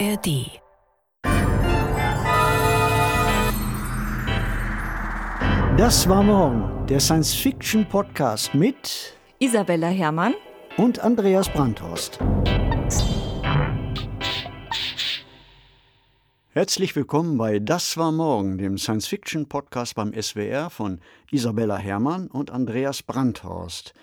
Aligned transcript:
ARD. 0.00 0.60
Das 5.76 6.08
war 6.08 6.22
morgen, 6.22 6.86
der 6.86 6.98
Science-Fiction-Podcast 6.98 8.54
mit 8.54 9.16
Isabella 9.38 9.88
Herrmann 9.88 10.34
und 10.76 10.98
Andreas 10.98 11.48
Brandhorst. 11.48 12.18
Herzlich 16.50 16.96
willkommen 16.96 17.38
bei 17.38 17.60
Das 17.60 17.96
war 17.96 18.10
morgen, 18.10 18.58
dem 18.58 18.78
Science-Fiction-Podcast 18.78 19.94
beim 19.94 20.12
SWR 20.20 20.70
von 20.70 21.00
Isabella 21.30 21.76
Herrmann 21.76 22.26
und 22.28 22.50
Andreas 22.50 23.02
Brandhorst. 23.02 23.94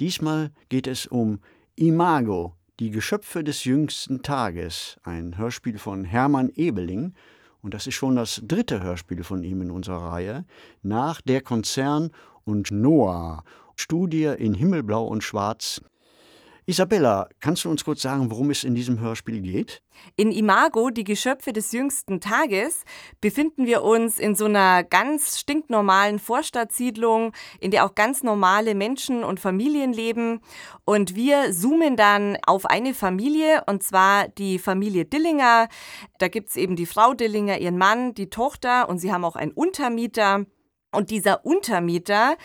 Diesmal 0.00 0.50
geht 0.70 0.86
es 0.86 1.06
um 1.06 1.40
Imago, 1.74 2.55
die 2.78 2.90
Geschöpfe 2.90 3.42
des 3.42 3.64
jüngsten 3.64 4.22
Tages, 4.22 4.98
ein 5.02 5.38
Hörspiel 5.38 5.78
von 5.78 6.04
Hermann 6.04 6.50
Ebeling, 6.54 7.14
und 7.62 7.72
das 7.72 7.86
ist 7.86 7.94
schon 7.94 8.16
das 8.16 8.42
dritte 8.44 8.82
Hörspiel 8.82 9.24
von 9.24 9.42
ihm 9.42 9.62
in 9.62 9.70
unserer 9.70 10.12
Reihe, 10.12 10.44
nach 10.82 11.20
Der 11.22 11.40
Konzern 11.40 12.10
und 12.44 12.70
Noah, 12.70 13.44
Studie 13.76 14.24
in 14.24 14.54
Himmelblau 14.54 15.06
und 15.06 15.24
Schwarz 15.24 15.80
Isabella, 16.68 17.28
kannst 17.38 17.64
du 17.64 17.70
uns 17.70 17.84
kurz 17.84 18.02
sagen, 18.02 18.28
worum 18.28 18.50
es 18.50 18.64
in 18.64 18.74
diesem 18.74 18.98
Hörspiel 18.98 19.40
geht? 19.40 19.84
In 20.16 20.32
Imago, 20.32 20.90
die 20.90 21.04
Geschöpfe 21.04 21.52
des 21.52 21.70
jüngsten 21.70 22.20
Tages, 22.20 22.82
befinden 23.20 23.66
wir 23.66 23.84
uns 23.84 24.18
in 24.18 24.34
so 24.34 24.46
einer 24.46 24.82
ganz 24.82 25.38
stinknormalen 25.38 26.18
Vorstadtsiedlung, 26.18 27.32
in 27.60 27.70
der 27.70 27.84
auch 27.84 27.94
ganz 27.94 28.24
normale 28.24 28.74
Menschen 28.74 29.22
und 29.22 29.38
Familien 29.38 29.92
leben. 29.92 30.40
Und 30.84 31.14
wir 31.14 31.52
zoomen 31.52 31.94
dann 31.94 32.36
auf 32.44 32.66
eine 32.66 32.94
Familie, 32.94 33.62
und 33.66 33.84
zwar 33.84 34.26
die 34.26 34.58
Familie 34.58 35.04
Dillinger. 35.04 35.68
Da 36.18 36.26
gibt 36.26 36.48
es 36.48 36.56
eben 36.56 36.74
die 36.74 36.86
Frau 36.86 37.14
Dillinger, 37.14 37.58
ihren 37.58 37.78
Mann, 37.78 38.12
die 38.12 38.28
Tochter 38.28 38.88
und 38.88 38.98
sie 38.98 39.12
haben 39.12 39.24
auch 39.24 39.36
einen 39.36 39.52
Untermieter. 39.52 40.46
Und 40.92 41.10
dieser 41.10 41.44
Untermieter, 41.44 42.36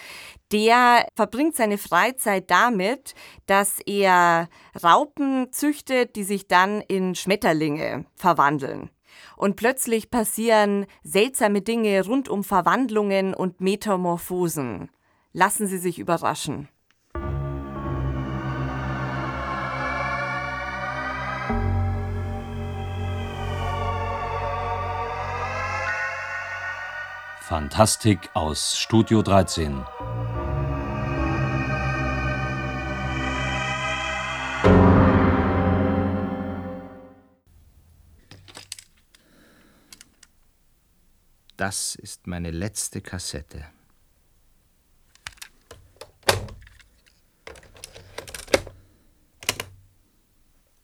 der 0.51 1.07
verbringt 1.15 1.55
seine 1.55 1.77
Freizeit 1.77 2.51
damit, 2.51 3.13
dass 3.45 3.79
er 3.85 4.49
Raupen 4.83 5.51
züchtet, 5.51 6.15
die 6.15 6.23
sich 6.23 6.47
dann 6.47 6.81
in 6.81 7.15
Schmetterlinge 7.15 8.05
verwandeln. 8.15 8.89
Und 9.37 9.55
plötzlich 9.55 10.09
passieren 10.09 10.85
seltsame 11.03 11.61
Dinge 11.61 12.05
rund 12.05 12.29
um 12.29 12.43
Verwandlungen 12.43 13.33
und 13.33 13.61
Metamorphosen. 13.61 14.89
Lassen 15.33 15.67
Sie 15.67 15.77
sich 15.77 15.99
überraschen. 15.99 16.67
Fantastik 27.51 28.29
aus 28.33 28.79
Studio 28.79 29.21
13. 29.21 29.83
Das 41.57 41.95
ist 41.95 42.25
meine 42.25 42.51
letzte 42.51 43.01
Kassette. 43.01 43.65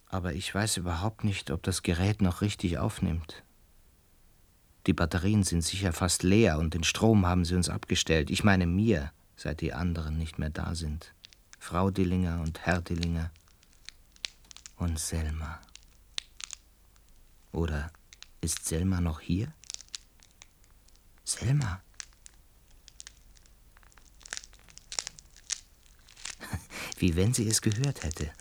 Aber 0.08 0.34
ich 0.34 0.54
weiß 0.54 0.76
überhaupt 0.76 1.24
nicht, 1.24 1.50
ob 1.50 1.64
das 1.64 1.82
Gerät 1.82 2.22
noch 2.22 2.42
richtig 2.42 2.78
aufnimmt. 2.78 3.47
Die 4.88 4.94
Batterien 4.94 5.44
sind 5.44 5.62
sicher 5.62 5.92
fast 5.92 6.24
leer 6.24 6.58
und 6.58 6.74
den 6.74 6.86
Strom 6.86 7.26
haben 7.26 7.44
sie 7.44 7.56
uns 7.56 7.68
abgestellt. 7.68 8.30
Ich 8.30 8.46
meine 8.46 8.66
mir, 8.66 9.12
seit 9.36 9.60
die 9.60 9.74
anderen 9.74 10.18
nicht 10.18 10.40
mehr 10.40 10.50
da 10.50 10.76
sind. 10.76 11.14
Frau 11.60 11.92
Dillinger 11.92 12.40
und 12.40 12.66
Herr 12.66 12.82
Dillinger 12.82 13.30
und 14.78 14.98
Selma. 14.98 15.60
Oder 17.52 17.92
ist 18.40 18.66
Selma 18.66 19.02
noch 19.02 19.20
hier? 19.20 19.52
Selma? 21.26 21.82
Wie 26.98 27.18
wenn 27.18 27.34
sie 27.34 27.50
es 27.50 27.62
gehört 27.62 28.04
hätte. 28.04 28.32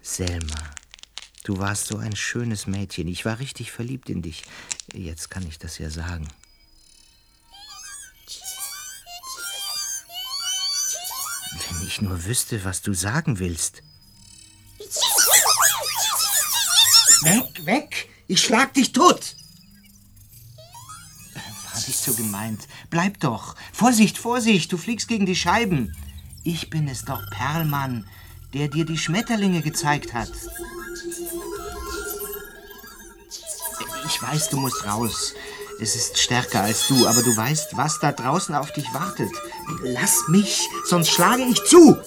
Selma. 0.00 0.74
Du 1.44 1.58
warst 1.58 1.86
so 1.86 1.98
ein 1.98 2.16
schönes 2.16 2.66
Mädchen. 2.66 3.06
Ich 3.08 3.24
war 3.24 3.38
richtig 3.38 3.70
verliebt 3.72 4.08
in 4.10 4.22
dich. 4.22 4.44
Jetzt 4.92 5.30
kann 5.30 5.46
ich 5.46 5.58
das 5.58 5.78
ja 5.78 5.88
sagen. 5.88 6.28
Wenn 11.70 11.86
ich 11.86 12.00
nur 12.02 12.24
wüsste, 12.24 12.64
was 12.64 12.82
du 12.82 12.92
sagen 12.92 13.38
willst. 13.38 13.82
Weg, 17.22 17.66
weg! 17.66 18.08
Ich 18.26 18.42
schlag 18.42 18.74
dich 18.74 18.92
tot! 18.92 19.36
War 21.34 21.80
nicht 21.86 21.98
so 21.98 22.14
gemeint. 22.14 22.66
Bleib 22.90 23.20
doch. 23.20 23.54
Vorsicht, 23.72 24.18
Vorsicht, 24.18 24.72
du 24.72 24.76
fliegst 24.76 25.08
gegen 25.08 25.24
die 25.24 25.36
Scheiben. 25.36 25.96
Ich 26.44 26.68
bin 26.68 26.88
es 26.88 27.04
doch, 27.04 27.22
Perlmann, 27.30 28.06
der 28.52 28.68
dir 28.68 28.84
die 28.84 28.98
Schmetterlinge 28.98 29.62
gezeigt 29.62 30.12
hat. 30.12 30.32
Ich 34.22 34.28
weiß, 34.28 34.50
du 34.50 34.60
musst 34.60 34.86
raus. 34.86 35.34
Es 35.80 35.96
ist 35.96 36.16
stärker 36.16 36.62
als 36.62 36.86
du, 36.86 37.08
aber 37.08 37.22
du 37.22 37.36
weißt, 37.36 37.76
was 37.76 37.98
da 37.98 38.12
draußen 38.12 38.54
auf 38.54 38.72
dich 38.72 38.86
wartet. 38.94 39.32
Lass 39.82 40.28
mich, 40.28 40.68
sonst 40.84 41.10
schlage 41.10 41.42
ich 41.42 41.62
zu. 41.64 41.98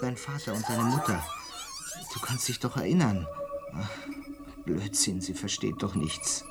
Dein 0.00 0.16
Vater 0.16 0.54
und 0.54 0.64
deine 0.68 0.84
Mutter. 0.84 1.26
Du 2.14 2.20
kannst 2.20 2.46
dich 2.46 2.60
doch 2.60 2.76
erinnern. 2.76 3.26
Ach, 3.74 3.90
Blödsinn, 4.64 5.20
sie 5.20 5.34
versteht 5.34 5.82
doch 5.82 5.96
nichts. 5.96 6.44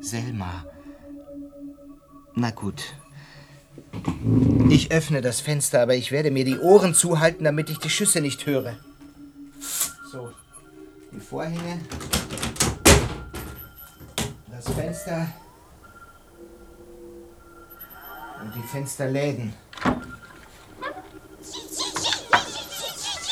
Selma. 0.00 0.64
Na 2.34 2.52
gut. 2.52 2.94
Ich 4.70 4.90
öffne 4.92 5.20
das 5.20 5.42
Fenster, 5.42 5.82
aber 5.82 5.94
ich 5.94 6.10
werde 6.10 6.30
mir 6.30 6.46
die 6.46 6.58
Ohren 6.58 6.94
zuhalten, 6.94 7.44
damit 7.44 7.68
ich 7.68 7.78
die 7.78 7.90
Schüsse 7.90 8.22
nicht 8.22 8.46
höre. 8.46 8.78
So, 10.10 10.32
die 11.12 11.20
Vorhänge, 11.20 11.80
das 14.48 14.74
Fenster 14.74 15.26
und 18.40 18.54
die 18.54 18.62
Fensterläden. 18.68 19.54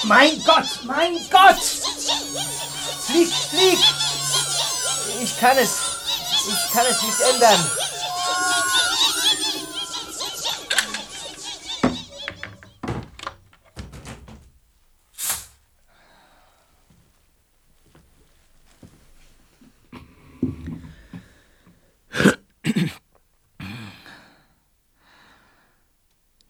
Mein 0.04 0.42
Gott, 0.44 0.80
mein 0.84 1.18
Gott! 1.30 1.60
Flieg, 3.06 3.28
flieg! 3.28 3.78
Ich 5.22 5.38
kann 5.38 5.56
es, 5.58 5.78
ich 6.48 6.72
kann 6.72 6.86
es 6.88 7.02
nicht 7.02 7.20
ändern. 7.32 7.87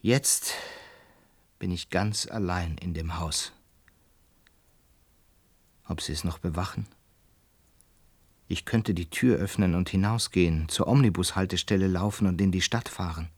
Jetzt 0.09 0.55
bin 1.59 1.69
ich 1.69 1.91
ganz 1.91 2.25
allein 2.25 2.79
in 2.79 2.95
dem 2.95 3.19
Haus. 3.19 3.53
Ob 5.87 6.01
sie 6.01 6.13
es 6.13 6.23
noch 6.23 6.39
bewachen? 6.39 6.87
Ich 8.47 8.65
könnte 8.65 8.95
die 8.95 9.11
Tür 9.11 9.37
öffnen 9.37 9.75
und 9.75 9.87
hinausgehen, 9.87 10.67
zur 10.67 10.87
Omnibushaltestelle 10.87 11.85
laufen 11.85 12.25
und 12.25 12.41
in 12.41 12.51
die 12.51 12.63
Stadt 12.63 12.89
fahren. 12.89 13.29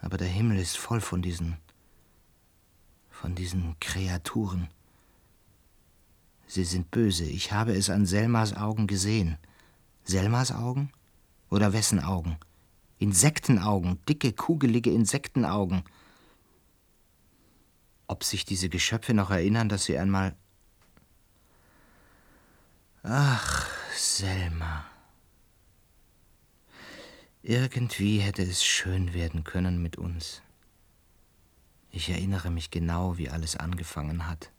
Aber 0.00 0.16
der 0.16 0.26
Himmel 0.26 0.58
ist 0.58 0.76
voll 0.78 1.00
von 1.00 1.22
diesen. 1.22 1.58
von 3.08 3.36
diesen 3.36 3.78
Kreaturen. 3.78 4.66
Sie 6.48 6.64
sind 6.64 6.90
böse. 6.90 7.22
Ich 7.22 7.52
habe 7.52 7.72
es 7.72 7.88
an 7.88 8.04
Selmas 8.04 8.56
Augen 8.56 8.88
gesehen. 8.88 9.38
Selmas 10.02 10.50
Augen? 10.50 10.90
Oder 11.50 11.72
wessen 11.72 12.00
Augen? 12.00 12.36
Insektenaugen, 12.98 13.98
dicke, 14.06 14.32
kugelige 14.32 14.90
Insektenaugen. 14.90 15.82
Ob 18.06 18.24
sich 18.24 18.44
diese 18.44 18.68
Geschöpfe 18.68 19.14
noch 19.14 19.30
erinnern, 19.30 19.68
dass 19.68 19.84
sie 19.84 19.98
einmal. 19.98 20.36
Ach, 23.02 23.68
Selma. 23.94 24.84
Irgendwie 27.42 28.18
hätte 28.18 28.42
es 28.42 28.64
schön 28.64 29.14
werden 29.14 29.44
können 29.44 29.80
mit 29.80 29.96
uns. 29.96 30.42
Ich 31.90 32.10
erinnere 32.10 32.50
mich 32.50 32.70
genau, 32.70 33.18
wie 33.18 33.30
alles 33.30 33.56
angefangen 33.56 34.26
hat. 34.26 34.50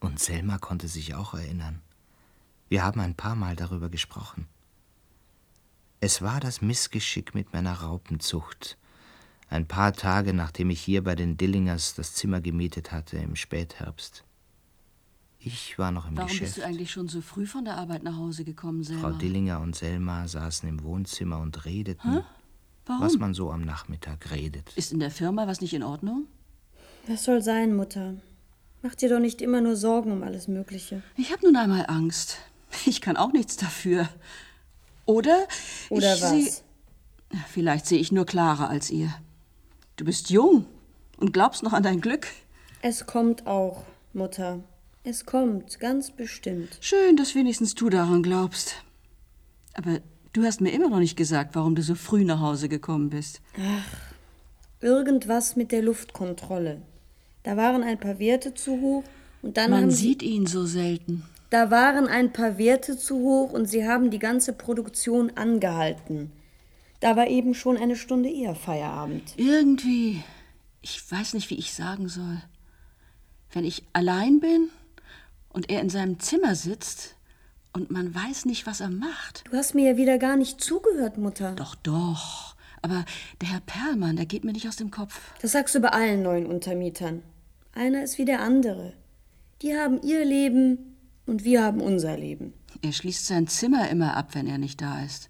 Und 0.00 0.18
Selma 0.18 0.58
konnte 0.58 0.88
sich 0.88 1.14
auch 1.14 1.34
erinnern. 1.34 1.80
Wir 2.68 2.82
haben 2.82 3.00
ein 3.00 3.14
paar 3.14 3.36
Mal 3.36 3.54
darüber 3.54 3.88
gesprochen. 3.88 4.48
Es 6.04 6.20
war 6.20 6.40
das 6.40 6.60
Missgeschick 6.60 7.32
mit 7.32 7.52
meiner 7.52 7.74
Raupenzucht. 7.74 8.76
Ein 9.48 9.68
paar 9.68 9.92
Tage 9.92 10.34
nachdem 10.34 10.70
ich 10.70 10.80
hier 10.80 11.04
bei 11.04 11.14
den 11.14 11.36
Dillingers 11.36 11.94
das 11.94 12.14
Zimmer 12.14 12.40
gemietet 12.40 12.90
hatte 12.90 13.18
im 13.18 13.36
Spätherbst. 13.36 14.24
Ich 15.38 15.78
war 15.78 15.92
noch 15.92 16.08
im 16.08 16.16
Warum 16.16 16.28
Geschäft. 16.28 16.56
bist 16.56 16.58
du 16.58 16.66
eigentlich 16.66 16.90
schon 16.90 17.06
so 17.06 17.20
früh 17.20 17.46
von 17.46 17.64
der 17.64 17.76
Arbeit 17.76 18.02
nach 18.02 18.16
Hause 18.16 18.42
gekommen, 18.42 18.82
Selma? 18.82 19.00
Frau 19.00 19.12
Dillinger 19.12 19.60
und 19.60 19.76
Selma 19.76 20.26
saßen 20.26 20.68
im 20.68 20.82
Wohnzimmer 20.82 21.38
und 21.38 21.64
redeten, 21.66 22.24
Warum? 22.84 23.00
was 23.00 23.16
man 23.18 23.32
so 23.32 23.52
am 23.52 23.62
Nachmittag 23.62 24.32
redet. 24.32 24.72
Ist 24.74 24.92
in 24.92 24.98
der 24.98 25.12
Firma 25.12 25.46
was 25.46 25.60
nicht 25.60 25.72
in 25.72 25.84
Ordnung? 25.84 26.26
Was 27.06 27.22
soll 27.22 27.42
sein, 27.42 27.76
Mutter? 27.76 28.14
Mach 28.82 28.96
dir 28.96 29.08
doch 29.08 29.20
nicht 29.20 29.40
immer 29.40 29.60
nur 29.60 29.76
Sorgen 29.76 30.10
um 30.10 30.24
alles 30.24 30.48
Mögliche. 30.48 31.04
Ich 31.16 31.30
habe 31.30 31.46
nun 31.46 31.54
einmal 31.54 31.86
Angst. 31.86 32.38
Ich 32.86 33.00
kann 33.00 33.16
auch 33.16 33.32
nichts 33.32 33.56
dafür. 33.56 34.08
Oder? 35.12 35.46
Oder 35.90 36.14
ich 36.16 36.22
was? 36.22 36.30
seh- 36.30 36.52
Vielleicht 37.52 37.86
sehe 37.86 37.98
ich 37.98 38.12
nur 38.12 38.26
klarer 38.26 38.68
als 38.68 38.90
ihr. 38.90 39.12
Du 39.96 40.04
bist 40.04 40.30
jung 40.30 40.66
und 41.18 41.32
glaubst 41.32 41.62
noch 41.62 41.72
an 41.72 41.82
dein 41.82 42.00
Glück. 42.00 42.26
Es 42.82 43.06
kommt 43.06 43.46
auch, 43.46 43.84
Mutter. 44.12 44.60
Es 45.04 45.24
kommt, 45.26 45.80
ganz 45.80 46.10
bestimmt. 46.10 46.78
Schön, 46.80 47.16
dass 47.16 47.34
wenigstens 47.34 47.74
du 47.74 47.88
daran 47.90 48.22
glaubst. 48.22 48.76
Aber 49.74 50.00
du 50.32 50.44
hast 50.44 50.60
mir 50.60 50.70
immer 50.72 50.88
noch 50.90 50.98
nicht 50.98 51.16
gesagt, 51.16 51.54
warum 51.54 51.74
du 51.74 51.82
so 51.82 51.94
früh 51.94 52.24
nach 52.24 52.40
Hause 52.40 52.68
gekommen 52.68 53.08
bist. 53.10 53.40
Irgendwas 54.80 55.56
mit 55.56 55.72
der 55.72 55.82
Luftkontrolle. 55.82 56.82
Da 57.44 57.56
waren 57.56 57.82
ein 57.82 57.98
paar 57.98 58.18
Werte 58.18 58.54
zu 58.54 58.80
hoch 58.80 59.04
und 59.42 59.56
dann 59.56 59.70
Man 59.70 59.90
sieht 59.90 60.22
ihn 60.22 60.46
so 60.46 60.66
selten. 60.66 61.24
Da 61.52 61.70
waren 61.70 62.06
ein 62.08 62.32
paar 62.32 62.56
Werte 62.56 62.96
zu 62.96 63.16
hoch 63.16 63.52
und 63.52 63.66
sie 63.66 63.86
haben 63.86 64.10
die 64.10 64.18
ganze 64.18 64.54
Produktion 64.54 65.32
angehalten. 65.36 66.32
Da 67.00 67.14
war 67.14 67.26
eben 67.26 67.52
schon 67.52 67.76
eine 67.76 67.94
Stunde 67.94 68.30
eher 68.30 68.54
Feierabend. 68.54 69.34
Irgendwie, 69.36 70.22
ich 70.80 71.12
weiß 71.12 71.34
nicht, 71.34 71.50
wie 71.50 71.58
ich 71.58 71.74
sagen 71.74 72.08
soll. 72.08 72.38
Wenn 73.52 73.66
ich 73.66 73.84
allein 73.92 74.40
bin 74.40 74.70
und 75.50 75.68
er 75.68 75.82
in 75.82 75.90
seinem 75.90 76.20
Zimmer 76.20 76.54
sitzt 76.54 77.16
und 77.74 77.90
man 77.90 78.14
weiß 78.14 78.46
nicht, 78.46 78.66
was 78.66 78.80
er 78.80 78.88
macht. 78.88 79.44
Du 79.50 79.56
hast 79.56 79.74
mir 79.74 79.90
ja 79.90 79.96
wieder 79.98 80.16
gar 80.16 80.36
nicht 80.36 80.58
zugehört, 80.58 81.18
Mutter. 81.18 81.52
Doch, 81.52 81.74
doch. 81.74 82.56
Aber 82.80 83.04
der 83.42 83.50
Herr 83.50 83.60
Perlmann, 83.60 84.16
der 84.16 84.24
geht 84.24 84.44
mir 84.44 84.52
nicht 84.52 84.68
aus 84.68 84.76
dem 84.76 84.90
Kopf. 84.90 85.20
Das 85.42 85.52
sagst 85.52 85.74
du 85.74 85.80
bei 85.80 85.90
allen 85.90 86.22
neuen 86.22 86.46
Untermietern. 86.46 87.22
Einer 87.74 88.02
ist 88.02 88.16
wie 88.16 88.24
der 88.24 88.40
andere. 88.40 88.94
Die 89.60 89.76
haben 89.76 90.00
ihr 90.00 90.24
Leben 90.24 90.91
und 91.26 91.44
wir 91.44 91.62
haben 91.62 91.80
unser 91.80 92.16
Leben. 92.16 92.54
Er 92.82 92.92
schließt 92.92 93.26
sein 93.26 93.46
Zimmer 93.46 93.88
immer 93.90 94.16
ab, 94.16 94.30
wenn 94.34 94.46
er 94.46 94.58
nicht 94.58 94.80
da 94.80 95.02
ist. 95.04 95.28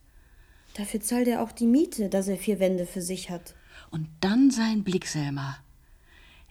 Dafür 0.75 1.00
zahlt 1.00 1.29
er 1.29 1.43
auch 1.43 1.53
die 1.53 1.67
Miete, 1.67 2.09
dass 2.09 2.29
er 2.29 2.39
vier 2.39 2.59
Wände 2.61 2.87
für 2.87 3.03
sich 3.03 3.31
hat. 3.31 3.55
Und 3.91 4.09
dann 4.21 4.50
sein 4.50 4.85
Blick, 4.85 5.06
Selma. 5.06 5.59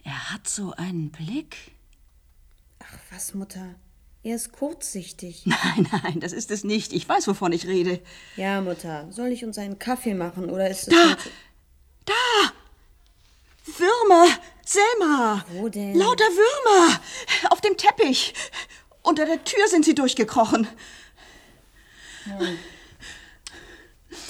Er 0.04 0.30
hat 0.30 0.48
so 0.48 0.72
einen 0.72 1.10
Blick. 1.10 1.56
Ach 2.78 2.98
was, 3.10 3.34
Mutter? 3.34 3.74
Er 4.22 4.36
ist 4.36 4.52
kurzsichtig. 4.52 5.42
Nein, 5.46 5.88
nein, 5.90 6.20
das 6.20 6.32
ist 6.32 6.52
es 6.52 6.62
nicht. 6.62 6.92
Ich 6.92 7.08
weiß, 7.08 7.26
wovon 7.26 7.50
ich 7.50 7.66
rede. 7.66 8.00
Ja, 8.36 8.60
Mutter, 8.60 9.08
soll 9.10 9.28
ich 9.28 9.44
uns 9.44 9.58
einen 9.58 9.80
Kaffee 9.80 10.14
machen 10.14 10.48
oder 10.48 10.70
ist 10.70 10.86
es. 10.86 10.94
Da! 10.94 11.16
zu- 11.16 11.30
Würmer! 13.78 14.26
Selma! 14.64 15.44
Wo 15.52 15.68
denn? 15.68 15.94
Lauter 15.96 16.24
Würmer! 16.24 17.00
Auf 17.50 17.60
dem 17.60 17.76
Teppich! 17.76 18.34
Unter 19.02 19.26
der 19.26 19.42
Tür 19.44 19.66
sind 19.68 19.84
sie 19.84 19.94
durchgekrochen. 19.94 20.68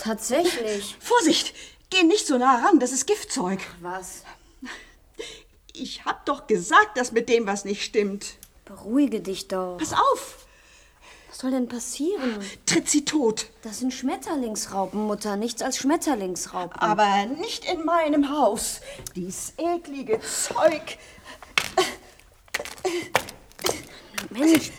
Tatsächlich. 0.01 0.97
Vorsicht! 1.01 1.55
Geh 1.91 2.05
nicht 2.05 2.27
so 2.27 2.39
nah 2.39 2.65
ran, 2.65 2.81
das 2.81 2.91
ist 2.93 3.07
Giftzeug. 3.07 3.61
Was? 3.81 4.23
Ich 5.75 6.05
hab 6.07 6.25
doch 6.25 6.47
gesagt, 6.47 6.97
dass 6.97 7.13
mit 7.13 7.29
dem 7.29 7.47
was 7.47 7.65
nicht 7.65 7.83
stimmt. 7.83 8.37
Beruhige 8.65 9.21
dich 9.21 9.49
doch. 9.49 9.77
Pass 9.79 9.93
auf! 9.93 10.47
Was 11.29 11.39
soll 11.39 11.51
denn 11.51 11.69
passieren? 11.69 12.39
Tritt 12.67 12.89
sie 12.89 13.05
tot. 13.05 13.47
Das 13.63 13.79
sind 13.79 13.93
Schmetterlingsraupen, 13.93 15.01
Mutter. 15.03 15.37
Nichts 15.37 15.63
als 15.63 15.79
Schmetterlingsraupen. 15.79 16.79
Aber 16.81 17.27
nicht 17.27 17.65
in 17.65 17.85
meinem 17.85 18.31
Haus. 18.31 18.81
Dies 19.17 19.55
eklige 19.57 20.21
Zeug. 20.21 20.99
Mensch, 24.33 24.71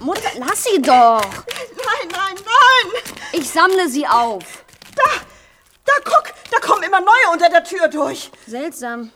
Mutter, 0.00 0.30
lass 0.38 0.64
sie 0.64 0.82
doch. 0.82 1.20
Nein, 1.22 2.08
nein, 2.10 2.34
nein! 2.36 3.02
Ich 3.32 3.48
sammle 3.48 3.88
sie 3.88 4.06
auf. 4.06 4.64
Da! 4.96 5.02
Da, 5.84 5.92
guck! 6.04 6.32
Da 6.50 6.58
kommen 6.58 6.82
immer 6.82 7.00
neue 7.00 7.32
unter 7.32 7.48
der 7.48 7.62
Tür 7.64 7.88
durch. 7.88 8.30
Seltsam. 8.46 9.12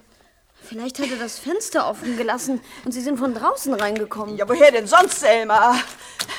Vielleicht 0.63 1.01
hat 1.01 1.11
er 1.11 1.17
das 1.17 1.39
Fenster 1.39 1.89
offen 1.89 2.17
gelassen 2.17 2.61
und 2.85 2.93
sie 2.93 3.01
sind 3.01 3.19
von 3.19 3.35
draußen 3.35 3.75
reingekommen. 3.75 4.37
Ja, 4.37 4.49
woher 4.49 4.71
denn 4.71 4.87
sonst, 4.87 5.21
Selma? 5.21 5.77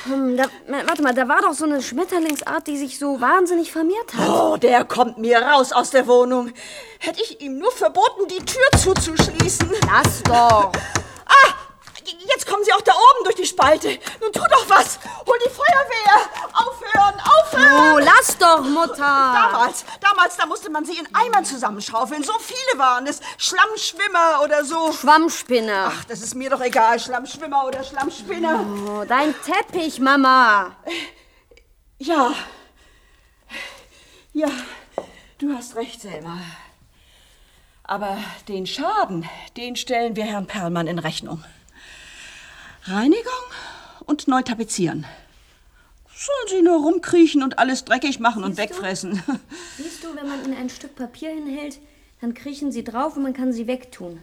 Hm, 0.04 0.36
da, 0.36 0.44
warte 0.66 1.02
mal, 1.02 1.14
da 1.14 1.28
war 1.28 1.42
doch 1.42 1.52
so 1.52 1.64
eine 1.66 1.82
Schmetterlingsart, 1.82 2.66
die 2.66 2.78
sich 2.78 2.98
so 2.98 3.20
wahnsinnig 3.20 3.70
vermehrt 3.70 4.14
hat. 4.14 4.28
Oh, 4.28 4.56
der 4.56 4.84
kommt 4.84 5.18
mir 5.18 5.40
raus 5.42 5.72
aus 5.72 5.90
der 5.90 6.06
Wohnung. 6.06 6.52
Hätte 6.98 7.20
ich 7.22 7.40
ihm 7.42 7.58
nur 7.58 7.70
verboten, 7.70 8.26
die 8.28 8.44
Tür 8.44 8.66
zuzuschließen. 8.78 9.70
Lass 9.86 10.22
doch. 10.22 10.72
Jetzt 12.18 12.46
kommen 12.46 12.64
sie 12.64 12.72
auch 12.72 12.80
da 12.80 12.92
oben 12.92 13.24
durch 13.24 13.36
die 13.36 13.46
Spalte. 13.46 13.98
Nun 14.20 14.32
tu 14.32 14.40
doch 14.40 14.68
was. 14.68 14.98
Hol 15.26 15.38
die 15.44 15.50
Feuerwehr. 15.50 16.30
Aufhören, 16.52 17.20
aufhören. 17.20 17.94
Oh, 17.94 17.98
lass 17.98 18.36
doch, 18.38 18.62
Mutter. 18.62 18.96
Damals, 18.96 19.84
damals, 20.00 20.36
da 20.36 20.46
musste 20.46 20.70
man 20.70 20.84
sie 20.84 20.98
in 20.98 21.08
Eimern 21.14 21.44
zusammenschaufeln. 21.44 22.22
So 22.22 22.32
viele 22.38 22.78
waren 22.78 23.06
es. 23.06 23.20
Schlammschwimmer 23.38 24.42
oder 24.42 24.64
so. 24.64 24.92
Schwammspinne. 24.92 25.86
Ach, 25.88 26.04
das 26.04 26.20
ist 26.22 26.34
mir 26.34 26.50
doch 26.50 26.60
egal. 26.60 26.98
Schlammschwimmer 26.98 27.66
oder 27.66 27.84
Schlammspinner. 27.84 28.64
Oh, 28.88 29.04
dein 29.06 29.34
Teppich, 29.42 30.00
Mama. 30.00 30.76
Ja. 31.98 32.34
Ja, 34.32 34.50
du 35.38 35.54
hast 35.54 35.76
recht, 35.76 36.00
Selma. 36.00 36.38
Aber 37.84 38.16
den 38.48 38.66
Schaden, 38.66 39.28
den 39.56 39.76
stellen 39.76 40.16
wir 40.16 40.24
Herrn 40.24 40.46
Perlmann 40.46 40.86
in 40.86 40.98
Rechnung. 40.98 41.44
Reinigung 42.86 43.24
und 44.04 44.28
neu 44.28 44.42
tapezieren. 44.42 45.06
Sollen 46.14 46.48
sie 46.48 46.62
nur 46.62 46.82
rumkriechen 46.82 47.42
und 47.42 47.58
alles 47.58 47.84
dreckig 47.84 48.20
machen 48.20 48.44
und 48.44 48.56
wegfressen. 48.56 49.22
Siehst 49.76 50.04
du, 50.04 50.14
wenn 50.14 50.28
man 50.28 50.44
ihnen 50.44 50.56
ein 50.56 50.70
Stück 50.70 50.94
Papier 50.94 51.30
hinhält, 51.30 51.78
dann 52.20 52.34
kriechen 52.34 52.72
sie 52.72 52.84
drauf 52.84 53.16
und 53.16 53.22
man 53.22 53.32
kann 53.32 53.52
sie 53.52 53.66
wegtun. 53.66 54.22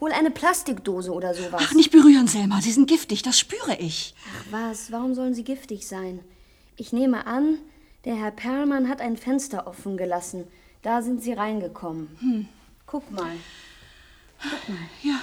Hol 0.00 0.12
eine 0.12 0.30
Plastikdose 0.30 1.12
oder 1.12 1.34
sowas. 1.34 1.62
Ach, 1.64 1.74
nicht 1.74 1.90
berühren, 1.90 2.28
Selma. 2.28 2.60
Sie 2.60 2.70
sind 2.70 2.88
giftig, 2.88 3.22
das 3.22 3.38
spüre 3.38 3.76
ich. 3.78 4.14
Ach 4.36 4.44
was, 4.52 4.92
warum 4.92 5.14
sollen 5.14 5.34
sie 5.34 5.42
giftig 5.42 5.88
sein? 5.88 6.20
Ich 6.76 6.92
nehme 6.92 7.26
an, 7.26 7.58
der 8.04 8.14
Herr 8.14 8.30
Perlmann 8.30 8.88
hat 8.88 9.00
ein 9.00 9.16
Fenster 9.16 9.66
offen 9.66 9.96
gelassen. 9.96 10.44
Da 10.82 11.02
sind 11.02 11.22
sie 11.22 11.32
reingekommen. 11.32 12.16
Hm. 12.20 12.48
Guck 12.86 13.10
mal. 13.10 13.32
Guck 14.40 14.68
mal. 14.68 14.78
Ja. 15.02 15.20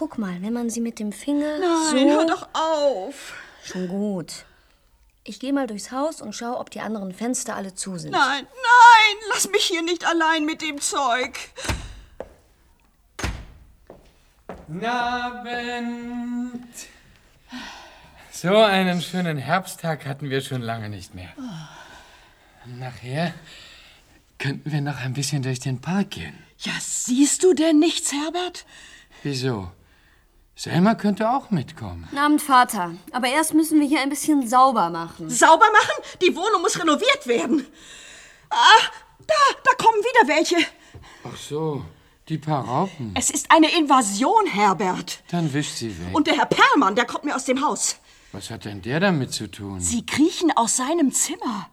Guck 0.00 0.16
mal, 0.16 0.40
wenn 0.40 0.54
man 0.54 0.70
sie 0.70 0.80
mit 0.80 0.98
dem 0.98 1.12
Finger 1.12 1.58
Nein, 1.58 2.08
so... 2.08 2.10
hör 2.10 2.24
doch 2.24 2.48
auf. 2.54 3.34
Schon 3.62 3.86
gut. 3.86 4.46
Ich 5.24 5.38
gehe 5.38 5.52
mal 5.52 5.66
durchs 5.66 5.92
Haus 5.92 6.22
und 6.22 6.34
schaue, 6.34 6.56
ob 6.56 6.70
die 6.70 6.80
anderen 6.80 7.12
Fenster 7.12 7.54
alle 7.54 7.74
zu 7.74 7.98
sind. 7.98 8.12
Nein, 8.12 8.46
nein, 8.46 9.16
lass 9.28 9.50
mich 9.50 9.64
hier 9.64 9.82
nicht 9.82 10.06
allein 10.06 10.46
mit 10.46 10.62
dem 10.62 10.80
Zeug. 10.80 11.38
Guten 14.46 14.86
Abend. 14.86 16.64
So 18.32 18.56
einen 18.56 19.02
schönen 19.02 19.36
Herbsttag 19.36 20.06
hatten 20.06 20.30
wir 20.30 20.40
schon 20.40 20.62
lange 20.62 20.88
nicht 20.88 21.14
mehr. 21.14 21.34
Nachher 22.64 23.34
könnten 24.38 24.72
wir 24.72 24.80
noch 24.80 24.96
ein 24.96 25.12
bisschen 25.12 25.42
durch 25.42 25.60
den 25.60 25.82
Park 25.82 26.12
gehen. 26.12 26.42
Ja, 26.60 26.72
siehst 26.80 27.44
du 27.44 27.52
denn 27.52 27.78
nichts, 27.78 28.12
Herbert? 28.12 28.64
Wieso? 29.22 29.70
Selma 30.54 30.94
könnte 30.94 31.30
auch 31.30 31.50
mitkommen. 31.50 32.04
Guten 32.10 32.18
Abend, 32.18 32.42
Vater. 32.42 32.92
Aber 33.12 33.28
erst 33.28 33.54
müssen 33.54 33.80
wir 33.80 33.88
hier 33.88 34.00
ein 34.02 34.10
bisschen 34.10 34.46
sauber 34.46 34.90
machen. 34.90 35.30
Sauber 35.30 35.66
machen? 35.72 36.18
Die 36.20 36.34
Wohnung 36.36 36.60
muss 36.60 36.78
renoviert 36.78 37.26
werden. 37.26 37.66
Ah, 38.50 38.56
da, 39.26 39.34
da 39.64 39.70
kommen 39.82 39.98
wieder 40.02 40.36
welche. 40.36 40.56
Ach 41.24 41.36
so, 41.36 41.84
die 42.28 42.36
paar 42.36 42.64
Raupen. 42.64 43.12
Es 43.16 43.30
ist 43.30 43.50
eine 43.50 43.74
Invasion, 43.74 44.46
Herbert. 44.46 45.22
Dann 45.30 45.52
wischt 45.52 45.76
sie 45.76 45.98
weg. 45.98 46.14
Und 46.14 46.26
der 46.26 46.36
Herr 46.36 46.46
Perlmann, 46.46 46.94
der 46.94 47.06
kommt 47.06 47.24
mir 47.24 47.34
aus 47.34 47.44
dem 47.44 47.64
Haus. 47.64 47.96
Was 48.32 48.50
hat 48.50 48.64
denn 48.64 48.82
der 48.82 49.00
damit 49.00 49.32
zu 49.32 49.50
tun? 49.50 49.80
Sie 49.80 50.04
kriechen 50.04 50.52
aus 50.56 50.76
seinem 50.76 51.12
Zimmer. 51.12 51.68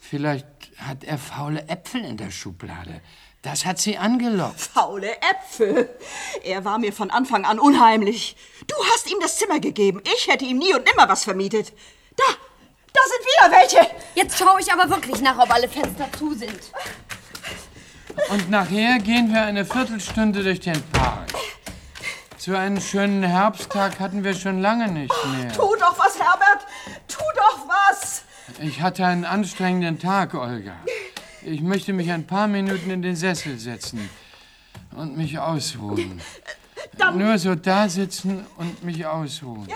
Vielleicht 0.00 0.46
hat 0.78 1.04
er 1.04 1.18
faule 1.18 1.68
Äpfel 1.68 2.04
in 2.04 2.16
der 2.16 2.30
Schublade. 2.30 3.00
Das 3.42 3.64
hat 3.64 3.78
sie 3.78 3.96
angelockt. 3.96 4.60
Faule 4.60 5.16
Äpfel. 5.22 5.88
Er 6.42 6.64
war 6.64 6.78
mir 6.78 6.92
von 6.92 7.10
Anfang 7.10 7.44
an 7.46 7.58
unheimlich. 7.58 8.36
Du 8.66 8.74
hast 8.92 9.10
ihm 9.10 9.18
das 9.20 9.38
Zimmer 9.38 9.60
gegeben. 9.60 10.02
Ich 10.14 10.28
hätte 10.28 10.44
ihm 10.44 10.58
nie 10.58 10.74
und 10.74 10.84
nimmer 10.84 11.08
was 11.08 11.24
vermietet. 11.24 11.72
Da, 12.16 12.24
da 12.92 13.00
sind 13.02 13.26
wieder 13.26 13.58
welche. 13.58 13.90
Jetzt 14.14 14.38
schaue 14.38 14.60
ich 14.60 14.70
aber 14.70 14.90
wirklich 14.90 15.22
nach, 15.22 15.38
ob 15.38 15.50
alle 15.52 15.68
Fenster 15.68 16.06
zu 16.18 16.34
sind. 16.34 16.60
Und 18.28 18.50
nachher 18.50 18.98
gehen 18.98 19.32
wir 19.32 19.42
eine 19.42 19.64
Viertelstunde 19.64 20.42
durch 20.42 20.60
den 20.60 20.82
Park. 20.92 21.32
So 22.36 22.54
einen 22.54 22.80
schönen 22.80 23.22
Herbsttag 23.22 24.00
hatten 24.00 24.22
wir 24.22 24.34
schon 24.34 24.60
lange 24.60 24.88
nicht 24.88 25.14
mehr. 25.26 25.52
Tu 25.52 25.76
doch 25.76 25.98
was, 25.98 26.18
Herbert. 26.18 26.66
Tu 27.08 27.22
doch 27.36 27.66
was. 27.68 28.22
Ich 28.60 28.82
hatte 28.82 29.06
einen 29.06 29.24
anstrengenden 29.24 29.98
Tag, 29.98 30.34
Olga. 30.34 30.74
Ich 31.42 31.60
möchte 31.60 31.92
mich 31.92 32.10
ein 32.10 32.26
paar 32.26 32.48
Minuten 32.48 32.90
in 32.90 33.02
den 33.02 33.16
Sessel 33.16 33.58
setzen 33.58 34.08
und 34.96 35.16
mich 35.16 35.38
ausruhen. 35.38 36.20
Dann, 36.98 37.18
Nur 37.18 37.38
so 37.38 37.54
da 37.54 37.88
sitzen 37.88 38.46
und 38.56 38.82
mich 38.84 39.06
ausruhen. 39.06 39.68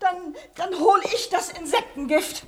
dann, 0.00 0.34
dann 0.54 0.74
hol 0.78 1.00
ich 1.14 1.28
das 1.30 1.50
Insektengift. 1.50 2.46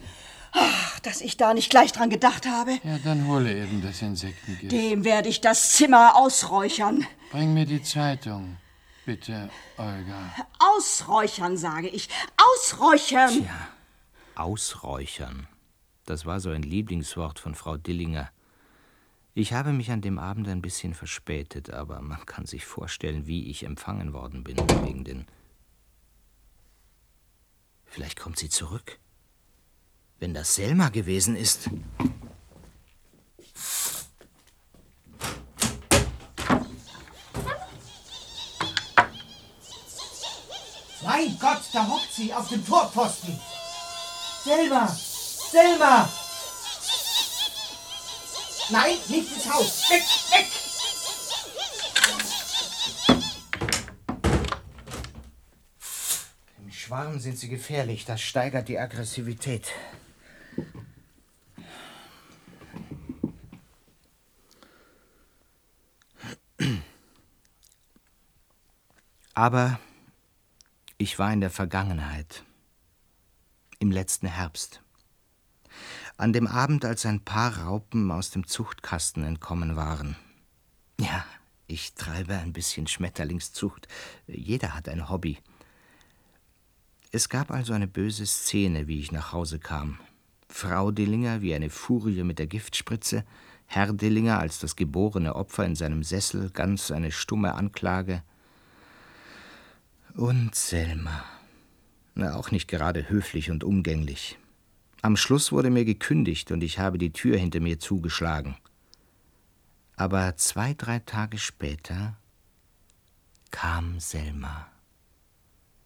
Ach, 0.53 1.00
dass 1.00 1.21
ich 1.21 1.37
da 1.37 1.55
nicht 1.55 1.71
gleich 1.71 1.93
dran 1.93 2.09
gedacht 2.09 2.47
habe. 2.47 2.79
Ja, 2.83 2.99
dann 3.05 3.26
hole 3.26 3.53
eben 3.53 3.83
das 3.83 4.00
Insektengift. 4.03 4.73
Dem 4.73 5.05
werde 5.05 5.29
ich 5.29 5.41
das 5.41 5.73
Zimmer 5.75 6.17
ausräuchern. 6.17 7.07
Bring 7.31 7.53
mir 7.53 7.67
die 7.67 7.83
Zeitung, 7.83 8.57
bitte, 9.05 9.50
Olga. 9.76 10.35
Ausräuchern, 10.59 11.57
sage 11.57 11.88
ich. 11.88 12.09
Ausräuchern. 12.37 13.49
Ausräuchern. 14.35 15.47
Das 16.07 16.25
war 16.25 16.41
so 16.41 16.50
ein 16.50 16.62
Lieblingswort 16.62 17.38
von 17.38 17.55
Frau 17.55 17.76
Dillinger. 17.76 18.31
Ich 19.38 19.52
habe 19.52 19.75
mich 19.75 19.90
an 19.90 20.00
dem 20.00 20.19
Abend 20.19 20.49
ein 20.49 20.62
bisschen 20.62 20.95
verspätet, 20.95 21.69
aber 21.69 22.00
man 22.00 22.25
kann 22.25 22.47
sich 22.47 22.64
vorstellen, 22.64 23.26
wie 23.26 23.50
ich 23.50 23.64
empfangen 23.64 24.14
worden 24.14 24.43
bin 24.43 24.57
wegen 24.57 25.05
den. 25.05 25.26
Vielleicht 27.85 28.19
kommt 28.19 28.38
sie 28.38 28.49
zurück. 28.49 28.99
Wenn 30.19 30.33
das 30.33 30.55
Selma 30.55 30.88
gewesen 30.88 31.37
ist. 31.37 31.69
Mein 41.05 41.38
Gott, 41.38 41.61
da 41.75 41.87
hockt 41.87 42.11
sie 42.11 42.33
auf 42.33 42.49
dem 42.49 42.64
Torpfosten. 42.64 43.38
Selma! 44.45 44.88
Selma! 44.88 46.09
Nein, 48.68 48.96
nicht 49.08 49.32
ins 49.32 49.52
Haus. 49.52 49.88
Weg, 49.90 50.02
weg! 50.32 50.46
Im 56.58 56.73
Schwarm 56.73 57.20
sind 57.20 57.38
sie 57.38 57.49
gefährlich, 57.49 58.04
das 58.04 58.20
steigert 58.20 58.68
die 58.68 58.78
Aggressivität. 58.78 59.73
Aber 69.35 69.78
ich 70.99 71.18
war 71.18 71.32
in 71.32 71.40
der 71.40 71.50
Vergangenheit, 71.50 72.42
im 73.78 73.92
letzten 73.92 74.26
Herbst. 74.26 74.80
An 76.18 76.32
dem 76.32 76.46
Abend, 76.46 76.85
als 76.85 77.04
ein 77.04 77.20
paar 77.20 77.58
Raupen 77.58 78.11
aus 78.11 78.30
dem 78.30 78.46
Zuchtkasten 78.46 79.23
entkommen 79.23 79.76
waren. 79.76 80.16
Ja, 80.99 81.26
ich 81.66 81.94
treibe 81.94 82.35
ein 82.35 82.54
bisschen 82.54 82.87
Schmetterlingszucht. 82.87 83.87
Jeder 84.26 84.75
hat 84.75 84.88
ein 84.88 85.11
Hobby. 85.11 85.38
Es 87.12 87.28
gab 87.28 87.50
also 87.50 87.75
eine 87.75 87.87
böse 87.87 88.25
Szene, 88.25 88.88
wie 88.88 89.00
ich 89.00 89.12
nach 89.12 89.32
Hause 89.32 89.58
kam. 89.58 89.99
Frau 90.49 90.90
Dillinger 90.90 91.42
wie 91.42 91.54
eine 91.54 91.70
Furie 91.70 92.23
mit 92.23 92.38
der 92.38 92.46
Giftspritze, 92.46 93.25
Herr 93.66 93.92
Dillinger 93.92 94.38
als 94.38 94.58
das 94.58 94.76
geborene 94.76 95.35
Opfer 95.35 95.66
in 95.66 95.75
seinem 95.75 96.02
Sessel, 96.02 96.50
ganz 96.50 96.90
eine 96.90 97.11
stumme 97.11 97.54
Anklage. 97.54 98.23
Und 100.14 100.54
Selma. 100.54 101.25
Na, 102.14 102.37
auch 102.37 102.52
nicht 102.52 102.68
gerade 102.68 103.11
höflich 103.11 103.50
und 103.50 103.64
umgänglich. 103.64 104.38
Am 105.03 105.17
Schluss 105.17 105.53
wurde 105.53 105.71
mir 105.71 105.85
gekündigt 105.85 106.50
und 106.50 106.62
ich 106.62 106.79
habe 106.79 106.99
die 106.99 107.12
Tür 107.12 107.38
hinter 107.38 107.61
mir 107.61 107.79
zugeschlagen. 107.79 108.57
Aber 109.97 110.37
zwei, 110.37 110.75
drei 110.75 110.99
Tage 110.99 111.38
später 111.38 112.17
kam 113.50 114.00
Selma 114.00 114.69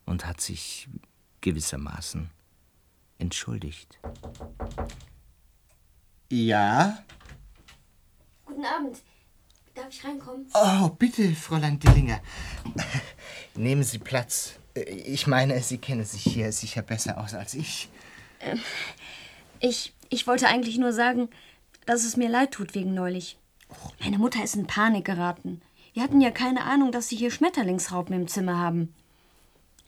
und 0.06 0.26
hat 0.26 0.40
sich 0.40 0.88
gewissermaßen 1.40 2.30
entschuldigt. 3.18 3.98
Ja? 6.28 6.98
Guten 8.44 8.64
Abend. 8.64 9.02
Darf 9.74 9.88
ich 9.90 10.04
reinkommen? 10.04 10.46
Oh, 10.54 10.88
bitte, 10.90 11.34
Fräulein 11.34 11.78
Dillinger. 11.78 12.20
Nehmen 13.54 13.84
Sie 13.84 13.98
Platz. 13.98 14.54
Ich 14.74 15.26
meine, 15.26 15.60
Sie 15.62 15.78
kennen 15.78 16.04
sich 16.04 16.22
hier 16.22 16.52
sicher 16.52 16.82
besser 16.82 17.18
aus 17.18 17.34
als 17.34 17.54
ich. 17.54 17.88
Ich, 19.60 19.92
ich 20.08 20.26
wollte 20.26 20.48
eigentlich 20.48 20.78
nur 20.78 20.92
sagen, 20.92 21.28
dass 21.86 22.04
es 22.04 22.16
mir 22.16 22.28
leid 22.28 22.52
tut 22.52 22.74
wegen 22.74 22.94
neulich. 22.94 23.38
Meine 24.00 24.18
Mutter 24.18 24.42
ist 24.42 24.56
in 24.56 24.66
Panik 24.66 25.04
geraten. 25.04 25.60
Wir 25.92 26.02
hatten 26.02 26.20
ja 26.20 26.30
keine 26.30 26.64
Ahnung, 26.64 26.92
dass 26.92 27.08
Sie 27.08 27.16
hier 27.16 27.30
Schmetterlingsraupen 27.30 28.14
im 28.14 28.28
Zimmer 28.28 28.58
haben. 28.58 28.94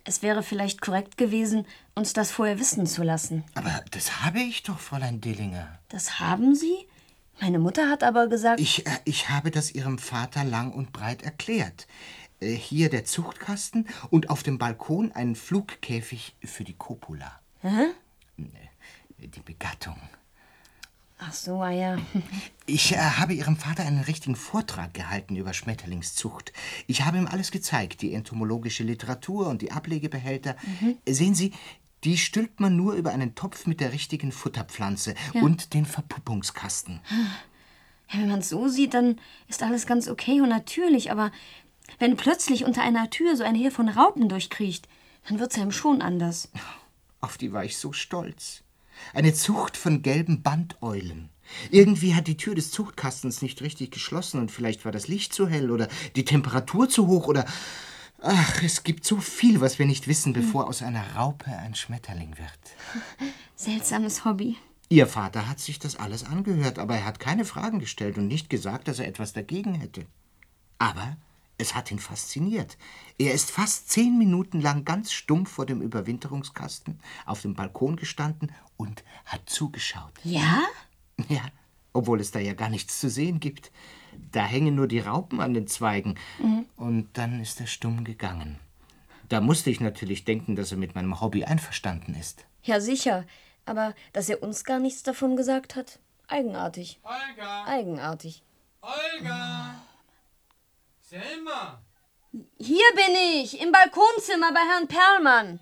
Es 0.04 0.22
wäre 0.22 0.42
vielleicht 0.42 0.80
korrekt 0.80 1.16
gewesen, 1.16 1.64
uns 1.94 2.12
das 2.12 2.32
vorher 2.32 2.58
wissen 2.58 2.86
zu 2.86 3.02
lassen. 3.02 3.44
Aber 3.54 3.84
das 3.92 4.24
habe 4.24 4.40
ich 4.40 4.64
doch, 4.64 4.80
Fräulein 4.80 5.20
Dillinger. 5.20 5.78
Das 5.88 6.18
haben 6.18 6.56
Sie? 6.56 6.88
Meine 7.40 7.60
Mutter 7.60 7.88
hat 7.88 8.02
aber 8.02 8.26
gesagt. 8.26 8.60
Ich, 8.60 8.86
äh, 8.86 8.98
ich 9.04 9.28
habe 9.28 9.50
das 9.50 9.70
Ihrem 9.72 9.98
Vater 9.98 10.44
lang 10.44 10.72
und 10.72 10.92
breit 10.92 11.22
erklärt. 11.22 11.86
Äh, 12.40 12.54
hier 12.54 12.90
der 12.90 13.04
Zuchtkasten 13.04 13.88
und 14.10 14.28
auf 14.28 14.42
dem 14.42 14.58
Balkon 14.58 15.12
ein 15.12 15.36
Flugkäfig 15.36 16.34
für 16.44 16.64
die 16.64 16.74
Copula. 16.74 17.40
Hä? 17.60 17.92
Die 19.28 19.40
Begattung. 19.40 19.96
Ach 21.18 21.32
so, 21.32 21.60
ah 21.60 21.70
ja. 21.70 21.98
Ich 22.66 22.92
äh, 22.92 22.96
habe 22.96 23.34
Ihrem 23.34 23.56
Vater 23.56 23.84
einen 23.84 24.02
richtigen 24.02 24.36
Vortrag 24.36 24.94
gehalten 24.94 25.36
über 25.36 25.52
Schmetterlingszucht. 25.52 26.52
Ich 26.86 27.04
habe 27.04 27.18
ihm 27.18 27.26
alles 27.26 27.50
gezeigt, 27.50 28.02
die 28.02 28.14
entomologische 28.14 28.84
Literatur 28.84 29.48
und 29.48 29.62
die 29.62 29.72
Ablegebehälter. 29.72 30.56
Sehen 31.06 31.34
Sie, 31.34 31.52
die 32.04 32.16
stülpt 32.16 32.60
man 32.60 32.76
nur 32.76 32.94
über 32.94 33.10
einen 33.10 33.34
Topf 33.34 33.66
mit 33.66 33.80
der 33.80 33.92
richtigen 33.92 34.32
Futterpflanze 34.32 35.14
und 35.34 35.74
den 35.74 35.86
Verpuppungskasten. 35.86 37.00
Ja, 38.10 38.20
wenn 38.20 38.28
man 38.28 38.40
es 38.40 38.48
so 38.48 38.68
sieht, 38.68 38.94
dann 38.94 39.20
ist 39.48 39.62
alles 39.62 39.86
ganz 39.86 40.08
okay 40.08 40.40
und 40.40 40.48
natürlich, 40.48 41.10
aber 41.10 41.32
wenn 41.98 42.16
plötzlich 42.16 42.64
unter 42.64 42.82
einer 42.82 43.10
Tür 43.10 43.36
so 43.36 43.44
ein 43.44 43.54
Heer 43.54 43.70
von 43.70 43.88
Raupen 43.88 44.28
durchkriecht, 44.28 44.88
dann 45.28 45.38
wird's 45.38 45.56
einem 45.56 45.72
schon 45.72 46.02
anders. 46.02 46.50
Auf 47.20 47.38
die 47.38 47.52
war 47.52 47.64
ich 47.64 47.76
so 47.76 47.92
stolz. 47.92 48.61
Eine 49.14 49.34
Zucht 49.34 49.76
von 49.76 50.02
gelben 50.02 50.42
Bandeulen. 50.42 51.28
Irgendwie 51.70 52.14
hat 52.14 52.28
die 52.28 52.36
Tür 52.36 52.54
des 52.54 52.70
Zuchtkastens 52.70 53.42
nicht 53.42 53.60
richtig 53.62 53.90
geschlossen 53.90 54.40
und 54.40 54.50
vielleicht 54.50 54.84
war 54.84 54.92
das 54.92 55.08
Licht 55.08 55.34
zu 55.34 55.48
hell 55.48 55.70
oder 55.70 55.88
die 56.16 56.24
Temperatur 56.24 56.88
zu 56.88 57.06
hoch 57.06 57.26
oder. 57.26 57.44
Ach, 58.22 58.62
es 58.62 58.84
gibt 58.84 59.04
so 59.04 59.16
viel, 59.16 59.60
was 59.60 59.80
wir 59.80 59.86
nicht 59.86 60.06
wissen, 60.06 60.32
bevor 60.32 60.68
aus 60.68 60.80
einer 60.82 61.16
Raupe 61.16 61.50
ein 61.50 61.74
Schmetterling 61.74 62.38
wird. 62.38 63.32
Seltsames 63.56 64.24
Hobby. 64.24 64.56
Ihr 64.88 65.06
Vater 65.06 65.48
hat 65.48 65.58
sich 65.58 65.78
das 65.78 65.96
alles 65.96 66.24
angehört, 66.24 66.78
aber 66.78 66.96
er 66.96 67.04
hat 67.04 67.18
keine 67.18 67.44
Fragen 67.44 67.80
gestellt 67.80 68.18
und 68.18 68.28
nicht 68.28 68.48
gesagt, 68.48 68.86
dass 68.88 69.00
er 69.00 69.08
etwas 69.08 69.32
dagegen 69.32 69.74
hätte. 69.74 70.06
Aber 70.78 71.16
es 71.62 71.74
hat 71.74 71.90
ihn 71.90 71.98
fasziniert. 71.98 72.76
Er 73.18 73.32
ist 73.32 73.50
fast 73.50 73.88
zehn 73.88 74.18
Minuten 74.18 74.60
lang 74.60 74.84
ganz 74.84 75.12
stumpf 75.12 75.52
vor 75.52 75.64
dem 75.64 75.80
Überwinterungskasten 75.80 77.00
auf 77.24 77.40
dem 77.42 77.54
Balkon 77.54 77.96
gestanden 77.96 78.52
und 78.76 79.04
hat 79.24 79.48
zugeschaut. 79.48 80.12
Ja? 80.24 80.62
Ja, 81.28 81.42
obwohl 81.92 82.20
es 82.20 82.32
da 82.32 82.40
ja 82.40 82.52
gar 82.52 82.68
nichts 82.68 83.00
zu 83.00 83.08
sehen 83.08 83.38
gibt. 83.40 83.70
Da 84.32 84.44
hängen 84.44 84.74
nur 84.74 84.88
die 84.88 84.98
Raupen 84.98 85.40
an 85.40 85.54
den 85.54 85.66
Zweigen. 85.68 86.16
Und 86.76 87.08
dann 87.14 87.40
ist 87.40 87.60
er 87.60 87.66
stumm 87.66 88.04
gegangen. 88.04 88.58
Da 89.28 89.40
musste 89.40 89.70
ich 89.70 89.80
natürlich 89.80 90.24
denken, 90.24 90.56
dass 90.56 90.72
er 90.72 90.78
mit 90.78 90.94
meinem 90.94 91.20
Hobby 91.20 91.44
einverstanden 91.44 92.14
ist. 92.14 92.44
Ja, 92.62 92.80
sicher. 92.80 93.24
Aber 93.64 93.94
dass 94.12 94.28
er 94.28 94.42
uns 94.42 94.64
gar 94.64 94.80
nichts 94.80 95.02
davon 95.04 95.36
gesagt 95.36 95.76
hat, 95.76 96.00
eigenartig. 96.26 96.98
Olga! 97.04 97.64
Eigenartig. 97.64 98.42
Olga! 98.82 99.76
Selma! 101.12 101.78
Hier 102.58 102.86
bin 102.96 103.42
ich, 103.42 103.60
im 103.60 103.70
Balkonzimmer 103.70 104.50
bei 104.54 104.60
Herrn 104.60 104.88
Perlmann. 104.88 105.60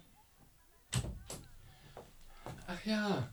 Ach 2.68 2.84
ja, 2.84 3.28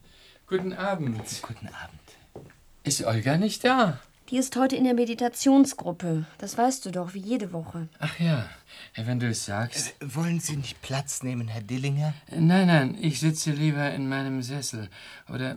guten 0.48 0.72
Abend. 0.72 1.24
Guten 1.42 1.68
Abend. 1.68 2.50
Ist 2.82 3.04
Olga 3.04 3.36
nicht 3.36 3.62
da? 3.62 4.00
Die 4.30 4.36
ist 4.36 4.56
heute 4.56 4.74
in 4.74 4.82
der 4.82 4.94
Meditationsgruppe. 4.94 6.26
Das 6.38 6.58
weißt 6.58 6.86
du 6.86 6.90
doch, 6.90 7.14
wie 7.14 7.20
jede 7.20 7.52
Woche. 7.52 7.88
Ach 8.00 8.18
ja, 8.18 8.50
wenn 8.96 9.20
du 9.20 9.28
es 9.28 9.44
sagst. 9.44 9.94
Äh, 10.02 10.16
wollen 10.16 10.40
Sie 10.40 10.56
nicht 10.56 10.82
Platz 10.82 11.22
nehmen, 11.22 11.46
Herr 11.46 11.62
Dillinger? 11.62 12.14
Nein, 12.32 12.66
nein, 12.66 12.98
ich 13.00 13.20
sitze 13.20 13.52
lieber 13.52 13.92
in 13.92 14.08
meinem 14.08 14.42
Sessel. 14.42 14.90
Oder 15.32 15.56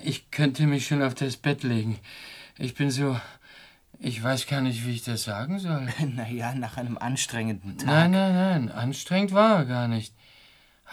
ich 0.00 0.30
könnte 0.30 0.68
mich 0.68 0.86
schon 0.86 1.02
auf 1.02 1.16
das 1.16 1.36
Bett 1.36 1.64
legen. 1.64 1.98
Ich 2.56 2.76
bin 2.76 2.92
so. 2.92 3.16
Ich 4.04 4.20
weiß 4.20 4.48
gar 4.48 4.60
nicht, 4.60 4.84
wie 4.84 4.94
ich 4.94 5.04
das 5.04 5.22
sagen 5.22 5.60
soll. 5.60 5.88
Naja, 6.16 6.54
nach 6.56 6.76
einem 6.76 6.98
anstrengenden 6.98 7.78
Tag. 7.78 7.86
Nein, 7.86 8.10
nein, 8.10 8.34
nein, 8.34 8.72
anstrengend 8.72 9.32
war 9.32 9.58
er 9.58 9.64
gar 9.64 9.86
nicht. 9.88 10.12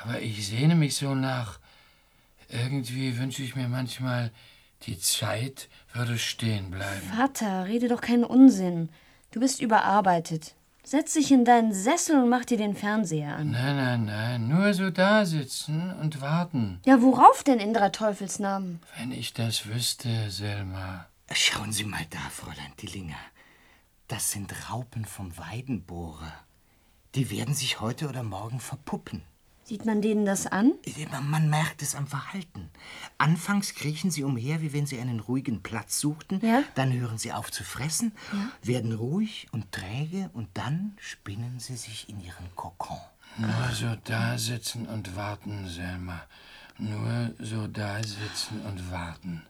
Aber 0.04 0.22
ich 0.22 0.48
sehne 0.48 0.76
mich 0.76 0.96
so 0.96 1.16
nach. 1.16 1.60
Irgendwie 2.50 3.18
wünsche 3.18 3.42
ich 3.42 3.56
mir 3.56 3.68
manchmal, 3.68 4.32
die 4.84 5.00
Zeit 5.00 5.70
würde 5.92 6.20
stehen 6.20 6.70
bleiben. 6.70 7.02
Vater, 7.16 7.66
rede 7.66 7.88
doch 7.88 8.02
keinen 8.02 8.24
Unsinn. 8.24 8.90
Du 9.32 9.40
bist 9.40 9.60
überarbeitet. 9.60 10.54
Setz 10.84 11.14
dich 11.14 11.32
in 11.32 11.46
deinen 11.46 11.74
Sessel 11.74 12.22
und 12.22 12.30
mach 12.30 12.46
dir 12.46 12.58
den 12.58 12.76
Fernseher 12.76 13.36
an. 13.38 13.52
Nein, 13.52 13.76
nein, 13.76 14.06
nein, 14.06 14.48
nur 14.48 14.74
so 14.76 14.92
da 14.92 15.26
sitzen 15.26 15.94
und 16.00 16.22
warten. 16.22 16.80
Ja, 16.86 17.02
worauf 17.02 17.44
denn 17.44 17.60
in 17.60 17.74
drei 17.74 17.90
Teufelsnamen? 17.90 18.80
Wenn 19.00 19.12
ich 19.12 19.34
das 19.34 19.66
wüsste, 19.66 20.30
Selma. 20.30 21.08
Schauen 21.34 21.72
Sie 21.72 21.84
mal 21.84 22.06
da, 22.10 22.20
Fräulein 22.32 22.74
Dillinger. 22.82 23.18
Das 24.08 24.32
sind 24.32 24.54
Raupen 24.70 25.06
vom 25.06 25.38
Weidenbohrer. 25.38 26.34
Die 27.16 27.30
werden 27.30 27.54
sich 27.54 27.80
heute 27.80 28.08
oder 28.10 28.24
morgen 28.24 28.60
verpuppen. 28.60 29.24
Sieht 29.64 29.86
man 29.86 30.02
denen 30.02 30.26
das 30.26 30.48
an? 30.48 30.74
Man 31.30 31.48
merkt 31.52 31.84
es 31.84 31.94
am 31.94 32.08
Verhalten. 32.08 32.72
Anfangs 33.20 33.76
kriechen 33.76 34.10
sie 34.10 34.24
umher, 34.24 34.62
wie 34.62 34.74
wenn 34.74 34.88
sie 34.88 35.00
einen 35.00 35.20
ruhigen 35.20 35.62
Platz 35.62 36.00
suchten. 36.00 36.44
Ja? 36.44 36.64
Dann 36.74 36.92
hören 36.92 37.20
sie 37.20 37.32
auf 37.34 37.52
zu 37.52 37.64
fressen, 37.64 38.14
Ja. 38.34 38.50
werden 38.64 38.94
ruhig 38.94 39.48
und 39.52 39.72
träge 39.72 40.32
und 40.34 40.50
dann 40.56 40.98
spinnen 41.00 41.60
sie 41.60 41.76
sich 41.78 42.10
in 42.10 42.20
ihren 42.20 42.56
Kokon. 42.56 42.98
Nur 43.38 43.70
so 43.74 43.96
da 44.06 44.40
sitzen 44.40 44.88
und 44.88 45.16
warten, 45.16 45.68
Selma. 45.68 46.24
Nur 46.80 47.36
so 47.40 47.68
da 47.68 48.02
sitzen 48.02 48.62
und 48.66 48.90
warten. 48.92 49.44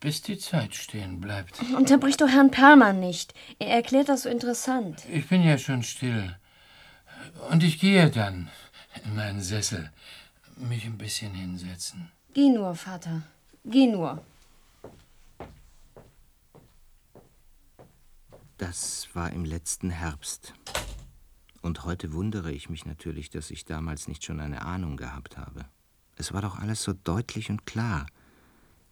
Bis 0.00 0.22
die 0.22 0.38
Zeit 0.38 0.74
stehen 0.74 1.20
bleibt. 1.20 1.60
Unterbrich 1.76 2.16
doch 2.16 2.28
Herrn 2.28 2.50
Perlmann 2.50 3.00
nicht. 3.00 3.34
Er 3.58 3.68
erklärt 3.68 4.08
das 4.08 4.22
so 4.22 4.28
interessant. 4.28 5.04
Ich 5.10 5.28
bin 5.28 5.42
ja 5.42 5.58
schon 5.58 5.82
still. 5.82 6.36
Und 7.50 7.64
ich 7.64 7.80
gehe 7.80 8.08
dann 8.10 8.48
in 9.04 9.16
meinen 9.16 9.42
Sessel. 9.42 9.90
Mich 10.56 10.84
ein 10.84 10.98
bisschen 10.98 11.34
hinsetzen. 11.34 12.10
Geh 12.32 12.48
nur, 12.48 12.74
Vater. 12.74 13.22
Geh 13.64 13.86
nur. 13.86 14.22
Das 18.58 19.08
war 19.14 19.32
im 19.32 19.44
letzten 19.44 19.90
Herbst. 19.90 20.52
Und 21.62 21.84
heute 21.84 22.12
wundere 22.12 22.52
ich 22.52 22.70
mich 22.70 22.86
natürlich, 22.86 23.30
dass 23.30 23.50
ich 23.50 23.64
damals 23.64 24.08
nicht 24.08 24.24
schon 24.24 24.40
eine 24.40 24.62
Ahnung 24.62 24.96
gehabt 24.96 25.36
habe. 25.36 25.64
Es 26.16 26.32
war 26.32 26.42
doch 26.42 26.58
alles 26.58 26.82
so 26.82 26.92
deutlich 26.92 27.50
und 27.50 27.66
klar. 27.66 28.06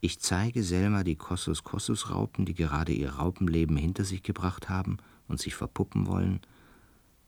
Ich 0.00 0.20
zeige 0.20 0.62
Selma 0.62 1.04
die 1.04 1.16
Kossus-Kossus-Raupen, 1.16 2.44
die 2.44 2.54
gerade 2.54 2.92
ihr 2.92 3.14
Raupenleben 3.14 3.76
hinter 3.76 4.04
sich 4.04 4.22
gebracht 4.22 4.68
haben 4.68 4.98
und 5.26 5.40
sich 5.40 5.54
verpuppen 5.54 6.06
wollen. 6.06 6.40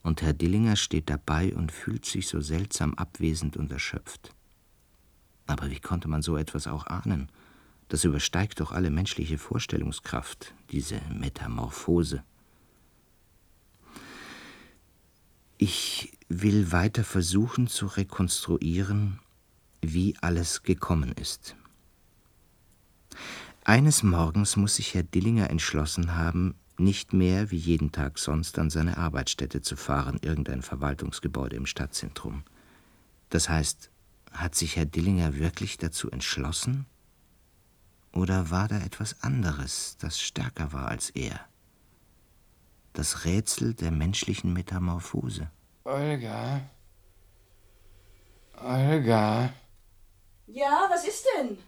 Und 0.02 0.22
Herr 0.22 0.32
Dillinger 0.32 0.76
steht 0.76 1.10
dabei 1.10 1.54
und 1.54 1.72
fühlt 1.72 2.04
sich 2.04 2.28
so 2.28 2.40
seltsam 2.40 2.94
abwesend 2.94 3.56
und 3.56 3.72
erschöpft. 3.72 4.34
Aber 5.46 5.70
wie 5.70 5.80
konnte 5.80 6.08
man 6.08 6.22
so 6.22 6.36
etwas 6.36 6.66
auch 6.66 6.86
ahnen? 6.86 7.30
Das 7.88 8.04
übersteigt 8.04 8.60
doch 8.60 8.70
alle 8.70 8.90
menschliche 8.90 9.38
Vorstellungskraft, 9.38 10.54
diese 10.70 11.00
Metamorphose. 11.10 12.22
Ich 15.56 16.12
will 16.28 16.70
weiter 16.70 17.02
versuchen 17.02 17.66
zu 17.66 17.86
rekonstruieren, 17.86 19.18
wie 19.80 20.14
alles 20.20 20.62
gekommen 20.62 21.12
ist. 21.12 21.56
Eines 23.64 24.02
Morgens 24.02 24.56
muss 24.56 24.76
sich 24.76 24.94
Herr 24.94 25.02
Dillinger 25.02 25.50
entschlossen 25.50 26.16
haben, 26.16 26.54
nicht 26.78 27.12
mehr 27.12 27.50
wie 27.50 27.56
jeden 27.56 27.92
Tag 27.92 28.18
sonst 28.18 28.58
an 28.58 28.70
seine 28.70 28.96
Arbeitsstätte 28.96 29.60
zu 29.60 29.76
fahren, 29.76 30.18
irgendein 30.22 30.62
Verwaltungsgebäude 30.62 31.56
im 31.56 31.66
Stadtzentrum. 31.66 32.44
Das 33.30 33.48
heißt, 33.48 33.90
hat 34.32 34.54
sich 34.54 34.76
Herr 34.76 34.86
Dillinger 34.86 35.36
wirklich 35.36 35.76
dazu 35.76 36.10
entschlossen? 36.10 36.86
Oder 38.12 38.50
war 38.50 38.68
da 38.68 38.78
etwas 38.78 39.22
anderes, 39.22 39.96
das 39.98 40.20
stärker 40.20 40.72
war 40.72 40.88
als 40.88 41.10
er? 41.10 41.40
Das 42.92 43.24
Rätsel 43.24 43.74
der 43.74 43.90
menschlichen 43.90 44.52
Metamorphose. 44.52 45.50
Olga. 45.84 46.62
Olga. 48.56 49.52
Ja, 50.46 50.86
was 50.90 51.06
ist 51.06 51.24
denn? 51.36 51.58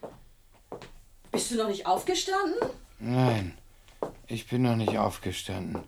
Bist 1.31 1.51
du 1.51 1.55
noch 1.55 1.69
nicht 1.69 1.85
aufgestanden? 1.85 2.55
Nein, 2.99 3.57
ich 4.27 4.47
bin 4.47 4.63
noch 4.63 4.75
nicht 4.75 4.97
aufgestanden. 4.97 5.81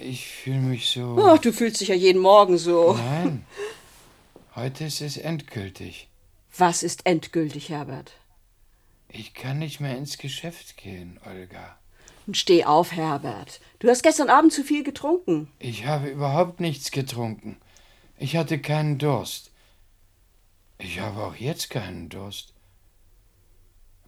Ich 0.00 0.26
fühle 0.26 0.60
mich 0.60 0.90
so. 0.90 1.16
Ach, 1.20 1.38
du 1.38 1.52
fühlst 1.52 1.80
dich 1.80 1.88
ja 1.88 1.94
jeden 1.94 2.22
Morgen 2.22 2.58
so. 2.58 2.94
Nein. 2.94 3.44
Heute 4.54 4.84
ist 4.84 5.00
es 5.00 5.16
endgültig. 5.16 6.08
Was 6.56 6.82
ist 6.82 7.06
endgültig, 7.06 7.68
Herbert? 7.68 8.12
Ich 9.08 9.34
kann 9.34 9.58
nicht 9.58 9.80
mehr 9.80 9.96
ins 9.96 10.18
Geschäft 10.18 10.76
gehen, 10.76 11.20
Olga. 11.24 11.78
Und 12.26 12.36
steh 12.36 12.64
auf, 12.64 12.92
Herbert. 12.92 13.60
Du 13.78 13.88
hast 13.88 14.02
gestern 14.02 14.28
Abend 14.28 14.52
zu 14.52 14.62
viel 14.64 14.82
getrunken. 14.82 15.50
Ich 15.58 15.86
habe 15.86 16.08
überhaupt 16.08 16.60
nichts 16.60 16.90
getrunken. 16.90 17.56
Ich 18.18 18.36
hatte 18.36 18.58
keinen 18.58 18.98
Durst. 18.98 19.50
Ich 20.78 21.00
habe 21.00 21.22
auch 21.24 21.36
jetzt 21.36 21.70
keinen 21.70 22.08
Durst. 22.08 22.52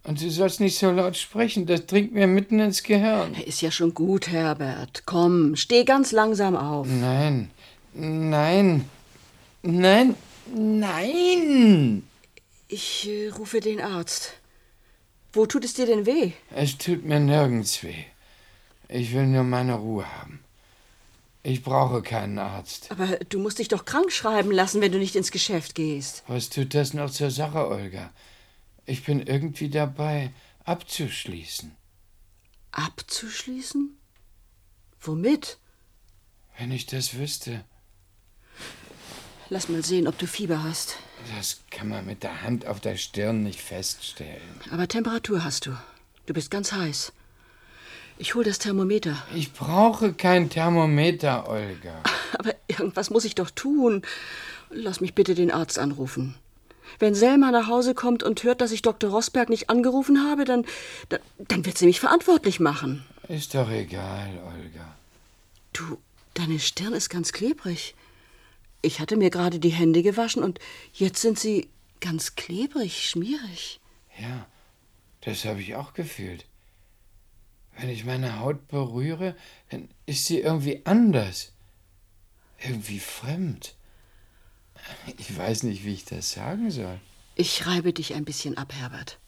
Und 0.03 0.23
du 0.23 0.31
sollst 0.31 0.61
nicht 0.61 0.79
so 0.79 0.91
laut 0.91 1.17
sprechen, 1.17 1.67
das 1.67 1.87
dringt 1.87 2.13
mir 2.13 2.27
mitten 2.27 2.59
ins 2.59 2.83
Gehirn. 2.83 3.35
Ist 3.35 3.61
ja 3.61 3.71
schon 3.71 3.93
gut, 3.93 4.29
Herbert. 4.29 5.03
Komm, 5.05 5.57
steh 5.57 5.85
ganz 5.85 6.11
langsam 6.13 6.57
auf. 6.57 6.87
Nein, 6.89 7.51
nein, 7.93 8.87
nein, 9.63 10.15
nein. 10.55 12.03
Ich 12.69 13.09
äh, 13.09 13.29
rufe 13.29 13.61
den 13.61 13.81
Arzt. 13.81 14.35
Wo 15.33 15.47
tut 15.47 15.65
es 15.65 15.75
dir 15.75 15.87
denn 15.87 16.07
weh? 16.07 16.33
Es 16.55 16.79
tut 16.79 17.05
mir 17.05 17.21
nirgends 17.21 17.83
weh. 17.83 18.05
Ich 18.89 19.13
will 19.13 19.27
nur 19.27 19.45
meine 19.45 19.75
Ruhe 19.75 20.05
haben. 20.19 20.41
Ich 21.43 21.63
brauche 21.63 22.03
keinen 22.03 22.39
Arzt. 22.39 22.91
Aber 22.91 23.07
du 23.29 23.39
musst 23.39 23.59
dich 23.59 23.69
doch 23.69 23.85
krank 23.85 24.13
schreiben 24.13 24.51
lassen, 24.51 24.81
wenn 24.81 24.93
du 24.93 24.99
nicht 24.99 25.17
ins 25.17 25.31
Geschäft 25.31 25.75
gehst. 25.75 26.23
Was 26.27 26.51
tut 26.51 26.75
das 26.75 26.95
noch 26.95 27.11
zur 27.11 27.31
Sache, 27.31 27.69
Olga? 27.69 28.11
Ich 28.91 29.05
bin 29.05 29.25
irgendwie 29.25 29.69
dabei, 29.69 30.33
abzuschließen. 30.65 31.71
Abzuschließen? 32.73 33.97
Womit? 35.01 35.59
Wenn 36.59 36.73
ich 36.73 36.87
das 36.87 37.15
wüsste. 37.15 37.65
Lass 39.49 39.69
mal 39.69 39.85
sehen, 39.85 40.09
ob 40.09 40.19
du 40.19 40.27
Fieber 40.27 40.65
hast. 40.65 40.97
Das 41.37 41.61
kann 41.71 41.87
man 41.87 42.05
mit 42.05 42.25
der 42.25 42.43
Hand 42.43 42.67
auf 42.67 42.81
der 42.81 42.97
Stirn 42.97 43.45
nicht 43.45 43.61
feststellen. 43.61 44.61
Aber 44.73 44.89
Temperatur 44.89 45.45
hast 45.45 45.67
du. 45.67 45.77
Du 46.27 46.35
bist 46.35 46.51
ganz 46.51 46.73
heiß. 46.73 47.13
Ich 48.19 48.35
hol 48.35 48.43
das 48.43 48.59
Thermometer. 48.59 49.23
Ich 49.37 49.53
brauche 49.53 50.15
kein 50.15 50.51
Thermometer, 50.51 51.49
Olga. 51.49 52.03
Aber 52.37 52.57
irgendwas 52.67 53.11
muss 53.11 53.25
ich 53.25 53.37
doch 53.37 53.51
tun. 53.51 54.03
Lass 54.69 55.01
mich 55.01 55.15
bitte 55.15 55.37
den 55.37 55.53
Arzt 55.53 55.79
anrufen. 55.79 56.35
Wenn 56.99 57.15
Selma 57.15 57.51
nach 57.51 57.69
Hause 57.69 57.95
kommt 57.95 58.23
und 58.23 58.43
hört, 58.43 58.61
dass 58.61 58.73
ich 58.73 58.83
Dr. 58.83 59.11
Rosberg 59.11 59.49
nicht 59.49 59.71
angerufen 59.71 60.29
habe, 60.29 60.45
dann, 60.45 60.67
dann, 61.09 61.21
dann 61.39 61.67
wird 61.67 61.79
sie 61.79 61.87
mich 61.87 62.01
verantwortlich 62.01 62.61
machen. 62.61 63.05
Ist 63.29 63.55
doch 63.55 63.71
egal, 63.71 64.31
Olga. 64.45 64.97
Du, 65.73 65.99
deine 66.35 66.59
Stirn 66.59 66.93
ist 66.93 67.09
ganz 67.09 67.33
klebrig. 67.33 67.95
Ich 68.83 68.99
hatte 69.01 69.17
mir 69.17 69.31
gerade 69.31 69.59
die 69.59 69.71
Hände 69.71 70.03
gewaschen 70.03 70.43
und 70.43 70.59
jetzt 70.93 71.21
sind 71.21 71.39
sie 71.39 71.69
ganz 72.01 72.35
klebrig, 72.35 73.09
schmierig. 73.09 73.81
Ja, 74.19 74.47
das 75.21 75.45
habe 75.45 75.61
ich 75.61 75.75
auch 75.75 75.93
gefühlt. 75.93 76.47
Wenn 77.79 77.89
ich 77.89 78.05
meine 78.05 78.41
Haut 78.41 78.69
berühre, 78.69 79.37
dann 79.71 79.89
ist 80.07 80.27
sie 80.27 80.41
irgendwie 80.41 80.85
anders. 80.85 81.53
Irgendwie 82.59 82.99
fremd. 82.99 83.75
Ich 85.19 85.37
weiß 85.37 85.63
nicht, 85.65 85.85
wie 85.85 85.95
ich 85.95 86.05
das 86.05 86.33
sagen 86.33 86.71
soll. 86.71 86.99
Ich 87.35 87.67
reibe 87.67 87.93
dich 87.93 88.15
ein 88.15 88.25
bisschen 88.25 88.57
ab, 88.59 88.73
Herbert. 88.75 89.19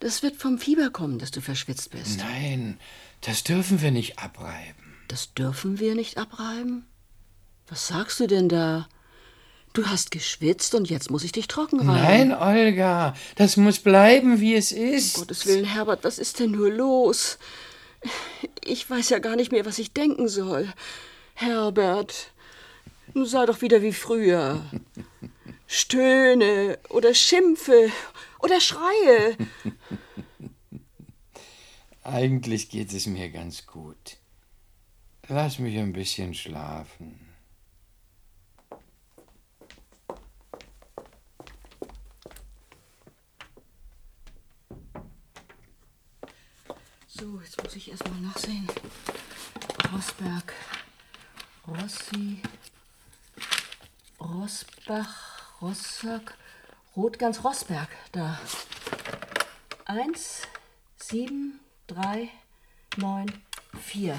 Das 0.00 0.22
wird 0.22 0.36
vom 0.36 0.58
Fieber 0.58 0.90
kommen, 0.90 1.18
dass 1.18 1.30
du 1.30 1.40
verschwitzt 1.40 1.90
bist. 1.90 2.18
Nein, 2.18 2.78
das 3.20 3.44
dürfen 3.44 3.80
wir 3.80 3.92
nicht 3.92 4.18
abreiben. 4.18 4.96
Das 5.08 5.32
dürfen 5.34 5.78
wir 5.78 5.94
nicht 5.94 6.18
abreiben? 6.18 6.86
Was 7.68 7.86
sagst 7.86 8.18
du 8.18 8.26
denn 8.26 8.48
da? 8.48 8.88
Du 9.74 9.86
hast 9.86 10.10
geschwitzt 10.10 10.74
und 10.74 10.90
jetzt 10.90 11.10
muss 11.10 11.24
ich 11.24 11.32
dich 11.32 11.48
trocken 11.48 11.88
reiben. 11.88 12.28
Nein, 12.28 12.34
Olga, 12.34 13.14
das 13.36 13.56
muss 13.56 13.78
bleiben, 13.78 14.40
wie 14.40 14.54
es 14.54 14.72
ist. 14.72 15.16
Um 15.16 15.22
Gottes 15.22 15.46
Willen, 15.46 15.64
Herbert, 15.64 16.04
was 16.04 16.18
ist 16.18 16.40
denn 16.40 16.50
nur 16.50 16.70
los? 16.70 17.38
Ich 18.64 18.88
weiß 18.90 19.08
ja 19.10 19.18
gar 19.18 19.36
nicht 19.36 19.52
mehr, 19.52 19.64
was 19.64 19.78
ich 19.78 19.92
denken 19.92 20.28
soll. 20.28 20.70
Herbert, 21.34 22.31
nun 23.14 23.26
sei 23.26 23.46
doch 23.46 23.60
wieder 23.60 23.82
wie 23.82 23.92
früher. 23.92 24.64
Stöhne 25.66 26.78
oder 26.90 27.14
schimpfe 27.14 27.90
oder 28.40 28.60
schreie. 28.60 29.36
Eigentlich 32.02 32.68
geht 32.68 32.92
es 32.92 33.06
mir 33.06 33.30
ganz 33.30 33.66
gut. 33.66 34.18
Lass 35.28 35.58
mich 35.58 35.78
ein 35.78 35.92
bisschen 35.92 36.34
schlafen. 36.34 37.20
So, 47.06 47.40
jetzt 47.40 47.62
muss 47.62 47.76
ich 47.76 47.90
erst 47.90 48.08
mal 48.08 48.20
nachsehen. 48.20 48.66
Rosberg, 49.92 50.52
Rossi, 51.68 52.42
Rosbach, 54.32 55.60
Rossack, 55.60 56.38
Rotgans, 56.96 57.44
Rosberg. 57.44 57.88
Da. 58.12 58.40
Eins, 59.84 60.42
sieben, 60.96 61.60
drei, 61.86 62.30
neun, 62.96 63.26
vier. 63.78 64.18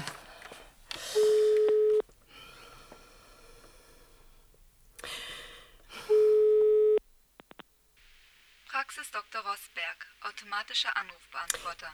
Praxis 8.68 9.10
Dr. 9.10 9.40
Rosberg, 9.40 10.06
automatischer 10.22 10.96
Anrufbeantworter. 10.96 11.92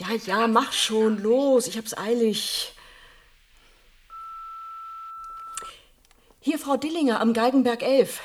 Ja, 0.00 0.10
ja, 0.26 0.46
mach 0.48 0.72
schon, 0.72 1.18
los, 1.22 1.66
ich 1.66 1.78
hab's 1.78 1.96
eilig. 1.96 2.74
Hier, 6.44 6.53
Frau 6.64 6.78
Dillinger 6.78 7.20
am 7.20 7.34
Geigenberg 7.34 7.82
11. 7.82 8.20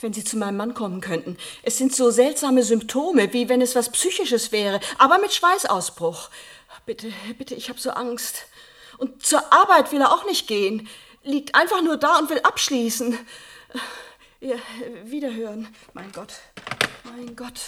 Wenn 0.00 0.12
Sie 0.12 0.24
zu 0.24 0.36
meinem 0.36 0.56
Mann 0.56 0.74
kommen 0.74 1.00
könnten. 1.00 1.38
Es 1.62 1.78
sind 1.78 1.94
so 1.94 2.10
seltsame 2.10 2.64
Symptome, 2.64 3.32
wie 3.32 3.48
wenn 3.48 3.60
es 3.60 3.76
was 3.76 3.88
Psychisches 3.88 4.50
wäre, 4.50 4.80
aber 4.98 5.18
mit 5.18 5.32
Schweißausbruch. 5.32 6.28
Bitte, 6.86 7.12
bitte, 7.38 7.54
ich 7.54 7.68
hab 7.68 7.78
so 7.78 7.90
Angst. 7.90 8.46
Und 8.98 9.24
zur 9.24 9.52
Arbeit 9.52 9.92
will 9.92 10.00
er 10.00 10.12
auch 10.12 10.24
nicht 10.24 10.48
gehen. 10.48 10.88
Liegt 11.22 11.54
einfach 11.54 11.82
nur 11.82 11.96
da 11.98 12.18
und 12.18 12.30
will 12.30 12.40
abschließen. 12.40 13.16
Ja, 14.40 14.56
wiederhören. 15.04 15.72
Mein 15.94 16.10
Gott, 16.10 16.32
mein 17.04 17.36
Gott. 17.36 17.60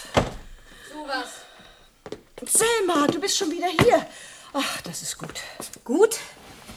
So 0.91 1.07
was. 1.07 2.51
Selma, 2.51 3.07
du 3.07 3.21
bist 3.21 3.37
schon 3.37 3.49
wieder 3.49 3.67
hier. 3.67 4.05
Ach, 4.51 4.81
das 4.81 5.01
ist 5.03 5.17
gut. 5.17 5.39
Gut? 5.85 6.17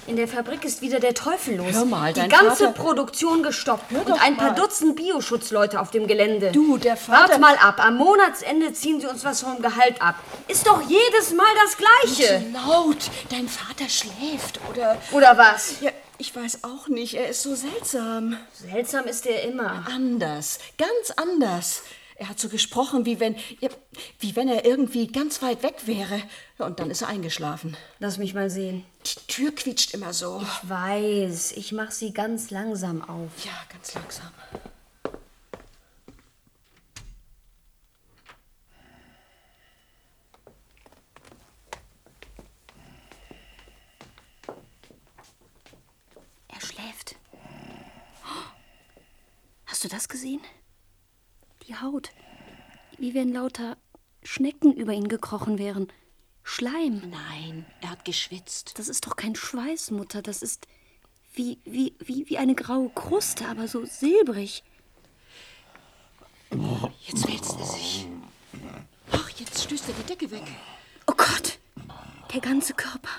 In 0.08 0.16
der 0.16 0.26
Fabrik 0.26 0.64
ist 0.64 0.80
wieder 0.80 1.00
der 1.00 1.12
Teufel 1.12 1.56
los. 1.56 1.74
Hör 1.74 1.84
mal, 1.84 2.14
Die 2.14 2.20
dein 2.20 2.30
ganze 2.30 2.64
Vater- 2.68 2.72
Produktion 2.72 3.42
gestoppt 3.42 3.90
Hör 3.90 4.00
und 4.00 4.08
doch 4.08 4.20
ein 4.22 4.38
paar 4.38 4.52
mal. 4.52 4.54
Dutzend 4.54 4.96
Bioschutzleute 4.96 5.78
auf 5.78 5.90
dem 5.90 6.06
Gelände. 6.06 6.50
Du, 6.50 6.78
der 6.78 6.96
Vater... 6.96 7.32
Wart 7.34 7.40
mal 7.40 7.56
ab. 7.56 7.78
Am 7.84 7.96
Monatsende 7.98 8.72
ziehen 8.72 9.02
sie 9.02 9.06
uns 9.06 9.22
was 9.22 9.42
vom 9.42 9.60
Gehalt 9.60 10.00
ab. 10.00 10.14
Ist 10.48 10.66
doch 10.66 10.80
jedes 10.88 11.34
Mal 11.34 11.44
das 11.62 11.76
Gleiche. 11.76 12.38
Nicht 12.40 12.54
laut. 12.54 12.96
Dein 13.28 13.48
Vater 13.48 13.86
schläft, 13.90 14.58
oder... 14.70 14.96
Oder 15.12 15.36
was? 15.36 15.78
Ja, 15.82 15.90
ich 16.16 16.34
weiß 16.34 16.64
auch 16.64 16.88
nicht. 16.88 17.12
Er 17.14 17.28
ist 17.28 17.42
so 17.42 17.54
seltsam. 17.54 18.38
Seltsam 18.54 19.04
ist 19.04 19.26
er 19.26 19.42
immer. 19.42 19.84
Anders. 19.94 20.58
Ganz 20.78 21.10
anders. 21.16 21.82
Er 22.16 22.30
hat 22.30 22.40
so 22.40 22.48
gesprochen, 22.48 23.04
wie 23.04 23.20
wenn... 23.20 23.36
Ja, 23.60 23.68
wie 24.20 24.34
wenn 24.34 24.48
er 24.48 24.64
irgendwie 24.64 25.06
ganz 25.06 25.42
weit 25.42 25.62
weg 25.62 25.74
wäre. 25.84 26.22
Ja, 26.58 26.64
Und 26.64 26.80
dann 26.80 26.90
ist 26.90 27.02
er 27.02 27.08
eingeschlafen. 27.08 27.76
Lass 28.00 28.16
mich 28.16 28.32
mal 28.34 28.48
sehen. 28.48 28.84
Die 29.08 29.26
Tür 29.26 29.54
quietscht 29.54 29.94
immer 29.94 30.12
so. 30.12 30.42
Ich 30.42 30.68
weiß, 30.68 31.52
ich 31.52 31.72
mach 31.72 31.90
sie 31.90 32.12
ganz 32.12 32.50
langsam 32.50 33.02
auf. 33.02 33.30
Ja, 33.44 33.52
ganz 33.70 33.94
langsam. 33.94 34.30
Er 46.48 46.60
schläft. 46.60 47.16
Hast 49.66 49.84
du 49.84 49.88
das 49.88 50.08
gesehen? 50.08 50.40
Die 51.66 51.76
Haut. 51.76 52.10
Wie 52.98 53.14
wenn 53.14 53.32
lauter 53.32 53.78
Schnecken 54.22 54.74
über 54.74 54.92
ihn 54.92 55.08
gekrochen 55.08 55.58
wären. 55.58 55.88
Schleim. 56.50 57.02
Nein, 57.10 57.66
er 57.82 57.90
hat 57.90 58.06
geschwitzt. 58.06 58.78
Das 58.78 58.88
ist 58.88 59.06
doch 59.06 59.16
kein 59.16 59.36
Schweiß, 59.36 59.90
Mutter. 59.90 60.22
Das 60.22 60.42
ist 60.42 60.66
wie, 61.34 61.58
wie, 61.64 61.94
wie, 61.98 62.26
wie 62.30 62.38
eine 62.38 62.54
graue 62.54 62.88
Kruste, 62.88 63.46
aber 63.46 63.68
so 63.68 63.84
silbrig. 63.84 64.64
Jetzt 67.06 67.28
wälzt 67.28 67.54
er 67.58 67.66
sich. 67.66 68.08
Ach, 69.12 69.28
jetzt 69.38 69.62
stößt 69.62 69.88
er 69.88 69.94
die 69.94 70.02
Decke 70.04 70.30
weg. 70.30 70.42
Oh 71.06 71.12
Gott! 71.14 71.58
Der 72.32 72.40
ganze 72.40 72.72
Körper. 72.72 73.10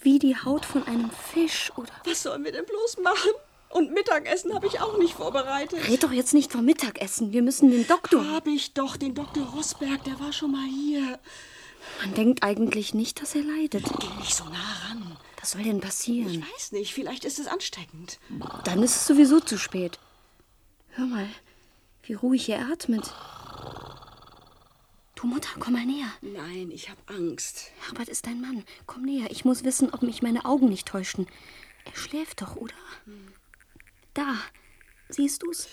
Wie 0.00 0.20
die 0.20 0.36
Haut 0.36 0.64
von 0.64 0.84
einem 0.84 1.10
Fisch, 1.10 1.72
oder? 1.76 1.92
Was 2.04 2.22
sollen 2.22 2.44
wir 2.44 2.52
denn 2.52 2.66
bloß 2.66 2.98
machen? 3.02 3.32
Und 3.70 3.92
Mittagessen 3.92 4.54
habe 4.54 4.68
ich 4.68 4.80
auch 4.80 4.96
nicht 4.96 5.14
vorbereitet. 5.14 5.88
Red 5.88 6.04
doch 6.04 6.12
jetzt 6.12 6.34
nicht 6.34 6.52
vom 6.52 6.64
Mittagessen. 6.64 7.32
Wir 7.32 7.42
müssen 7.42 7.72
den 7.72 7.86
Doktor. 7.88 8.24
Habe 8.30 8.50
ich 8.50 8.74
doch, 8.74 8.96
den 8.96 9.16
Dr. 9.16 9.44
Rosberg, 9.44 10.04
der 10.04 10.20
war 10.20 10.32
schon 10.32 10.52
mal 10.52 10.66
hier. 10.66 11.18
Man 12.00 12.14
denkt 12.14 12.42
eigentlich 12.42 12.94
nicht, 12.94 13.20
dass 13.20 13.34
er 13.34 13.42
leidet. 13.42 13.84
Geh 14.00 14.14
nicht 14.18 14.34
so 14.34 14.44
nah 14.44 14.88
ran. 14.88 15.16
Was 15.40 15.52
soll 15.52 15.62
denn 15.62 15.80
passieren? 15.80 16.30
Ich 16.30 16.54
weiß 16.54 16.72
nicht, 16.72 16.92
vielleicht 16.94 17.24
ist 17.24 17.38
es 17.38 17.46
ansteckend. 17.46 18.18
Dann 18.64 18.82
ist 18.82 18.96
es 18.96 19.06
sowieso 19.06 19.40
zu 19.40 19.58
spät. 19.58 19.98
Hör 20.90 21.06
mal, 21.06 21.28
wie 22.02 22.14
ruhig 22.14 22.48
er 22.48 22.70
atmet. 22.72 23.12
Du 25.14 25.26
Mutter, 25.26 25.50
komm 25.58 25.72
mal 25.72 25.84
näher. 25.84 26.12
Nein, 26.20 26.70
ich 26.70 26.88
habe 26.88 27.00
Angst. 27.06 27.72
Herbert 27.86 28.08
ist 28.08 28.26
dein 28.26 28.40
Mann. 28.40 28.64
Komm 28.86 29.02
näher. 29.02 29.30
Ich 29.30 29.44
muss 29.44 29.64
wissen, 29.64 29.92
ob 29.92 30.02
mich 30.02 30.22
meine 30.22 30.44
Augen 30.44 30.68
nicht 30.68 30.86
täuschen. 30.86 31.26
Er 31.84 31.96
schläft 31.96 32.42
doch, 32.42 32.56
oder? 32.56 32.74
Da, 34.14 34.36
siehst 35.08 35.42
du's? 35.42 35.68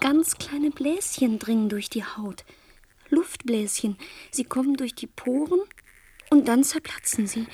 Ganz 0.00 0.36
kleine 0.36 0.70
Bläschen 0.70 1.38
dringen 1.38 1.68
durch 1.68 1.90
die 1.90 2.04
Haut. 2.04 2.44
Luftbläschen. 3.10 3.96
Sie 4.30 4.44
kommen 4.44 4.76
durch 4.76 4.94
die 4.94 5.06
Poren 5.06 5.60
und 6.30 6.48
dann 6.48 6.64
zerplatzen 6.64 7.26
sie. 7.26 7.46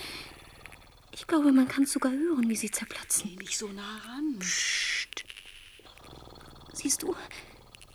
Ich 1.12 1.26
glaube, 1.26 1.52
man 1.52 1.68
kann 1.68 1.86
sogar 1.86 2.12
hören, 2.12 2.48
wie 2.48 2.56
sie 2.56 2.70
zerplatzen. 2.70 3.30
Geh 3.30 3.36
nicht 3.36 3.56
so 3.58 3.68
nah 3.68 3.98
ran. 4.06 4.38
Siehst 6.72 7.02
du, 7.02 7.14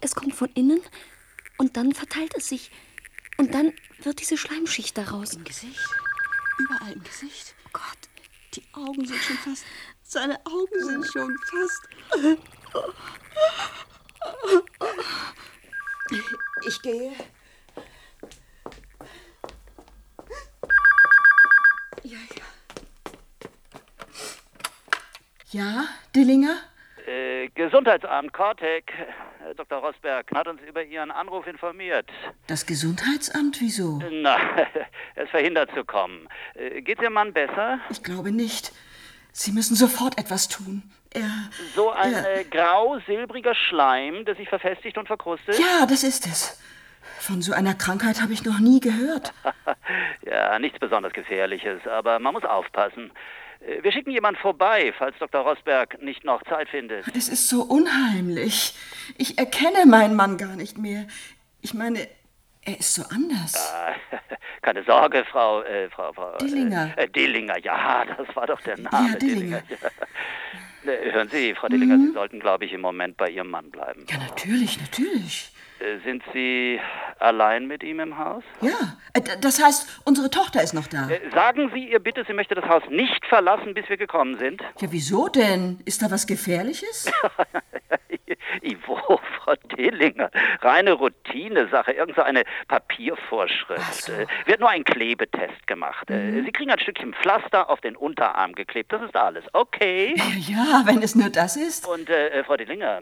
es 0.02 0.16
kommt 0.16 0.36
von 0.36 0.50
innen 0.54 0.82
und 1.58 1.76
dann 1.76 1.94
verteilt 1.94 2.34
es 2.38 2.48
sich. 2.50 2.72
Und 3.38 3.54
dann 3.54 3.74
wird 4.04 4.20
diese 4.22 4.38
Schleimschicht 4.38 4.98
daraus. 4.98 5.34
Im 5.34 5.44
Gesicht. 5.44 5.80
Überall 6.60 6.94
im 6.94 7.04
Gesicht. 7.04 7.56
Oh 7.66 7.70
Gott, 7.74 8.10
Die 8.56 8.64
Augen 8.74 9.06
sind 9.06 9.22
schon 9.22 9.38
fast. 9.38 9.66
Seine 10.04 10.40
Augen 10.46 10.80
sind 10.86 11.06
schon 11.12 11.38
fast. 11.52 11.90
Ich 16.68 16.82
gehe. 16.82 17.14
Ja, 22.04 22.18
ja. 22.36 22.44
Ja, 25.52 25.86
Dillinger? 26.16 26.58
Äh, 27.08 27.50
Gesundheitsamt 27.50 28.34
Kortek. 28.34 28.94
Herr 29.40 29.56
Dr. 29.56 29.80
Rosberg 29.80 30.30
hat 30.36 30.48
uns 30.48 30.62
über 30.62 30.84
Ihren 30.84 31.10
Anruf 31.10 31.48
informiert. 31.48 32.08
Das 32.48 32.66
Gesundheitsamt? 32.66 33.60
Wieso? 33.60 34.00
Na, 34.12 34.38
er 35.16 35.24
ist 35.24 35.32
verhindert 35.32 35.72
zu 35.74 35.84
kommen. 35.84 36.28
Äh, 36.54 36.82
Geht's 36.82 37.02
Ihrem 37.02 37.14
Mann 37.14 37.34
besser? 37.34 37.80
Ich 37.90 38.04
glaube 38.04 38.32
nicht. 38.32 38.72
Sie 39.32 39.52
müssen 39.52 39.76
sofort 39.76 40.20
etwas 40.20 40.50
tun. 40.50 40.84
Er. 41.12 41.32
So 41.74 41.90
ein 41.90 42.14
er, 42.14 42.42
äh, 42.42 42.44
grau-silbriger 42.44 43.56
Schleim, 43.56 44.26
der 44.26 44.36
sich 44.36 44.48
verfestigt 44.48 44.98
und 44.98 45.08
verkrustet? 45.08 45.58
Ja, 45.58 45.88
das 45.88 46.04
ist 46.04 46.28
es. 46.28 46.62
Von 47.20 47.42
so 47.42 47.54
einer 47.54 47.74
Krankheit 47.74 48.22
habe 48.22 48.34
ich 48.34 48.44
noch 48.46 48.60
nie 48.60 48.80
gehört. 48.80 49.34
ja, 50.26 50.58
nichts 50.60 50.80
besonders 50.80 51.14
Gefährliches, 51.14 51.86
aber 51.88 52.20
man 52.20 52.34
muss 52.34 52.44
aufpassen. 52.46 53.12
Äh, 53.60 53.84
Wir 53.84 53.92
schicken 53.92 54.12
jemand 54.12 54.38
vorbei, 54.38 54.94
falls 54.98 55.18
Dr. 55.20 55.42
Rosberg 55.42 56.02
nicht 56.02 56.24
noch 56.24 56.42
Zeit 56.44 56.70
findet. 56.70 57.06
Es 57.16 57.28
ist 57.30 57.50
so 57.50 57.62
unheimlich. 57.64 58.74
Ich 59.18 59.38
erkenne 59.38 59.86
meinen 59.86 60.16
Mann 60.16 60.38
gar 60.38 60.56
nicht 60.56 60.78
mehr. 60.78 61.06
Ich 61.62 61.74
meine, 61.74 62.08
er 62.66 62.80
ist 62.80 62.94
so 62.96 63.04
anders. 63.10 63.54
Ah, 63.74 63.94
Keine 64.62 64.84
Sorge, 64.84 65.26
Frau, 65.32 65.62
äh, 65.64 65.90
Frau, 65.90 66.12
Frau. 66.14 66.38
Dillinger. 66.38 66.94
Äh, 66.98 67.04
äh, 67.06 67.10
Dillinger, 67.10 67.58
ja, 67.60 68.06
das 68.06 68.36
war 68.36 68.46
doch 68.48 68.62
der 68.62 68.78
Name. 68.78 69.10
Ja, 69.12 69.16
Dillinger. 69.18 69.62
Ja. 69.70 69.78
Äh, 70.86 71.12
Hören 71.12 71.28
Sie, 71.28 71.54
Frau 71.56 71.68
Dillinger, 71.68 71.98
Sie 71.98 72.14
sollten, 72.14 72.40
glaube 72.40 72.64
ich, 72.64 72.72
im 72.72 72.80
Moment 72.80 73.18
bei 73.18 73.30
Ihrem 73.30 73.50
Mann 73.50 73.70
bleiben. 73.70 74.06
Ja, 74.10 74.18
natürlich, 74.18 74.80
natürlich. 74.80 75.52
Äh, 75.80 76.00
Sind 76.04 76.24
Sie 76.34 76.80
allein 77.20 77.68
mit 77.68 77.84
ihm 77.84 78.00
im 78.00 78.18
Haus? 78.18 78.44
Ja, 78.62 78.98
äh, 79.14 79.22
das 79.42 79.64
heißt, 79.64 80.02
unsere 80.06 80.30
Tochter 80.30 80.62
ist 80.64 80.74
noch 80.74 80.88
da. 80.88 81.10
Äh, 81.10 81.20
Sagen 81.34 81.72
Sie 81.74 81.90
ihr 81.90 82.00
bitte, 82.00 82.24
sie 82.28 82.34
möchte 82.34 82.56
das 82.56 82.66
Haus 82.66 82.84
nicht 82.90 83.26
verlassen, 83.26 83.74
bis 83.74 83.88
wir 83.90 83.98
gekommen 83.98 84.38
sind. 84.40 84.62
Ja, 84.80 84.88
wieso 84.92 85.28
denn? 85.28 85.80
Ist 85.86 86.02
da 86.02 86.12
was 86.12 86.26
Gefährliches? 86.28 87.12
Ivo, 88.62 88.96
Frau 89.44 89.54
Dillinger, 89.78 90.30
reine 90.62 90.94
Routinesache, 90.94 91.92
irgend 91.92 92.16
so 92.16 92.22
eine 92.22 92.44
Papiervorschrift. 92.68 94.10
Äh, 94.10 94.26
Wird 94.46 94.60
nur 94.60 94.70
ein 94.70 94.84
Klebetest 94.84 95.66
gemacht. 95.68 96.10
Äh, 96.10 96.44
Sie 96.44 96.52
kriegen 96.52 96.72
ein 96.72 96.80
Stückchen 96.80 97.14
Pflaster 97.14 97.70
auf 97.70 97.82
den 97.82 97.96
Unterarm 97.96 98.54
geklebt, 98.54 98.92
das 98.92 99.02
ist 99.04 99.16
alles. 99.16 99.44
Okay. 99.54 100.16
Ja, 100.50 100.82
wenn 100.86 101.02
es 101.04 101.16
nur 101.16 101.30
das 101.30 101.58
ist. 101.58 101.88
Und 101.88 102.10
äh, 102.10 102.44
Frau 102.44 102.56
Dillinger, 102.58 103.02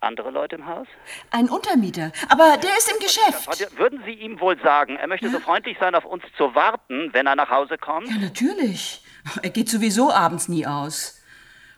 andere 0.00 0.30
Leute 0.30 0.56
im 0.56 0.66
Haus? 0.66 0.86
Ein 1.30 1.48
Untermieter. 1.48 2.10
Aber 2.28 2.56
der 2.56 2.76
ist 2.78 2.90
im 2.90 2.98
Geschäft. 2.98 3.78
Würden 3.78 4.02
Sie 4.04 4.12
ihm 4.12 4.40
wohl 4.40 4.58
sagen, 4.60 4.96
er 4.96 5.06
möchte 5.06 5.28
so 5.30 5.40
freundlich 5.40 5.76
sein, 5.78 5.94
auf 5.94 6.04
uns 6.04 6.22
zu 6.36 6.54
warten, 6.54 7.10
wenn 7.12 7.26
er 7.26 7.36
nach 7.36 7.50
Hause 7.50 7.78
kommt? 7.78 8.08
Ja, 8.08 8.16
natürlich. 8.16 9.02
Er 9.42 9.50
geht 9.50 9.68
sowieso 9.68 10.12
abends 10.12 10.48
nie 10.48 10.66
aus. 10.66 11.20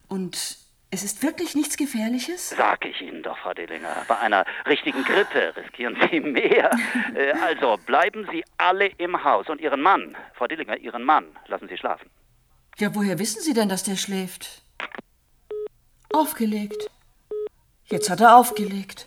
Und 0.09 0.59
es 0.91 1.03
ist 1.03 1.23
wirklich 1.23 1.55
nichts 1.55 1.77
Gefährliches? 1.77 2.51
Sag 2.51 2.85
ich 2.87 3.01
Ihnen 3.03 3.23
doch, 3.23 3.37
Frau 3.39 3.53
Dillinger. 3.53 4.05
Bei 4.09 4.19
einer 4.19 4.47
richtigen 4.67 5.05
Grippe 5.05 5.55
riskieren 5.57 5.97
Sie 6.11 6.21
mehr. 6.21 6.71
Äh, 7.15 7.33
also 7.33 7.77
bleiben 7.87 8.29
Sie 8.31 8.45
alle 8.59 8.87
im 8.99 9.25
Haus 9.25 9.49
und 9.49 9.61
Ihren 9.61 9.81
Mann, 9.81 10.15
Frau 10.35 10.47
Dillinger, 10.47 10.77
Ihren 10.77 11.05
Mann, 11.05 11.25
lassen 11.47 11.69
Sie 11.69 11.77
schlafen. 11.77 12.11
Ja, 12.79 12.95
woher 12.95 13.19
wissen 13.19 13.43
Sie 13.43 13.55
denn, 13.55 13.69
dass 13.69 13.83
der 13.83 13.97
schläft? 13.97 14.63
Aufgelegt. 16.13 16.91
Jetzt 17.87 18.11
hat 18.11 18.21
er 18.21 18.37
aufgelegt. 18.37 19.07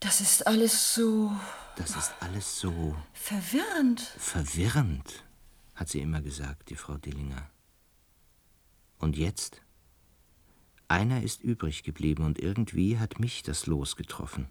Das 0.00 0.20
ist 0.20 0.46
alles 0.46 0.94
so 0.94 1.32
Das 1.76 1.96
ist 1.96 2.12
alles 2.20 2.60
so 2.60 2.94
verwirrend. 3.12 4.00
verwirrend, 4.00 5.24
hat 5.74 5.88
sie 5.88 6.00
immer 6.00 6.20
gesagt, 6.20 6.70
die 6.70 6.76
Frau 6.76 6.96
Dillinger. 6.96 7.50
Und 8.98 9.16
jetzt? 9.16 9.62
Einer 10.86 11.22
ist 11.22 11.42
übrig 11.42 11.82
geblieben 11.82 12.24
und 12.24 12.38
irgendwie 12.38 12.98
hat 12.98 13.20
mich 13.20 13.42
das 13.42 13.66
Los 13.66 13.96
getroffen. 13.96 14.48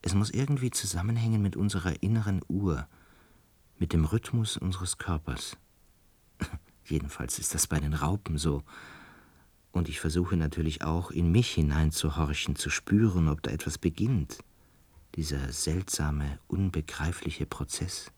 Es 0.00 0.14
muss 0.14 0.30
irgendwie 0.30 0.70
zusammenhängen 0.70 1.42
mit 1.42 1.56
unserer 1.56 2.02
inneren 2.02 2.40
Uhr, 2.48 2.88
mit 3.78 3.92
dem 3.92 4.04
Rhythmus 4.04 4.56
unseres 4.56 4.98
Körpers. 4.98 5.56
Jedenfalls 6.84 7.38
ist 7.38 7.54
das 7.54 7.66
bei 7.66 7.78
den 7.78 7.94
Raupen 7.94 8.38
so. 8.38 8.62
Und 9.70 9.88
ich 9.88 10.00
versuche 10.00 10.36
natürlich 10.36 10.82
auch, 10.82 11.10
in 11.10 11.30
mich 11.30 11.50
hineinzuhorchen, 11.52 12.56
zu 12.56 12.70
spüren, 12.70 13.28
ob 13.28 13.42
da 13.42 13.50
etwas 13.50 13.78
beginnt. 13.78 14.38
Dieser 15.14 15.52
seltsame, 15.52 16.38
unbegreifliche 16.48 17.44
Prozess. 17.44 18.10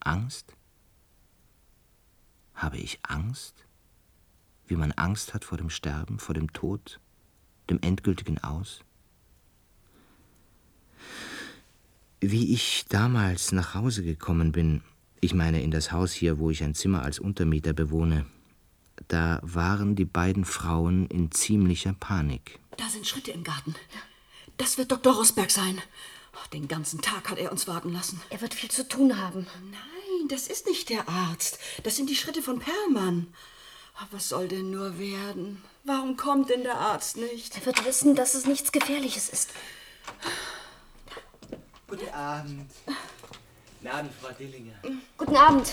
Angst? 0.00 0.56
Habe 2.54 2.78
ich 2.78 2.98
Angst? 3.02 3.66
Wie 4.66 4.76
man 4.76 4.92
Angst 4.92 5.34
hat 5.34 5.44
vor 5.44 5.58
dem 5.58 5.68
Sterben, 5.68 6.18
vor 6.18 6.34
dem 6.34 6.52
Tod, 6.52 7.00
dem 7.68 7.80
endgültigen 7.82 8.42
Aus? 8.42 8.82
Wie 12.20 12.54
ich 12.54 12.86
damals 12.88 13.52
nach 13.52 13.74
Hause 13.74 14.02
gekommen 14.02 14.52
bin, 14.52 14.82
ich 15.20 15.34
meine 15.34 15.62
in 15.62 15.70
das 15.70 15.92
Haus 15.92 16.12
hier, 16.12 16.38
wo 16.38 16.50
ich 16.50 16.64
ein 16.64 16.74
Zimmer 16.74 17.02
als 17.02 17.18
Untermieter 17.18 17.72
bewohne, 17.74 18.26
da 19.08 19.40
waren 19.42 19.96
die 19.96 20.04
beiden 20.04 20.44
Frauen 20.44 21.06
in 21.08 21.30
ziemlicher 21.30 21.92
Panik. 21.92 22.58
Da 22.78 22.88
sind 22.88 23.06
Schritte 23.06 23.32
im 23.32 23.44
Garten. 23.44 23.74
Das 24.62 24.78
wird 24.78 24.92
Dr. 24.92 25.16
Rosberg 25.16 25.50
sein. 25.50 25.82
Den 26.52 26.68
ganzen 26.68 27.02
Tag 27.02 27.28
hat 27.28 27.38
er 27.38 27.50
uns 27.50 27.66
warten 27.66 27.92
lassen. 27.92 28.22
Er 28.30 28.40
wird 28.42 28.54
viel 28.54 28.70
zu 28.70 28.86
tun 28.86 29.20
haben. 29.20 29.48
Nein, 29.72 30.28
das 30.28 30.46
ist 30.46 30.68
nicht 30.68 30.88
der 30.88 31.08
Arzt. 31.08 31.58
Das 31.82 31.96
sind 31.96 32.08
die 32.08 32.14
Schritte 32.14 32.44
von 32.44 32.60
Perlmann. 32.60 33.34
Was 34.12 34.28
soll 34.28 34.46
denn 34.46 34.70
nur 34.70 35.00
werden? 35.00 35.64
Warum 35.82 36.16
kommt 36.16 36.48
denn 36.48 36.62
der 36.62 36.76
Arzt 36.76 37.16
nicht? 37.16 37.56
Er 37.56 37.66
wird 37.66 37.84
wissen, 37.84 38.14
dass 38.14 38.34
es 38.34 38.46
nichts 38.46 38.70
Gefährliches 38.70 39.28
ist. 39.30 39.50
Guten 41.88 42.08
Abend. 42.14 42.70
Guten 43.80 43.88
Abend, 43.92 44.12
Frau 44.22 44.30
Dillinger. 44.30 44.76
Guten 45.18 45.36
Abend. 45.36 45.72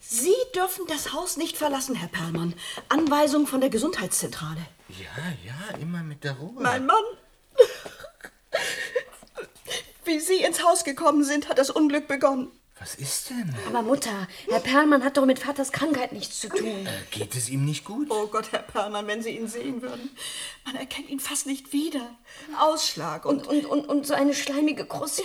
Sie 0.00 0.36
dürfen 0.54 0.84
das 0.86 1.14
Haus 1.14 1.38
nicht 1.38 1.56
verlassen, 1.56 1.94
Herr 1.94 2.08
Perlmann. 2.08 2.52
Anweisung 2.90 3.46
von 3.46 3.62
der 3.62 3.70
Gesundheitszentrale. 3.70 4.66
Ja, 4.90 5.32
ja, 5.46 5.78
immer 5.78 6.02
mit 6.02 6.24
der 6.24 6.32
Ruhe. 6.32 6.60
Mein 6.62 6.84
Mann. 6.84 7.04
Wie 10.04 10.20
Sie 10.20 10.42
ins 10.42 10.62
Haus 10.64 10.84
gekommen 10.84 11.24
sind, 11.24 11.48
hat 11.48 11.58
das 11.58 11.70
Unglück 11.70 12.08
begonnen. 12.08 12.50
Was 12.80 12.96
ist 12.96 13.30
denn? 13.30 13.54
Aber 13.68 13.82
Mutter, 13.82 14.26
Herr 14.50 14.58
Perlmann 14.58 15.04
hat 15.04 15.16
doch 15.16 15.24
mit 15.24 15.38
Vaters 15.38 15.70
Krankheit 15.70 16.12
nichts 16.12 16.40
zu 16.40 16.48
tun. 16.48 16.88
Geht 17.12 17.36
es 17.36 17.48
ihm 17.48 17.64
nicht 17.64 17.84
gut? 17.84 18.08
Oh 18.10 18.26
Gott, 18.26 18.50
Herr 18.50 18.58
Perlmann, 18.58 19.06
wenn 19.06 19.22
Sie 19.22 19.30
ihn 19.30 19.46
sehen 19.46 19.82
würden. 19.82 20.10
Man 20.64 20.74
erkennt 20.74 21.08
ihn 21.08 21.20
fast 21.20 21.46
nicht 21.46 21.72
wieder. 21.72 22.16
Ausschlag 22.58 23.24
und, 23.24 23.46
Und, 23.46 23.66
und, 23.66 23.66
und, 23.66 23.86
und 23.88 24.06
so 24.08 24.14
eine 24.14 24.34
schleimige 24.34 24.84
Kruste. 24.84 25.22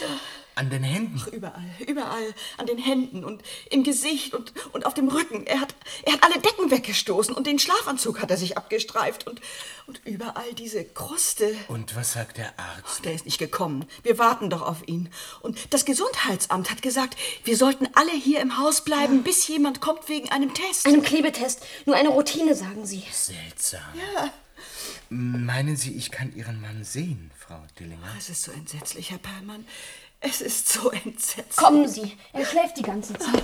An 0.58 0.72
den 0.72 0.84
Händen. 0.84 1.22
überall, 1.32 1.70
überall. 1.86 2.34
An 2.58 2.66
den 2.66 2.80
Händen 2.80 3.24
und 3.24 3.44
im 3.70 3.84
Gesicht 3.84 4.34
und, 4.34 4.52
und 4.74 4.88
auf 4.88 4.96
dem 4.96 5.08
Rücken. 5.08 5.46
Er 5.46 5.62
hat, 5.62 5.76
er 6.04 6.14
hat 6.14 6.24
alle 6.24 6.42
Decken 6.42 6.72
weggestoßen 6.72 7.36
und 7.36 7.46
den 7.46 7.60
Schlafanzug 7.60 8.22
hat 8.22 8.32
er 8.32 8.38
sich 8.38 8.58
abgestreift. 8.58 9.28
Und, 9.28 9.40
und 9.86 10.02
überall 10.04 10.52
diese 10.56 10.84
Kruste. 10.84 11.56
Und 11.68 11.96
was 11.96 12.14
sagt 12.14 12.38
der 12.38 12.58
Arzt? 12.58 13.06
Der 13.06 13.14
ist 13.14 13.26
nicht 13.26 13.38
gekommen. 13.38 13.86
Wir 14.02 14.18
warten 14.18 14.50
doch 14.50 14.64
auf 14.64 14.88
ihn. 14.88 15.10
Und 15.42 15.74
das 15.74 15.86
Gesundheitsamt 15.86 16.72
hat 16.72 16.82
gesagt, 16.82 17.16
wir 17.44 17.56
sollten 17.56 17.88
alle 17.94 18.12
hier 18.12 18.42
im 18.42 18.58
Haus 18.58 18.84
bleiben, 18.84 19.22
bis 19.22 19.48
jemand 19.48 19.80
kommt 19.80 20.10
wegen 20.10 20.32
einem 20.32 20.56
Test. 20.56 20.88
Einem 20.88 21.04
Klebetest. 21.04 21.64
Nur 21.86 21.96
eine 21.96 22.10
Routine, 22.10 22.56
sagen 22.56 22.84
Sie. 22.84 23.04
Seltsam. 23.12 23.82
Ja. 24.16 24.34
Meinen 25.10 25.78
Sie, 25.78 25.94
ich 25.94 26.12
kann 26.12 26.36
Ihren 26.36 26.60
Mann 26.60 26.84
sehen, 26.84 27.32
Frau 27.38 27.62
Dillinger? 27.80 28.14
Es 28.18 28.30
ist 28.30 28.44
so 28.44 28.52
entsetzlich, 28.52 29.12
Herr 29.12 29.20
Perlmann. 29.20 29.66
Es 30.20 30.42
ist 30.42 30.68
so 30.70 30.90
entsetzlich. 30.90 31.56
Kommen 31.56 31.88
Sie. 31.88 32.18
Er 32.34 32.46
schläft 32.46 32.78
die 32.78 32.84
ganze 32.84 33.14
Zeit. 33.14 33.44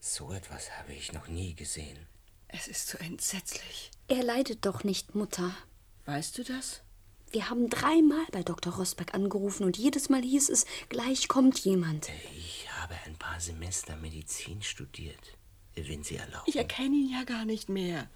So 0.00 0.32
etwas 0.32 0.70
habe 0.78 0.92
ich 0.92 1.12
noch 1.12 1.28
nie 1.28 1.54
gesehen. 1.54 2.06
Es 2.48 2.66
ist 2.66 2.88
so 2.88 2.98
entsetzlich. 2.98 3.90
Er 4.08 4.22
leidet 4.22 4.66
doch 4.66 4.84
nicht, 4.84 5.14
Mutter. 5.14 5.54
Weißt 6.06 6.36
du 6.38 6.44
das? 6.44 6.80
Wir 7.30 7.48
haben 7.48 7.70
dreimal 7.70 8.24
bei 8.32 8.42
Dr. 8.42 8.74
Rosberg 8.74 9.14
angerufen 9.14 9.64
und 9.64 9.78
jedes 9.78 10.08
Mal 10.08 10.22
hieß 10.22 10.48
es, 10.48 10.66
gleich 10.88 11.28
kommt 11.28 11.60
jemand. 11.60 12.08
Ich 12.36 12.59
habe 12.80 12.94
ein 13.06 13.16
paar 13.16 13.40
Semester 13.40 13.96
Medizin 13.96 14.62
studiert, 14.62 15.36
wenn 15.74 16.02
Sie 16.02 16.16
erlauben. 16.16 16.44
Ich 16.46 16.56
erkenne 16.56 16.96
ihn 16.96 17.12
ja 17.12 17.24
gar 17.24 17.44
nicht 17.44 17.68
mehr. 17.68 18.08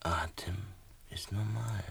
Atem 0.00 0.56
ist 1.10 1.32
normal. 1.32 1.84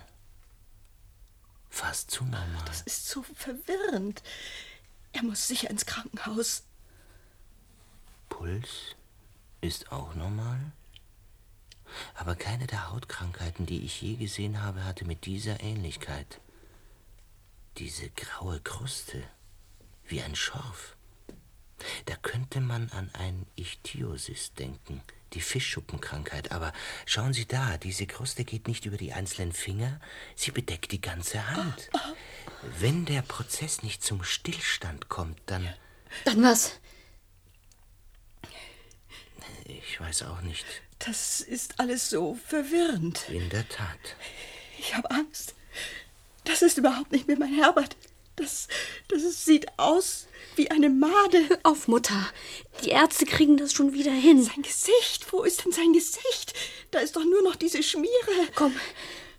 Fast 1.69 2.11
zu 2.11 2.23
normal. 2.23 2.63
Das 2.65 2.81
ist 2.81 3.07
so 3.07 3.23
verwirrend. 3.23 4.23
Er 5.13 5.23
muss 5.23 5.47
sicher 5.47 5.69
ins 5.69 5.85
Krankenhaus. 5.85 6.63
Puls 8.29 8.95
ist 9.61 9.91
auch 9.91 10.15
normal. 10.15 10.59
Aber 12.15 12.35
keine 12.35 12.67
der 12.67 12.91
Hautkrankheiten, 12.91 13.65
die 13.65 13.85
ich 13.85 14.01
je 14.01 14.15
gesehen 14.15 14.61
habe, 14.61 14.83
hatte 14.83 15.05
mit 15.05 15.25
dieser 15.25 15.61
Ähnlichkeit. 15.61 16.39
Diese 17.77 18.09
graue 18.09 18.59
Kruste, 18.59 19.23
wie 20.09 20.21
ein 20.21 20.35
Schorf. 20.35 20.95
Da 22.05 22.15
könnte 22.15 22.59
man 22.59 22.89
an 22.89 23.09
ein 23.13 23.45
Ichthyosis 23.55 24.53
denken, 24.53 25.01
die 25.33 25.41
Fischschuppenkrankheit. 25.41 26.51
Aber 26.51 26.73
schauen 27.05 27.33
Sie 27.33 27.45
da, 27.45 27.77
diese 27.77 28.07
Kruste 28.07 28.43
geht 28.45 28.67
nicht 28.67 28.85
über 28.85 28.97
die 28.97 29.13
einzelnen 29.13 29.53
Finger, 29.53 29.99
sie 30.35 30.51
bedeckt 30.51 30.91
die 30.91 31.01
ganze 31.01 31.51
Hand. 31.51 31.89
Wenn 32.79 33.05
der 33.05 33.21
Prozess 33.21 33.83
nicht 33.83 34.03
zum 34.03 34.23
Stillstand 34.23 35.09
kommt, 35.09 35.39
dann... 35.45 35.73
Dann 36.25 36.41
was? 36.43 36.79
Ich 39.65 39.99
weiß 39.99 40.23
auch 40.23 40.41
nicht. 40.41 40.65
Das 40.99 41.41
ist 41.41 41.79
alles 41.79 42.09
so 42.09 42.35
verwirrend. 42.35 43.29
In 43.29 43.49
der 43.49 43.67
Tat. 43.67 44.15
Ich 44.79 44.95
habe 44.95 45.11
Angst. 45.11 45.53
Das 46.43 46.61
ist 46.61 46.77
überhaupt 46.77 47.11
nicht 47.11 47.27
mehr 47.27 47.37
mein 47.37 47.53
Herbert. 47.53 47.95
Das, 48.37 48.67
das 49.07 49.45
sieht 49.45 49.65
aus 49.77 50.27
wie 50.55 50.69
eine 50.69 50.89
Made. 50.89 51.49
Hör 51.49 51.59
auf, 51.63 51.87
Mutter. 51.87 52.29
Die 52.83 52.89
Ärzte 52.89 53.25
kriegen 53.25 53.57
das 53.57 53.73
schon 53.73 53.93
wieder 53.93 54.11
hin. 54.11 54.43
Sein 54.43 54.61
Gesicht, 54.61 55.33
wo 55.33 55.41
ist 55.41 55.65
denn 55.65 55.71
sein 55.71 55.91
Gesicht? 55.91 56.53
Da 56.91 56.99
ist 56.99 57.15
doch 57.15 57.23
nur 57.23 57.41
noch 57.41 57.55
diese 57.55 57.81
Schmiere. 57.81 58.11
Komm, 58.53 58.75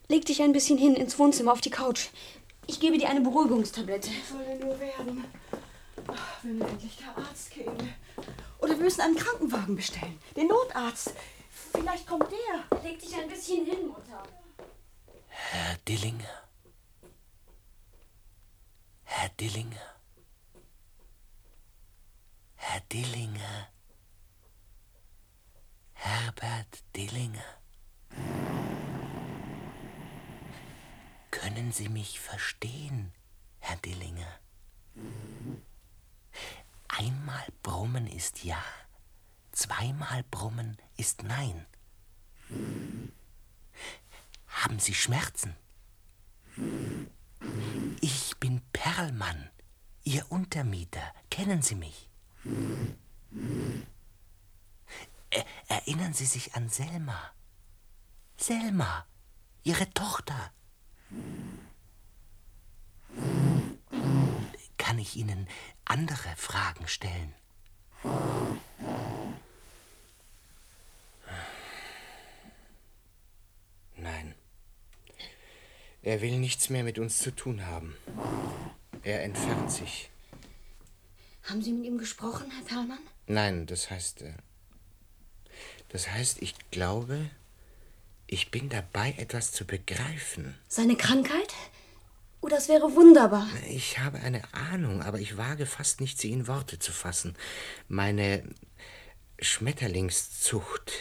leg 0.08 0.24
dich 0.24 0.42
ein 0.42 0.52
bisschen 0.52 0.78
hin 0.78 0.96
ins 0.96 1.16
Wohnzimmer 1.16 1.52
auf 1.52 1.60
die 1.60 1.70
Couch. 1.70 2.08
Ich 2.66 2.80
gebe 2.80 2.98
dir 2.98 3.08
eine 3.08 3.20
Beruhigungstablette. 3.20 4.10
Was 4.10 4.30
soll 4.30 4.44
denn 4.44 4.66
nur 4.66 4.80
werden? 4.80 5.24
Ach, 6.08 6.38
wenn 6.42 6.60
endlich 6.60 6.96
der 6.96 7.24
Arzt 7.24 7.52
käme. 7.52 7.94
Oder 8.58 8.76
wir 8.76 8.84
müssen 8.84 9.00
einen 9.02 9.16
Krankenwagen 9.16 9.76
bestellen. 9.76 10.18
Den 10.36 10.48
Notarzt. 10.48 11.12
Vielleicht 11.72 12.06
kommt 12.06 12.26
der. 12.32 12.82
Leg 12.82 12.98
dich 12.98 13.14
ein 13.14 13.28
bisschen 13.28 13.64
hin, 13.64 13.86
Mutter. 13.86 14.24
Herr 15.28 15.76
Dillinger. 15.86 16.47
Herr 19.10 19.30
Dillinger. 19.30 19.96
Herr 22.56 22.80
Dillinger. 22.92 23.68
Herbert 25.94 26.84
Dillinger. 26.94 27.50
Können 31.30 31.72
Sie 31.72 31.88
mich 31.88 32.20
verstehen, 32.20 33.12
Herr 33.60 33.76
Dillinger? 33.78 34.40
Einmal 36.88 37.46
brummen 37.62 38.06
ist 38.06 38.44
ja, 38.44 38.62
zweimal 39.52 40.22
brummen 40.30 40.76
ist 40.98 41.22
nein. 41.22 41.66
Haben 44.48 44.78
Sie 44.78 44.94
Schmerzen? 44.94 45.56
Ich 48.00 48.36
bin 48.38 48.57
Perlmann, 48.72 49.50
Ihr 50.04 50.30
Untermieter. 50.30 51.02
Kennen 51.30 51.62
Sie 51.62 51.74
mich? 51.74 52.08
Er 55.30 55.44
erinnern 55.68 56.14
Sie 56.14 56.24
sich 56.24 56.54
an 56.54 56.68
Selma? 56.68 57.32
Selma, 58.36 59.06
Ihre 59.64 59.90
Tochter. 59.90 60.52
Kann 64.78 64.98
ich 64.98 65.16
Ihnen 65.16 65.48
andere 65.84 66.34
Fragen 66.36 66.86
stellen? 66.88 67.34
Nein. 73.96 74.34
Er 76.02 76.20
will 76.20 76.38
nichts 76.38 76.70
mehr 76.70 76.84
mit 76.84 76.98
uns 76.98 77.18
zu 77.18 77.30
tun 77.34 77.66
haben. 77.66 77.96
Er 79.02 79.22
entfernt 79.24 79.70
sich. 79.70 80.10
Haben 81.44 81.62
Sie 81.62 81.72
mit 81.72 81.84
ihm 81.86 81.98
gesprochen, 81.98 82.50
Herr 82.50 82.64
Perlmann? 82.64 82.98
Nein, 83.26 83.66
das 83.66 83.90
heißt. 83.90 84.22
äh, 84.22 84.32
Das 85.88 86.08
heißt, 86.10 86.42
ich 86.42 86.54
glaube, 86.70 87.30
ich 88.26 88.50
bin 88.50 88.68
dabei, 88.68 89.14
etwas 89.18 89.52
zu 89.52 89.64
begreifen. 89.64 90.54
Seine 90.68 90.96
Krankheit? 90.96 91.54
Oh, 92.40 92.48
das 92.48 92.68
wäre 92.68 92.94
wunderbar. 92.94 93.48
Ich 93.68 93.98
habe 93.98 94.18
eine 94.20 94.42
Ahnung, 94.54 95.02
aber 95.02 95.18
ich 95.18 95.36
wage 95.36 95.66
fast 95.66 96.00
nicht, 96.00 96.18
sie 96.20 96.30
in 96.32 96.46
Worte 96.46 96.78
zu 96.78 96.92
fassen. 96.92 97.34
Meine 97.88 98.44
Schmetterlingszucht, 99.40 100.92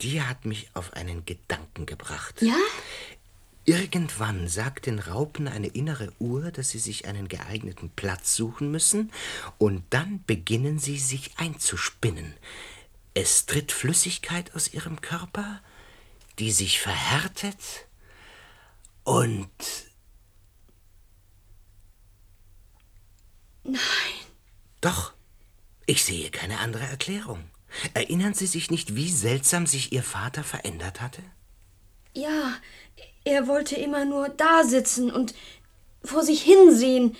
die 0.00 0.22
hat 0.22 0.44
mich 0.44 0.70
auf 0.74 0.92
einen 0.94 1.24
Gedanken 1.24 1.84
gebracht. 1.86 2.40
Ja? 2.40 2.56
Irgendwann 3.66 4.46
sagt 4.46 4.86
den 4.86 5.00
Raupen 5.00 5.48
eine 5.48 5.66
innere 5.66 6.12
Uhr, 6.20 6.52
dass 6.52 6.70
sie 6.70 6.78
sich 6.78 7.06
einen 7.06 7.26
geeigneten 7.26 7.90
Platz 7.90 8.36
suchen 8.36 8.70
müssen, 8.70 9.12
und 9.58 9.82
dann 9.90 10.22
beginnen 10.24 10.78
sie 10.78 10.98
sich 10.98 11.36
einzuspinnen. 11.36 12.34
Es 13.12 13.46
tritt 13.46 13.72
Flüssigkeit 13.72 14.54
aus 14.54 14.72
ihrem 14.72 15.00
Körper, 15.00 15.60
die 16.38 16.52
sich 16.52 16.80
verhärtet 16.80 17.58
und 19.02 19.50
Nein. 23.64 23.80
Doch, 24.80 25.12
ich 25.86 26.04
sehe 26.04 26.30
keine 26.30 26.60
andere 26.60 26.84
Erklärung. 26.84 27.50
Erinnern 27.94 28.32
Sie 28.32 28.46
sich 28.46 28.70
nicht, 28.70 28.94
wie 28.94 29.10
seltsam 29.10 29.66
sich 29.66 29.92
Ihr 29.92 30.04
Vater 30.04 30.44
verändert 30.44 31.00
hatte? 31.00 31.22
Ja, 32.14 32.54
er 33.26 33.48
wollte 33.48 33.74
immer 33.74 34.04
nur 34.04 34.28
da 34.28 34.62
sitzen 34.62 35.10
und 35.10 35.34
vor 36.02 36.22
sich 36.22 36.42
hinsehen. 36.42 37.16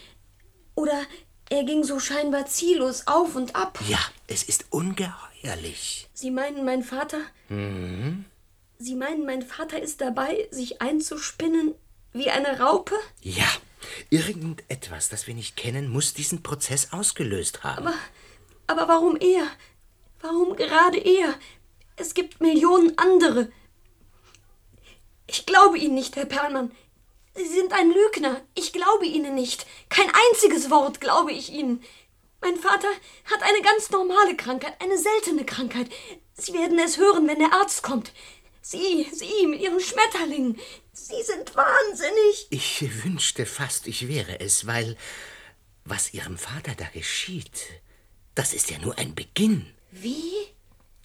Oder 0.76 1.02
er 1.50 1.64
ging 1.64 1.82
so 1.82 1.98
scheinbar 1.98 2.46
ziellos 2.46 3.08
auf 3.08 3.34
und 3.34 3.56
ab. 3.56 3.80
Ja, 3.88 3.98
es 4.28 4.44
ist 4.44 4.66
ungeheuerlich. 4.70 6.08
Sie 6.14 6.30
meinen, 6.30 6.64
mein 6.64 6.84
Vater? 6.84 7.18
Mhm. 7.48 8.24
Sie 8.78 8.94
meinen, 8.94 9.26
mein 9.26 9.42
Vater 9.42 9.82
ist 9.82 10.00
dabei, 10.00 10.46
sich 10.52 10.80
einzuspinnen 10.80 11.74
wie 12.12 12.30
eine 12.30 12.60
Raupe? 12.60 12.94
Ja, 13.20 13.48
irgendetwas, 14.08 15.08
das 15.08 15.26
wir 15.26 15.34
nicht 15.34 15.56
kennen, 15.56 15.88
muss 15.88 16.14
diesen 16.14 16.42
Prozess 16.42 16.92
ausgelöst 16.92 17.64
haben. 17.64 17.88
Aber, 17.88 17.96
aber 18.68 18.88
warum 18.88 19.16
er? 19.16 19.48
Warum 20.20 20.54
gerade 20.54 20.98
er? 20.98 21.34
Es 21.96 22.14
gibt 22.14 22.40
Millionen 22.40 22.96
andere. 22.96 23.50
Ich 25.26 25.46
glaube 25.46 25.78
Ihnen 25.78 25.94
nicht, 25.94 26.16
Herr 26.16 26.26
Perlmann. 26.26 26.72
Sie 27.34 27.46
sind 27.46 27.72
ein 27.72 27.90
Lügner. 27.90 28.40
Ich 28.54 28.72
glaube 28.72 29.06
Ihnen 29.06 29.34
nicht. 29.34 29.66
Kein 29.88 30.10
einziges 30.30 30.70
Wort 30.70 31.00
glaube 31.00 31.32
ich 31.32 31.52
Ihnen. 31.52 31.82
Mein 32.40 32.56
Vater 32.56 32.88
hat 33.24 33.42
eine 33.42 33.62
ganz 33.62 33.90
normale 33.90 34.36
Krankheit, 34.36 34.80
eine 34.80 34.98
seltene 34.98 35.44
Krankheit. 35.44 35.88
Sie 36.34 36.52
werden 36.52 36.78
es 36.78 36.98
hören, 36.98 37.26
wenn 37.26 37.38
der 37.38 37.52
Arzt 37.52 37.82
kommt. 37.82 38.12
Sie, 38.62 39.06
Sie 39.12 39.46
mit 39.46 39.60
Ihren 39.60 39.80
Schmetterlingen. 39.80 40.58
Sie 40.92 41.22
sind 41.22 41.54
wahnsinnig. 41.54 42.46
Ich 42.50 43.04
wünschte 43.04 43.46
fast, 43.46 43.86
ich 43.86 44.08
wäre 44.08 44.40
es, 44.40 44.66
weil 44.66 44.96
was 45.84 46.14
Ihrem 46.14 46.36
Vater 46.36 46.74
da 46.74 46.86
geschieht, 46.92 47.62
das 48.34 48.52
ist 48.52 48.70
ja 48.70 48.78
nur 48.78 48.98
ein 48.98 49.14
Beginn. 49.14 49.66
Wie? 49.90 50.32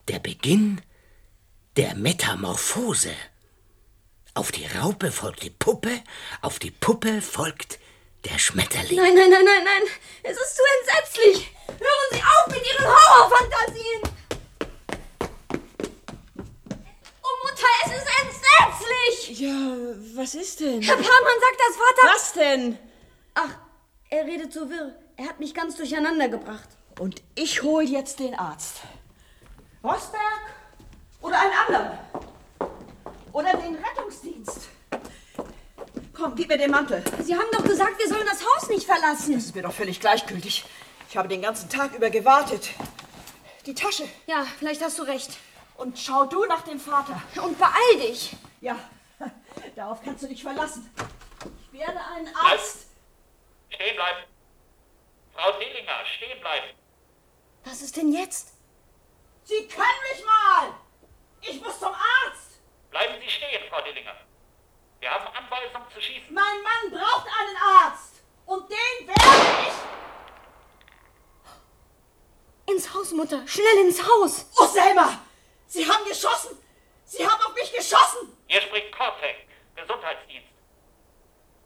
Der 0.07 0.19
Beginn 0.19 0.81
der 1.77 1.95
Metamorphose. 1.95 3.13
Auf 4.41 4.51
die 4.51 4.65
Raupe 4.65 5.11
folgt 5.11 5.43
die 5.43 5.51
Puppe, 5.51 6.01
auf 6.41 6.57
die 6.57 6.71
Puppe 6.71 7.21
folgt 7.21 7.77
der 8.25 8.39
Schmetterling. 8.39 8.97
Nein, 8.97 9.13
nein, 9.13 9.29
nein, 9.29 9.45
nein, 9.45 9.63
nein. 9.63 9.83
Es 10.23 10.35
ist 10.35 10.55
zu 10.55 10.63
entsetzlich. 10.79 11.55
Hören 11.67 12.09
Sie 12.11 12.23
auf 12.23 12.47
mit 12.47 12.65
Ihren 12.65 12.87
Horrorfantasien. 12.87 14.01
Oh, 17.21 17.35
Mutter, 17.43 17.67
es 17.85 17.91
ist 17.91 18.07
entsetzlich. 18.23 19.39
Ja, 19.41 19.75
was 20.15 20.33
ist 20.33 20.59
denn? 20.59 20.81
Herr 20.81 20.95
Perlmann 20.95 21.39
sagt 21.39 21.59
das 21.59 21.75
Vater. 21.77 22.15
Was 22.15 22.33
denn? 22.33 22.79
Ach, 23.35 23.57
er 24.09 24.25
redet 24.25 24.51
so 24.51 24.67
wirr. 24.67 24.95
Er 25.17 25.25
hat 25.25 25.39
mich 25.39 25.53
ganz 25.53 25.75
durcheinander 25.75 26.29
gebracht. 26.29 26.69
Und 26.97 27.21
ich 27.35 27.61
hol 27.61 27.83
jetzt 27.83 28.19
den 28.19 28.33
Arzt. 28.33 28.77
Rosberg 29.83 30.41
oder 31.21 31.39
einen 31.39 31.53
anderen. 31.53 32.30
Oder 33.33 33.53
den 33.57 33.75
Rettungsdienst. 33.75 34.67
Komm, 36.13 36.35
gib 36.35 36.49
mir 36.49 36.57
den 36.57 36.71
Mantel. 36.71 37.03
Sie 37.23 37.35
haben 37.35 37.47
doch 37.51 37.63
gesagt, 37.63 37.97
wir 37.97 38.07
sollen 38.07 38.25
das 38.25 38.45
Haus 38.45 38.69
nicht 38.69 38.85
verlassen. 38.85 39.33
Das 39.33 39.45
ist 39.45 39.55
mir 39.55 39.63
doch 39.63 39.73
völlig 39.73 39.99
gleichgültig. 39.99 40.65
Ich 41.09 41.17
habe 41.17 41.27
den 41.27 41.41
ganzen 41.41 41.69
Tag 41.69 41.95
über 41.95 42.09
gewartet. 42.09 42.69
Die 43.65 43.73
Tasche. 43.73 44.03
Ja, 44.27 44.45
vielleicht 44.59 44.81
hast 44.81 44.99
du 44.99 45.03
recht. 45.03 45.31
Und 45.77 45.97
schau 45.97 46.25
du 46.25 46.45
nach 46.45 46.61
dem 46.61 46.79
Vater. 46.79 47.21
Und 47.43 47.57
beeil 47.57 47.99
dich. 48.01 48.35
Ja, 48.59 48.77
darauf 49.75 50.03
kannst 50.03 50.23
du 50.23 50.27
dich 50.27 50.43
verlassen. 50.43 50.89
Ich 51.71 51.79
werde 51.79 51.99
einen 52.15 52.29
Arzt. 52.35 52.87
Stehen 53.69 53.95
bleiben. 53.95 54.19
Frau 55.33 55.51
Dillinger, 55.59 56.05
stehen 56.17 56.39
bleiben. 56.39 56.67
Was 57.63 57.81
ist 57.81 57.95
denn 57.95 58.11
jetzt? 58.11 58.53
Sie 59.43 59.67
können 59.67 60.01
mich 60.13 60.25
mal! 60.25 60.73
Ich 61.41 61.61
muss 61.61 61.79
zum 61.79 61.89
Arzt! 61.89 62.50
Bleiben 62.91 63.15
Sie 63.21 63.29
stehen, 63.29 63.63
Frau 63.69 63.81
Dillinger. 63.81 64.15
Wir 64.99 65.09
haben 65.09 65.25
Anweisung 65.27 65.81
zu 65.93 66.01
schießen. 66.01 66.33
Mein 66.33 66.61
Mann 66.61 66.91
braucht 66.91 67.25
einen 67.25 67.57
Arzt! 67.57 68.21
Und 68.45 68.69
den 68.69 69.07
werde 69.07 69.67
ich. 69.67 69.73
Ins 72.73 72.93
Haus, 72.93 73.11
Mutter. 73.11 73.47
Schnell 73.47 73.77
ins 73.85 74.01
Haus. 74.05 74.45
Oh, 74.57 74.65
Selma! 74.65 75.21
Sie 75.67 75.89
haben 75.89 76.05
geschossen! 76.05 76.57
Sie 77.05 77.25
haben 77.27 77.41
auf 77.41 77.55
mich 77.55 77.71
geschossen! 77.71 78.37
Hier 78.47 78.61
spricht 78.61 78.91
Kortek, 78.91 79.47
Gesundheitsdienst. 79.75 80.49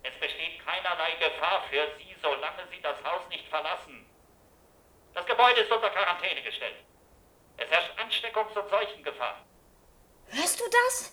Es 0.03 0.13
besteht 0.19 0.63
keinerlei 0.63 1.15
Gefahr 1.15 1.63
für 1.69 1.87
Sie, 1.97 2.15
solange 2.21 2.67
Sie 2.69 2.81
das 2.81 3.03
Haus 3.03 3.27
nicht 3.29 3.47
verlassen. 3.49 4.05
Das 5.15 5.25
Gebäude 5.25 5.61
ist 5.61 5.71
unter 5.71 5.89
Quarantäne 5.89 6.43
gestellt. 6.43 6.75
Es 7.57 7.69
herrscht 7.71 7.97
Ansteckungs- 7.97 8.57
und 8.57 8.69
Seuchengefahr. 8.69 9.43
Hörst 10.29 10.59
du 10.59 10.63
das? 10.69 11.11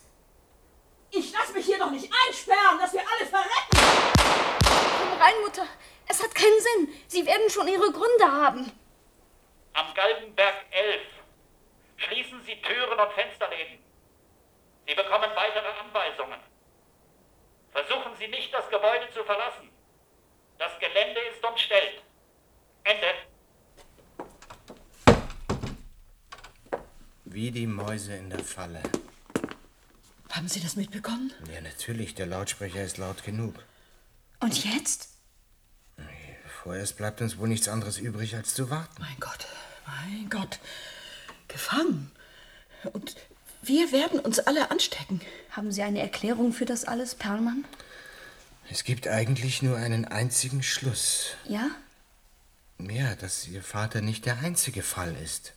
Ich 1.10 1.32
lass 1.32 1.52
mich 1.52 1.66
hier 1.66 1.78
doch 1.78 1.90
nicht 1.90 2.10
einsperren, 2.26 2.78
dass 2.78 2.92
wir 2.92 3.00
alle 3.00 3.26
verrecken! 3.26 3.76
Komm 4.98 5.20
rein, 5.20 5.34
Mutter. 5.42 5.66
Es 6.08 6.22
hat 6.22 6.34
keinen 6.34 6.60
Sinn. 6.60 7.02
Sie 7.06 7.26
werden 7.26 7.48
schon 7.50 7.68
ihre 7.68 7.92
Gründe 7.92 8.24
haben. 8.30 8.72
Am 9.74 9.94
Galgenberg 9.94 10.54
11. 10.70 11.00
Schließen 11.96 12.42
Sie 12.44 12.60
Türen 12.62 12.98
und 12.98 13.12
Fensterläden. 13.12 13.78
Sie 14.86 14.94
bekommen 14.94 15.30
weitere 15.34 15.68
Anweisungen. 15.80 16.40
Versuchen 17.72 18.16
Sie 18.18 18.28
nicht, 18.28 18.52
das 18.52 18.68
Gebäude 18.68 19.08
zu 19.14 19.24
verlassen. 19.24 19.70
Das 20.58 20.78
Gelände 20.78 21.20
ist 21.32 21.44
umstellt. 21.44 22.02
Ende. 22.84 23.06
Wie 27.24 27.50
die 27.50 27.66
Mäuse 27.66 28.16
in 28.16 28.28
der 28.28 28.40
Falle. 28.44 28.82
Haben 30.32 30.48
Sie 30.48 30.60
das 30.60 30.76
mitbekommen? 30.76 31.30
Ja, 31.52 31.60
natürlich, 31.60 32.14
der 32.14 32.24
Lautsprecher 32.24 32.82
ist 32.82 32.96
laut 32.96 33.22
genug. 33.22 33.54
Und 34.40 34.64
jetzt? 34.64 35.10
Vorerst 36.62 36.96
bleibt 36.96 37.20
uns 37.20 37.36
wohl 37.36 37.48
nichts 37.48 37.68
anderes 37.68 37.98
übrig, 37.98 38.34
als 38.34 38.54
zu 38.54 38.70
warten. 38.70 38.94
Mein 38.98 39.20
Gott, 39.20 39.46
mein 39.86 40.30
Gott. 40.30 40.58
Gefangen. 41.48 42.10
Und 42.94 43.14
wir 43.62 43.92
werden 43.92 44.20
uns 44.20 44.38
alle 44.38 44.70
anstecken. 44.70 45.20
Haben 45.50 45.70
Sie 45.70 45.82
eine 45.82 46.00
Erklärung 46.00 46.54
für 46.54 46.64
das 46.64 46.86
alles, 46.86 47.14
Perlmann? 47.14 47.66
Es 48.70 48.84
gibt 48.84 49.08
eigentlich 49.08 49.60
nur 49.60 49.76
einen 49.76 50.06
einzigen 50.06 50.62
Schluss. 50.62 51.34
Ja? 51.46 51.68
Ja, 52.78 53.16
dass 53.16 53.46
Ihr 53.48 53.62
Vater 53.62 54.00
nicht 54.00 54.24
der 54.24 54.38
einzige 54.38 54.82
Fall 54.82 55.14
ist. 55.22 55.52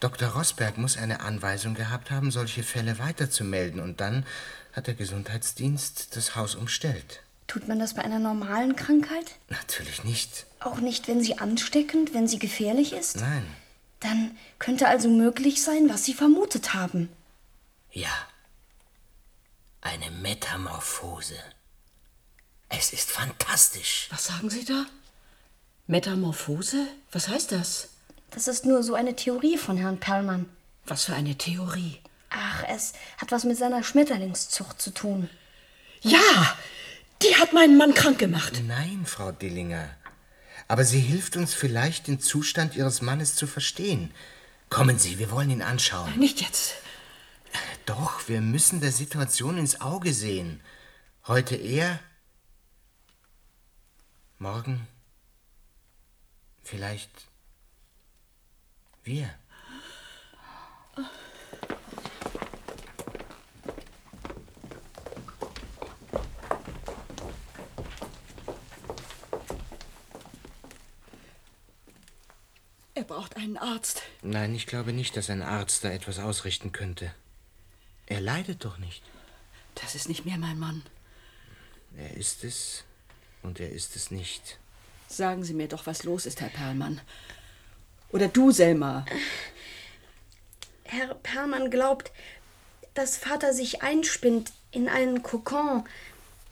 Dr. 0.00 0.28
Rosberg 0.28 0.78
muss 0.78 0.96
eine 0.96 1.20
Anweisung 1.20 1.74
gehabt 1.74 2.10
haben, 2.10 2.30
solche 2.30 2.62
Fälle 2.62 2.98
weiterzumelden, 2.98 3.80
und 3.80 4.00
dann 4.00 4.24
hat 4.72 4.86
der 4.86 4.94
Gesundheitsdienst 4.94 6.16
das 6.16 6.36
Haus 6.36 6.54
umstellt. 6.54 7.22
Tut 7.48 7.66
man 7.66 7.78
das 7.78 7.94
bei 7.94 8.02
einer 8.02 8.18
normalen 8.18 8.76
Krankheit? 8.76 9.36
Natürlich 9.48 10.04
nicht. 10.04 10.46
Auch 10.60 10.78
nicht, 10.78 11.08
wenn 11.08 11.22
sie 11.22 11.38
ansteckend, 11.38 12.14
wenn 12.14 12.28
sie 12.28 12.38
gefährlich 12.38 12.92
ist? 12.92 13.16
Nein. 13.16 13.46
Dann 14.00 14.36
könnte 14.58 14.86
also 14.86 15.08
möglich 15.08 15.62
sein, 15.62 15.88
was 15.88 16.04
Sie 16.04 16.14
vermutet 16.14 16.74
haben. 16.74 17.08
Ja. 17.90 18.12
Eine 19.80 20.10
Metamorphose. 20.10 21.34
Es 22.68 22.92
ist 22.92 23.10
fantastisch. 23.10 24.08
Was 24.10 24.26
sagen 24.26 24.50
Sie 24.50 24.64
da? 24.64 24.84
Metamorphose? 25.86 26.86
Was 27.10 27.28
heißt 27.28 27.50
das? 27.52 27.88
Das 28.30 28.48
ist 28.48 28.66
nur 28.66 28.82
so 28.82 28.94
eine 28.94 29.16
Theorie 29.16 29.56
von 29.56 29.76
Herrn 29.76 29.98
Perlmann. 29.98 30.46
Was 30.86 31.04
für 31.04 31.14
eine 31.14 31.36
Theorie? 31.36 31.98
Ach, 32.30 32.64
es 32.68 32.92
hat 33.16 33.32
was 33.32 33.44
mit 33.44 33.56
seiner 33.56 33.82
Schmetterlingszucht 33.82 34.80
zu 34.80 34.90
tun. 34.90 35.30
Ja, 36.02 36.56
die 37.22 37.36
hat 37.36 37.52
meinen 37.52 37.76
Mann 37.76 37.94
krank 37.94 38.18
gemacht. 38.18 38.62
Nein, 38.66 39.04
Frau 39.06 39.32
Dillinger. 39.32 39.88
Aber 40.68 40.84
sie 40.84 41.00
hilft 41.00 41.36
uns 41.36 41.54
vielleicht, 41.54 42.06
den 42.06 42.20
Zustand 42.20 42.76
Ihres 42.76 43.00
Mannes 43.00 43.34
zu 43.34 43.46
verstehen. 43.46 44.12
Kommen 44.68 44.98
Sie, 44.98 45.18
wir 45.18 45.30
wollen 45.30 45.50
ihn 45.50 45.62
anschauen. 45.62 46.18
Nicht 46.18 46.42
jetzt. 46.42 46.74
Doch, 47.86 48.28
wir 48.28 48.42
müssen 48.42 48.80
der 48.80 48.92
Situation 48.92 49.56
ins 49.56 49.80
Auge 49.80 50.12
sehen. 50.12 50.60
Heute 51.26 51.56
er, 51.56 51.98
morgen 54.38 54.86
vielleicht 56.62 57.27
wir. 59.08 59.34
Er 72.94 73.04
braucht 73.04 73.36
einen 73.36 73.56
Arzt. 73.56 74.02
Nein, 74.22 74.54
ich 74.54 74.66
glaube 74.66 74.92
nicht, 74.92 75.16
dass 75.16 75.30
ein 75.30 75.42
Arzt 75.42 75.84
da 75.84 75.90
etwas 75.90 76.18
ausrichten 76.18 76.72
könnte. 76.72 77.14
Er 78.06 78.20
leidet 78.20 78.64
doch 78.64 78.78
nicht. 78.78 79.02
Das 79.74 79.94
ist 79.94 80.08
nicht 80.08 80.26
mehr 80.26 80.38
mein 80.38 80.58
Mann. 80.58 80.82
Er 81.96 82.14
ist 82.14 82.44
es 82.44 82.84
und 83.42 83.60
er 83.60 83.70
ist 83.70 83.96
es 83.96 84.10
nicht. 84.10 84.58
Sagen 85.08 85.44
Sie 85.44 85.54
mir 85.54 85.68
doch, 85.68 85.86
was 85.86 86.04
los 86.04 86.26
ist, 86.26 86.40
Herr 86.40 86.50
Perlmann. 86.50 87.00
Oder 88.12 88.28
du, 88.28 88.50
Selma. 88.50 89.04
Herr 90.84 91.14
Perlmann 91.14 91.70
glaubt, 91.70 92.12
dass 92.94 93.16
Vater 93.16 93.52
sich 93.52 93.82
einspinnt 93.82 94.52
in 94.70 94.88
einen 94.88 95.22
Kokon, 95.22 95.84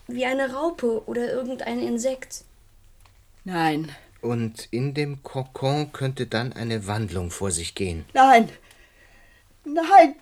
wie 0.07 0.27
eine 0.27 0.53
Raupe 0.53 1.03
oder 1.07 1.31
irgendein 1.33 1.81
Insekt. 1.81 2.45
Nein, 3.45 3.95
Und 4.23 4.69
in 4.73 4.93
dem 4.95 5.23
Kokon 5.23 5.93
könnte 5.93 6.27
dann 6.27 6.53
eine 6.53 6.87
Wandlung 6.87 7.31
vor 7.31 7.51
sich 7.51 7.75
gehen. 7.75 8.05
nein, 8.13 8.51
nein. 9.65 10.15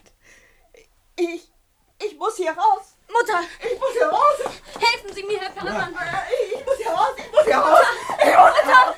Ich, 1.17 1.49
ich 2.05 2.17
muss 2.19 2.37
hier 2.37 2.51
raus. 2.53 2.95
Mutter! 3.09 3.41
Ich 3.61 3.79
muss 3.79 3.93
hier 3.93 4.07
raus. 4.09 4.55
Helfen 4.81 5.15
Sie 5.15 5.23
mir, 5.23 5.39
Herr 5.41 5.51
Perlmann! 5.51 5.95
Ich 6.55 6.65
muss 6.67 6.77
hier 6.77 6.91
raus. 6.91 7.15
Ich 7.17 7.31
muss 7.33 7.45
hier 7.45 7.57
raus. 7.57 7.81
Ich 8.19 8.25
muss 8.25 8.65
hier 8.65 8.75
raus. 8.75 8.97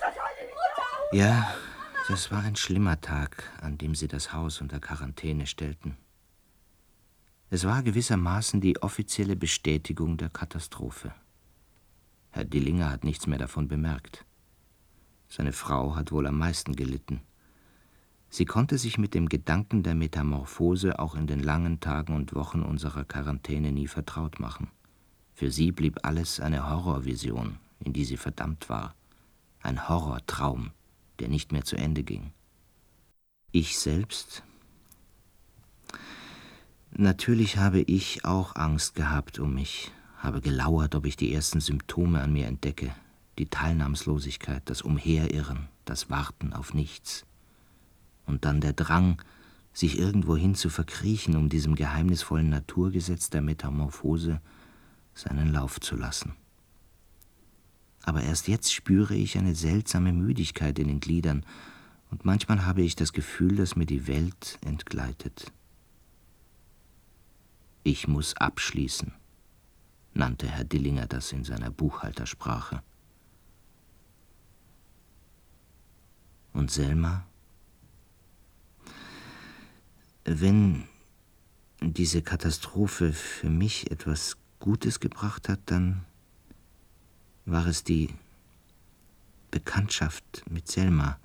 Ja, 1.12 1.54
das 2.08 2.30
war 2.30 2.42
ein 2.42 2.56
schlimmer 2.56 3.00
Tag, 3.00 3.52
an 3.60 3.78
dem 3.78 3.94
sie 3.94 4.06
das 4.06 4.32
Haus 4.32 4.60
unter 4.60 4.78
Quarantäne 4.78 5.46
stellten. 5.46 5.96
Es 7.50 7.64
war 7.64 7.82
gewissermaßen 7.82 8.60
die 8.60 8.80
offizielle 8.82 9.36
Bestätigung 9.36 10.16
der 10.16 10.28
Katastrophe. 10.28 11.12
Herr 12.30 12.44
Dillinger 12.44 12.90
hat 12.90 13.04
nichts 13.04 13.26
mehr 13.26 13.38
davon 13.38 13.66
bemerkt. 13.66 14.24
Seine 15.28 15.52
Frau 15.52 15.96
hat 15.96 16.12
wohl 16.12 16.26
am 16.26 16.38
meisten 16.38 16.76
gelitten. 16.76 17.22
Sie 18.28 18.44
konnte 18.44 18.78
sich 18.78 18.98
mit 18.98 19.14
dem 19.14 19.28
Gedanken 19.28 19.82
der 19.82 19.94
Metamorphose 19.94 20.98
auch 20.98 21.14
in 21.14 21.26
den 21.26 21.40
langen 21.40 21.80
Tagen 21.80 22.14
und 22.14 22.34
Wochen 22.34 22.62
unserer 22.62 23.04
Quarantäne 23.04 23.72
nie 23.72 23.86
vertraut 23.86 24.38
machen. 24.38 24.68
Für 25.34 25.50
sie 25.50 25.72
blieb 25.72 25.98
alles 26.02 26.40
eine 26.40 26.68
Horrorvision, 26.68 27.58
in 27.80 27.92
die 27.92 28.04
sie 28.04 28.16
verdammt 28.16 28.68
war. 28.68 28.94
Ein 29.60 29.88
Horrortraum, 29.88 30.70
der 31.16 31.28
nicht 31.28 31.52
mehr 31.52 31.64
zu 31.64 31.76
Ende 31.76 32.02
ging. 32.02 32.32
Ich 33.52 33.78
selbst? 33.78 34.42
Natürlich 36.92 37.58
habe 37.58 37.80
ich 37.80 38.24
auch 38.24 38.56
Angst 38.56 38.94
gehabt 38.94 39.38
um 39.38 39.54
mich, 39.54 39.90
habe 40.18 40.40
gelauert, 40.40 40.94
ob 40.94 41.04
ich 41.06 41.16
die 41.16 41.32
ersten 41.32 41.60
Symptome 41.60 42.20
an 42.20 42.32
mir 42.32 42.46
entdecke, 42.46 42.94
die 43.38 43.46
Teilnahmslosigkeit, 43.46 44.62
das 44.64 44.82
Umherirren, 44.82 45.68
das 45.84 46.08
Warten 46.08 46.52
auf 46.52 46.74
nichts. 46.74 47.26
Und 48.24 48.44
dann 48.44 48.60
der 48.60 48.72
Drang, 48.72 49.20
sich 49.72 49.98
irgendwohin 49.98 50.54
zu 50.54 50.70
verkriechen, 50.70 51.36
um 51.36 51.50
diesem 51.50 51.74
geheimnisvollen 51.74 52.48
Naturgesetz 52.48 53.28
der 53.28 53.42
Metamorphose 53.42 54.40
seinen 55.12 55.52
Lauf 55.52 55.80
zu 55.80 55.96
lassen. 55.96 56.34
Aber 58.06 58.22
erst 58.22 58.46
jetzt 58.46 58.72
spüre 58.72 59.16
ich 59.16 59.36
eine 59.36 59.56
seltsame 59.56 60.12
Müdigkeit 60.12 60.78
in 60.78 60.88
den 60.88 61.00
Gliedern, 61.00 61.44
und 62.08 62.24
manchmal 62.24 62.64
habe 62.64 62.82
ich 62.82 62.94
das 62.94 63.12
Gefühl, 63.12 63.56
dass 63.56 63.74
mir 63.74 63.84
die 63.84 64.06
Welt 64.06 64.60
entgleitet. 64.64 65.52
Ich 67.82 68.06
muss 68.06 68.36
abschließen, 68.36 69.12
nannte 70.14 70.46
Herr 70.46 70.62
Dillinger 70.62 71.08
das 71.08 71.32
in 71.32 71.42
seiner 71.42 71.70
Buchhaltersprache. 71.70 72.80
Und 76.52 76.70
Selma? 76.70 77.26
Wenn 80.24 80.84
diese 81.80 82.22
Katastrophe 82.22 83.12
für 83.12 83.50
mich 83.50 83.90
etwas 83.90 84.36
Gutes 84.60 85.00
gebracht 85.00 85.48
hat, 85.48 85.58
dann 85.66 86.04
war 87.46 87.66
es 87.66 87.84
die 87.84 88.10
Bekanntschaft 89.50 90.44
mit 90.50 90.68
Selma. 90.68 91.18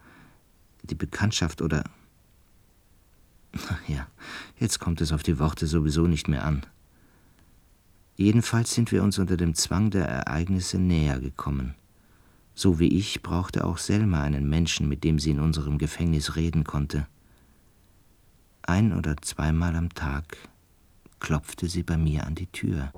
Die 0.83 0.95
Bekanntschaft 0.95 1.61
oder... 1.61 1.83
Ach 3.53 3.89
ja, 3.89 4.07
jetzt 4.57 4.79
kommt 4.79 5.01
es 5.01 5.11
auf 5.11 5.23
die 5.23 5.39
Worte 5.39 5.67
sowieso 5.67 6.07
nicht 6.07 6.29
mehr 6.29 6.45
an. 6.45 6.65
Jedenfalls 8.15 8.73
sind 8.73 8.91
wir 8.91 9.03
uns 9.03 9.19
unter 9.19 9.35
dem 9.35 9.55
Zwang 9.55 9.89
der 9.89 10.07
Ereignisse 10.07 10.77
näher 10.77 11.19
gekommen. 11.19 11.75
So 12.53 12.79
wie 12.79 12.87
ich 12.87 13.21
brauchte 13.21 13.65
auch 13.65 13.77
Selma 13.77 14.21
einen 14.23 14.47
Menschen, 14.47 14.87
mit 14.87 15.03
dem 15.03 15.19
sie 15.19 15.31
in 15.31 15.39
unserem 15.39 15.77
Gefängnis 15.77 16.35
reden 16.35 16.63
konnte. 16.63 17.07
Ein 18.61 18.93
oder 18.93 19.17
zweimal 19.17 19.75
am 19.75 19.89
Tag 19.93 20.37
klopfte 21.19 21.67
sie 21.67 21.83
bei 21.83 21.97
mir 21.97 22.25
an 22.25 22.35
die 22.35 22.47
Tür. 22.47 22.93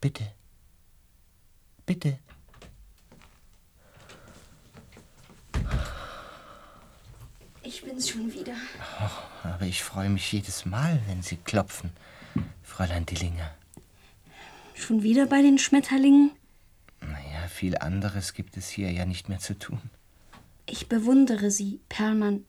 Bitte. 0.00 0.32
Bitte. 1.86 2.18
Ich 7.62 7.82
bin's 7.82 8.08
schon 8.08 8.32
wieder. 8.32 8.54
Aber 9.44 9.66
ich 9.66 9.82
freue 9.82 10.08
mich 10.08 10.32
jedes 10.32 10.66
Mal, 10.66 11.00
wenn 11.06 11.22
Sie 11.22 11.36
klopfen, 11.36 11.90
Fräulein 12.62 13.06
Dillinger. 13.06 13.54
Schon 14.74 15.02
wieder 15.02 15.26
bei 15.26 15.42
den 15.42 15.58
Schmetterlingen? 15.58 16.32
Naja, 17.00 17.48
viel 17.48 17.78
anderes 17.78 18.34
gibt 18.34 18.56
es 18.56 18.68
hier 18.68 18.90
ja 18.90 19.04
nicht 19.04 19.28
mehr 19.28 19.38
zu 19.38 19.58
tun. 19.58 19.80
Ich 20.66 20.88
bewundere 20.88 21.50
Sie, 21.50 21.80
Perlmann, 21.88 22.44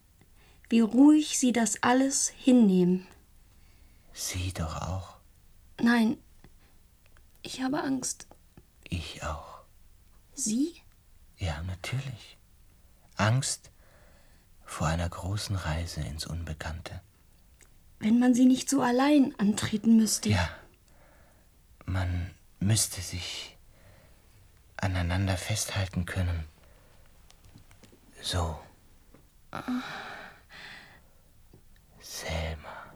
wie 0.69 0.81
ruhig 0.81 1.37
Sie 1.37 1.51
das 1.51 1.83
alles 1.83 2.29
hinnehmen. 2.29 3.07
Sie 4.13 4.51
doch 4.53 4.81
auch. 4.81 5.17
Nein, 5.79 6.17
ich 7.43 7.61
habe 7.61 7.81
Angst. 7.81 8.26
Ich 8.89 9.23
auch. 9.23 9.61
Sie? 10.33 10.81
Ja, 11.37 11.61
natürlich. 11.63 12.37
Angst 13.15 13.71
vor 14.65 14.87
einer 14.87 15.09
großen 15.09 15.55
Reise 15.55 16.01
ins 16.01 16.25
Unbekannte. 16.25 17.01
Wenn 17.99 18.19
man 18.19 18.33
sie 18.33 18.45
nicht 18.45 18.69
so 18.69 18.81
allein 18.81 19.33
antreten 19.39 19.97
müsste. 19.97 20.29
Ja. 20.29 20.49
Man 21.85 22.35
müsste 22.59 23.01
sich 23.01 23.57
aneinander 24.77 25.37
festhalten 25.37 26.05
können. 26.05 26.45
So. 28.21 28.59
Selma. 31.99 32.93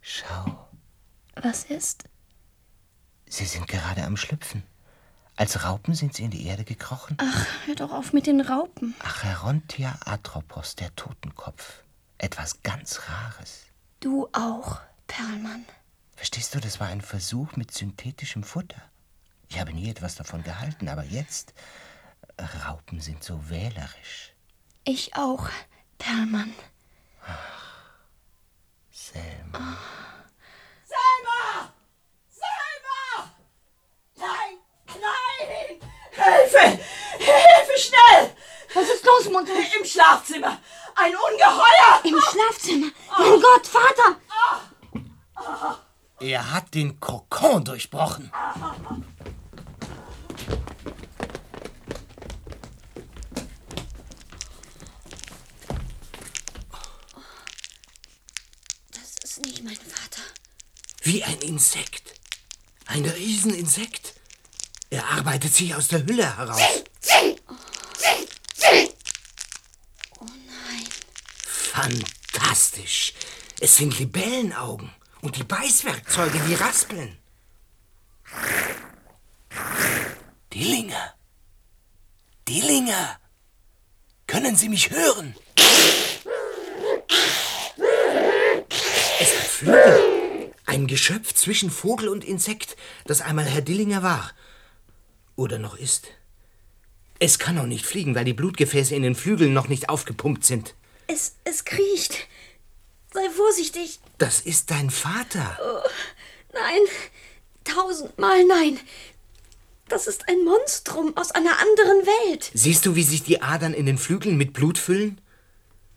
Schau. 0.00 0.68
Was 1.36 1.64
ist? 1.64 2.04
Sie 3.32 3.46
sind 3.46 3.66
gerade 3.66 4.04
am 4.04 4.18
Schlüpfen. 4.18 4.62
Als 5.36 5.64
Raupen 5.64 5.94
sind 5.94 6.12
sie 6.14 6.24
in 6.24 6.30
die 6.30 6.44
Erde 6.46 6.64
gekrochen. 6.64 7.16
Ach, 7.18 7.46
hör 7.64 7.74
doch 7.74 7.90
auf 7.90 8.12
mit 8.12 8.26
den 8.26 8.42
Raupen. 8.42 8.94
Acherontia 8.98 9.98
atropos, 10.04 10.76
der 10.76 10.94
Totenkopf. 10.96 11.82
Etwas 12.18 12.62
ganz 12.62 13.00
Rares. 13.08 13.62
Du 14.00 14.28
auch, 14.34 14.82
Perlmann. 15.06 15.64
Verstehst 16.14 16.54
du, 16.54 16.60
das 16.60 16.78
war 16.78 16.88
ein 16.88 17.00
Versuch 17.00 17.56
mit 17.56 17.72
synthetischem 17.72 18.42
Futter. 18.44 18.82
Ich 19.48 19.58
habe 19.58 19.72
nie 19.72 19.88
etwas 19.88 20.14
davon 20.14 20.42
gehalten, 20.42 20.90
aber 20.90 21.04
jetzt. 21.04 21.54
Raupen 22.66 23.00
sind 23.00 23.24
so 23.24 23.48
wählerisch. 23.48 24.34
Ich 24.84 25.16
auch, 25.16 25.48
Perlmann. 25.96 26.52
Ach, 27.26 27.62
Selma. 28.90 29.58
Oh. 29.58 30.12
Selma! 30.84 31.72
Selma! 32.28 33.30
Nein, 34.16 34.58
nein! 34.86 35.80
Hilfe! 36.10 36.78
Hilfe, 37.18 37.78
schnell! 37.78 38.30
Was 38.82 38.90
ist 38.90 39.04
los, 39.04 39.32
Mutter? 39.32 39.52
Im 39.78 39.84
Schlafzimmer. 39.86 40.58
Ein 40.96 41.12
Ungeheuer! 41.14 42.00
Im 42.02 42.20
Schlafzimmer? 42.20 42.90
Mein 43.16 43.40
Gott, 43.40 43.64
Vater! 43.64 44.16
Er 46.18 46.50
hat 46.52 46.74
den 46.74 46.98
Kokon 46.98 47.64
durchbrochen. 47.64 48.32
Das 58.90 59.16
ist 59.22 59.46
nicht 59.46 59.62
mein 59.62 59.76
Vater. 59.76 60.22
Wie 61.02 61.22
ein 61.22 61.38
Insekt. 61.38 62.14
Ein 62.86 63.04
Rieseninsekt. 63.04 64.14
Er 64.90 65.08
arbeitet 65.08 65.54
sich 65.54 65.72
aus 65.72 65.86
der 65.86 66.04
Hülle 66.04 66.36
heraus. 66.36 66.60
Oh 70.20 70.24
nein. 70.24 70.86
Fantastisch. 71.82 73.12
Es 73.58 73.76
sind 73.76 73.98
Libellenaugen. 73.98 74.90
Und 75.20 75.36
die 75.36 75.42
Beißwerkzeuge, 75.42 76.38
die 76.46 76.54
raspeln. 76.54 77.18
Dillinger. 80.52 81.14
Dillinger. 82.46 83.18
Können 84.28 84.54
Sie 84.54 84.68
mich 84.68 84.90
hören? 84.90 85.34
Es 89.20 89.38
hat 89.38 89.46
Flügel. 89.46 90.52
Ein 90.66 90.86
Geschöpf 90.86 91.34
zwischen 91.34 91.70
Vogel 91.70 92.08
und 92.08 92.24
Insekt, 92.24 92.76
das 93.06 93.22
einmal 93.22 93.44
Herr 93.44 93.60
Dillinger 93.60 94.04
war. 94.04 94.30
Oder 95.34 95.58
noch 95.58 95.76
ist. 95.76 96.06
Es 97.18 97.40
kann 97.40 97.56
noch 97.56 97.66
nicht 97.66 97.86
fliegen, 97.86 98.14
weil 98.14 98.24
die 98.24 98.34
Blutgefäße 98.34 98.94
in 98.94 99.02
den 99.02 99.16
Flügeln 99.16 99.52
noch 99.52 99.66
nicht 99.66 99.88
aufgepumpt 99.88 100.44
sind. 100.44 100.76
Es, 101.06 101.34
es 101.44 101.64
kriecht. 101.64 102.26
Sei 103.12 103.28
vorsichtig. 103.30 104.00
Das 104.18 104.40
ist 104.40 104.70
dein 104.70 104.90
Vater. 104.90 105.58
Oh, 105.62 105.88
nein. 106.54 106.80
Tausendmal 107.64 108.44
nein. 108.44 108.80
Das 109.88 110.06
ist 110.06 110.28
ein 110.28 110.44
Monstrum 110.44 111.16
aus 111.16 111.32
einer 111.32 111.58
anderen 111.58 112.06
Welt. 112.06 112.50
Siehst 112.54 112.86
du, 112.86 112.94
wie 112.96 113.02
sich 113.02 113.22
die 113.22 113.42
Adern 113.42 113.74
in 113.74 113.86
den 113.86 113.98
Flügeln 113.98 114.36
mit 114.36 114.54
Blut 114.54 114.78
füllen? 114.78 115.20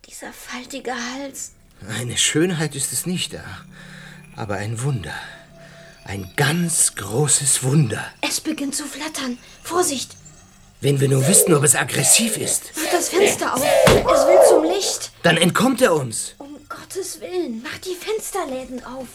Dieser 0.07 0.33
faltige 0.33 0.93
Hals. 0.93 1.53
Eine 1.87 2.17
Schönheit 2.17 2.75
ist 2.75 2.91
es 2.91 3.05
nicht, 3.05 3.37
aber 4.35 4.55
ein 4.55 4.81
Wunder. 4.81 5.13
Ein 6.03 6.31
ganz 6.35 6.95
großes 6.95 7.63
Wunder. 7.63 8.13
Es 8.21 8.41
beginnt 8.41 8.75
zu 8.75 8.85
flattern. 8.85 9.37
Vorsicht. 9.63 10.15
Wenn 10.81 10.99
wir 10.99 11.07
nur 11.07 11.27
wüssten, 11.27 11.53
ob 11.53 11.63
es 11.63 11.75
aggressiv 11.75 12.37
ist. 12.37 12.71
Mach 12.75 12.91
das 12.91 13.09
Fenster 13.09 13.53
auf. 13.53 13.63
Es 13.63 14.27
will 14.27 14.39
zum 14.49 14.63
Licht. 14.63 15.11
Dann 15.23 15.37
entkommt 15.37 15.81
er 15.81 15.95
uns. 15.95 16.35
Um 16.37 16.57
Gottes 16.69 17.21
Willen, 17.21 17.63
mach 17.63 17.77
die 17.79 17.95
Fensterläden 17.95 18.83
auf. 18.85 19.07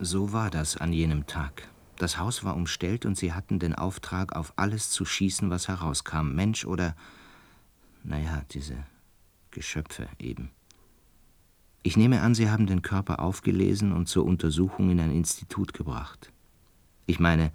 So 0.00 0.32
war 0.32 0.48
das 0.48 0.76
an 0.76 0.92
jenem 0.92 1.26
Tag. 1.26 1.68
Das 1.98 2.16
Haus 2.16 2.44
war 2.44 2.56
umstellt 2.56 3.04
und 3.04 3.16
sie 3.16 3.32
hatten 3.32 3.58
den 3.58 3.74
Auftrag, 3.74 4.34
auf 4.36 4.52
alles 4.56 4.90
zu 4.90 5.04
schießen, 5.04 5.50
was 5.50 5.66
herauskam, 5.66 6.32
Mensch 6.32 6.64
oder, 6.64 6.94
naja, 8.04 8.42
diese 8.52 8.86
Geschöpfe 9.50 10.08
eben. 10.20 10.50
Ich 11.82 11.96
nehme 11.96 12.20
an, 12.20 12.34
Sie 12.34 12.50
haben 12.50 12.66
den 12.66 12.82
Körper 12.82 13.20
aufgelesen 13.20 13.92
und 13.92 14.06
zur 14.08 14.24
Untersuchung 14.24 14.90
in 14.90 15.00
ein 15.00 15.10
Institut 15.10 15.72
gebracht. 15.72 16.32
Ich 17.06 17.18
meine, 17.18 17.50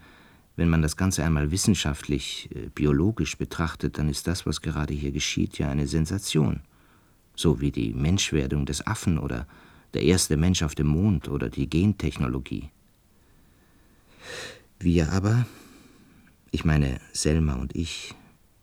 wenn 0.55 0.69
man 0.69 0.81
das 0.81 0.97
Ganze 0.97 1.23
einmal 1.23 1.51
wissenschaftlich, 1.51 2.49
äh, 2.53 2.69
biologisch 2.73 3.37
betrachtet, 3.37 3.97
dann 3.97 4.09
ist 4.09 4.27
das, 4.27 4.45
was 4.45 4.61
gerade 4.61 4.93
hier 4.93 5.11
geschieht, 5.11 5.57
ja 5.57 5.69
eine 5.69 5.87
Sensation. 5.87 6.61
So 7.35 7.61
wie 7.61 7.71
die 7.71 7.93
Menschwerdung 7.93 8.65
des 8.65 8.85
Affen 8.85 9.17
oder 9.17 9.47
der 9.93 10.03
erste 10.03 10.37
Mensch 10.37 10.63
auf 10.63 10.75
dem 10.75 10.87
Mond 10.87 11.27
oder 11.27 11.49
die 11.49 11.69
Gentechnologie. 11.69 12.69
Wir 14.79 15.11
aber, 15.11 15.45
ich 16.51 16.65
meine 16.65 16.99
Selma 17.13 17.55
und 17.55 17.75
ich, 17.75 18.13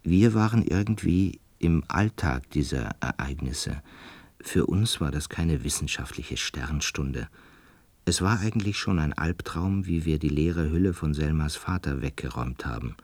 wir 0.02 0.34
waren 0.34 0.62
irgendwie 0.62 1.40
im 1.58 1.84
Alltag 1.88 2.50
dieser 2.50 2.90
Ereignisse. 3.00 3.82
Für 4.40 4.66
uns 4.66 5.00
war 5.00 5.10
das 5.10 5.28
keine 5.28 5.64
wissenschaftliche 5.64 6.36
Sternstunde. 6.36 7.28
Es 8.04 8.22
war 8.22 8.40
eigentlich 8.40 8.78
schon 8.78 8.98
ein 8.98 9.12
Albtraum, 9.12 9.86
wie 9.86 10.04
wir 10.04 10.18
die 10.18 10.30
leere 10.30 10.70
Hülle 10.70 10.94
von 10.94 11.14
Selmas 11.14 11.56
Vater 11.56 12.00
weggeräumt 12.00 12.64
haben, 12.64 12.96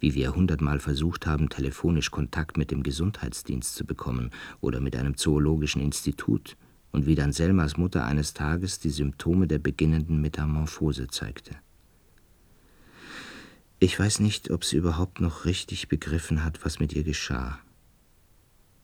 wie 0.00 0.14
wir 0.14 0.34
hundertmal 0.34 0.78
versucht 0.78 1.26
haben, 1.26 1.48
telefonisch 1.48 2.10
Kontakt 2.10 2.56
mit 2.56 2.70
dem 2.70 2.82
Gesundheitsdienst 2.82 3.74
zu 3.74 3.84
bekommen 3.84 4.30
oder 4.60 4.80
mit 4.80 4.96
einem 4.96 5.16
zoologischen 5.16 5.82
Institut, 5.82 6.56
und 6.90 7.06
wie 7.06 7.14
dann 7.14 7.32
Selmas 7.32 7.76
Mutter 7.76 8.04
eines 8.04 8.34
Tages 8.34 8.78
die 8.78 8.90
Symptome 8.90 9.46
der 9.46 9.58
beginnenden 9.58 10.20
Metamorphose 10.20 11.08
zeigte. 11.08 11.56
Ich 13.80 13.98
weiß 13.98 14.18
nicht, 14.20 14.50
ob 14.50 14.64
sie 14.64 14.76
überhaupt 14.76 15.20
noch 15.20 15.44
richtig 15.44 15.88
begriffen 15.88 16.42
hat, 16.42 16.64
was 16.64 16.80
mit 16.80 16.92
ihr 16.94 17.04
geschah. 17.04 17.60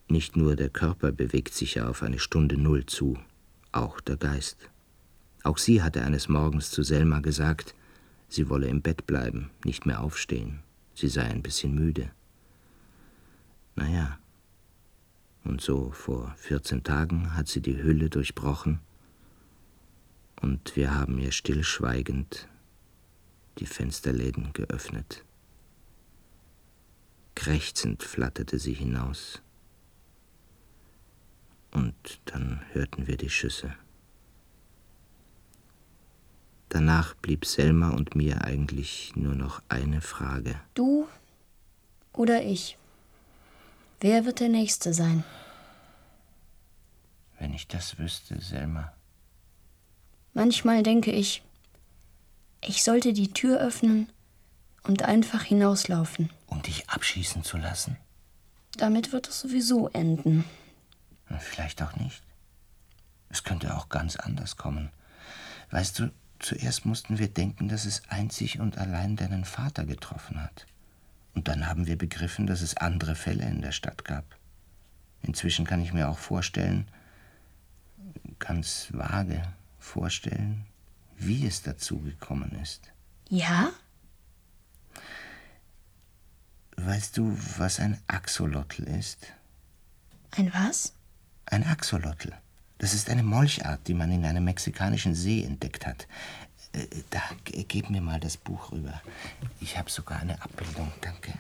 Nicht 0.07 0.37
nur 0.37 0.55
der 0.55 0.69
Körper 0.69 1.11
bewegt 1.11 1.53
sich 1.53 1.75
ja 1.75 1.89
auf 1.89 2.05
eine 2.05 2.21
Stunde 2.21 2.57
Null 2.57 2.87
zu, 2.87 3.19
auch 3.73 4.01
der 4.01 4.17
Geist. 4.17 4.71
Auch 5.43 5.59
sie 5.59 5.83
hatte 5.83 6.03
eines 6.03 6.29
Morgens 6.29 6.71
zu 6.71 6.85
Selma 6.85 7.19
gesagt, 7.19 7.75
sie 8.29 8.49
wolle 8.49 8.69
im 8.69 8.83
Bett 8.83 9.07
bleiben, 9.07 9.51
nicht 9.65 9.85
mehr 9.85 10.01
aufstehen, 10.01 10.61
sie 10.95 11.09
sei 11.09 11.25
ein 11.25 11.43
bisschen 11.43 11.75
müde. 11.75 12.13
Naja, 13.75 14.19
und 15.43 15.61
so 15.61 15.91
vor 15.91 16.35
14 16.39 16.85
Tagen 16.85 17.35
hat 17.35 17.49
sie 17.49 17.61
die 17.61 17.83
Hülle 17.83 18.11
durchbrochen 18.11 18.79
und 20.41 20.77
wir 20.77 20.95
haben 20.95 21.19
ihr 21.19 21.33
stillschweigend 21.33 22.49
die 23.59 23.67
Fensterläden 23.67 24.53
geöffnet. 24.53 25.25
Krächzend 27.35 28.03
flatterte 28.03 28.59
sie 28.59 28.75
hinaus. 28.75 29.43
Und 31.73 32.21
dann 32.27 32.63
hörten 32.73 33.07
wir 33.07 33.17
die 33.17 33.31
Schüsse. 33.31 33.75
Danach 36.69 37.15
blieb 37.15 37.45
Selma 37.45 37.91
und 37.91 38.15
mir 38.15 38.45
eigentlich 38.45 39.15
nur 39.15 39.35
noch 39.35 39.63
eine 39.69 40.01
Frage. 40.01 40.61
Du 40.75 41.09
oder 42.13 42.43
ich? 42.43 42.79
Wer 44.01 44.25
wird 44.25 44.41
der 44.41 44.49
Nächste 44.49 44.93
sein? 44.93 45.25
Wenn 47.39 47.53
ich 47.53 47.67
das 47.69 47.99
wüsste, 47.99 48.41
Selma. 48.41 48.93
Manchmal 50.33 50.83
denke 50.83 51.13
ich, 51.13 51.43
ich 52.67 52.83
sollte 52.83 53.13
die 53.13 53.33
Tür 53.33 53.61
öffnen 53.61 54.09
und 54.83 55.03
einfach 55.03 55.43
hinauslaufen. 55.43 56.31
Um 56.47 56.63
dich 56.63 56.89
abschießen 56.89 57.43
zu 57.43 57.57
lassen? 57.57 57.97
Damit 58.77 59.13
wird 59.13 59.29
es 59.29 59.41
sowieso 59.41 59.89
enden. 59.89 60.45
Vielleicht 61.39 61.83
auch 61.83 61.97
nicht. 61.97 62.23
Es 63.29 63.45
könnte 63.45 63.77
auch 63.77 63.89
ganz 63.89 64.17
anders 64.17 64.57
kommen. 64.57 64.91
Weißt 65.71 65.99
du, 65.99 66.13
zuerst 66.39 66.85
mussten 66.85 67.19
wir 67.19 67.29
denken, 67.29 67.69
dass 67.69 67.85
es 67.85 68.03
einzig 68.09 68.61
und 68.61 68.79
allein 68.79 69.17
deinen 69.17 69.45
Vater 69.45 69.85
getroffen 69.85 70.43
hat. 70.43 70.67
Und 71.35 71.49
dann 71.49 71.67
haben 71.67 71.87
wir 71.87 71.99
begriffen, 71.99 72.47
dass 72.47 72.61
es 72.61 72.77
andere 72.77 73.15
Fälle 73.15 73.45
in 73.45 73.61
der 73.61 73.73
Stadt 73.73 74.05
gab. 74.05 74.25
Inzwischen 75.23 75.65
kann 75.65 75.81
ich 75.81 75.93
mir 75.93 76.09
auch 76.09 76.19
vorstellen, 76.19 76.87
ganz 78.39 78.89
vage 78.93 79.43
vorstellen, 79.79 80.67
wie 81.19 81.47
es 81.47 81.63
dazu 81.63 82.01
gekommen 82.01 82.53
ist. 82.63 82.93
Ja? 83.29 83.71
Weißt 86.77 87.17
du, 87.17 87.37
was 87.59 87.81
ein 87.81 88.01
Axolotl 88.07 88.83
ist? 88.85 89.33
Ein 90.33 90.53
was? 90.53 90.93
Ein 91.47 91.65
Axolotl. 91.65 92.33
Das 92.79 92.93
ist 92.93 93.09
eine 93.09 93.23
Molchart, 93.23 93.87
die 93.87 93.95
man 93.95 94.11
in 94.11 94.25
einem 94.25 94.45
mexikanischen 94.45 95.15
See 95.15 95.45
entdeckt 95.45 95.87
hat. 95.87 96.09
Äh, 96.73 96.87
da, 97.11 97.23
gib 97.45 97.91
mir 97.91 98.01
mal 98.01 98.19
das 98.21 98.37
Buch 98.37 98.73
rüber. 98.73 99.01
Ich 99.61 99.79
habe 99.79 99.91
sogar 99.91 100.21
eine 100.21 100.41
Abbildung, 100.43 100.93
danke. 101.01 101.33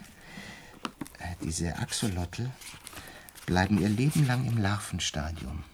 Äh, 1.18 1.34
diese 1.42 1.76
Axolotl 1.78 2.48
bleiben 3.46 3.80
ihr 3.80 3.88
Leben 3.88 4.26
lang 4.26 4.46
im 4.46 4.58
Larvenstadium. 4.58 5.64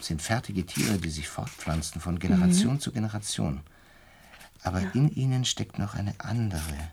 Sind 0.00 0.22
fertige 0.22 0.64
Tiere, 0.64 0.98
die 0.98 1.10
sich 1.10 1.28
fortpflanzen 1.28 2.00
von 2.00 2.18
Generation 2.18 2.74
mhm. 2.74 2.80
zu 2.80 2.92
Generation. 2.92 3.60
Aber 4.62 4.80
ja. 4.80 4.90
in 4.90 5.10
ihnen 5.10 5.44
steckt 5.44 5.78
noch 5.78 5.94
eine 5.94 6.14
andere, 6.18 6.90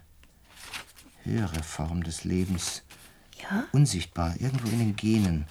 höhere 1.24 1.64
Form 1.64 2.04
des 2.04 2.24
Lebens. 2.24 2.84
Ja? 3.42 3.66
Unsichtbar, 3.72 4.36
irgendwo 4.40 4.68
in 4.70 4.80
den 4.80 4.96
Genen. 4.96 5.48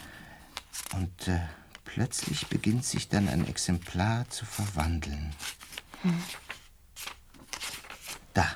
Und 0.95 1.28
äh, 1.28 1.40
plötzlich 1.84 2.47
beginnt 2.49 2.84
sich 2.84 3.09
dann 3.09 3.28
ein 3.28 3.47
Exemplar 3.47 4.28
zu 4.30 4.45
verwandeln. 4.45 5.34
Hm. 6.03 6.22
Da. 8.32 8.47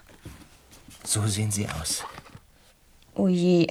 So 1.04 1.26
sehen 1.26 1.50
sie 1.50 1.68
aus. 1.68 2.04
Oh 3.14 3.28
je, 3.28 3.66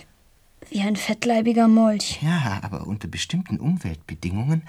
wie 0.69 0.81
ein 0.81 0.95
fettleibiger 0.95 1.67
Molch. 1.67 2.21
Ja, 2.21 2.59
aber 2.61 2.87
unter 2.87 3.07
bestimmten 3.07 3.59
Umweltbedingungen 3.59 4.63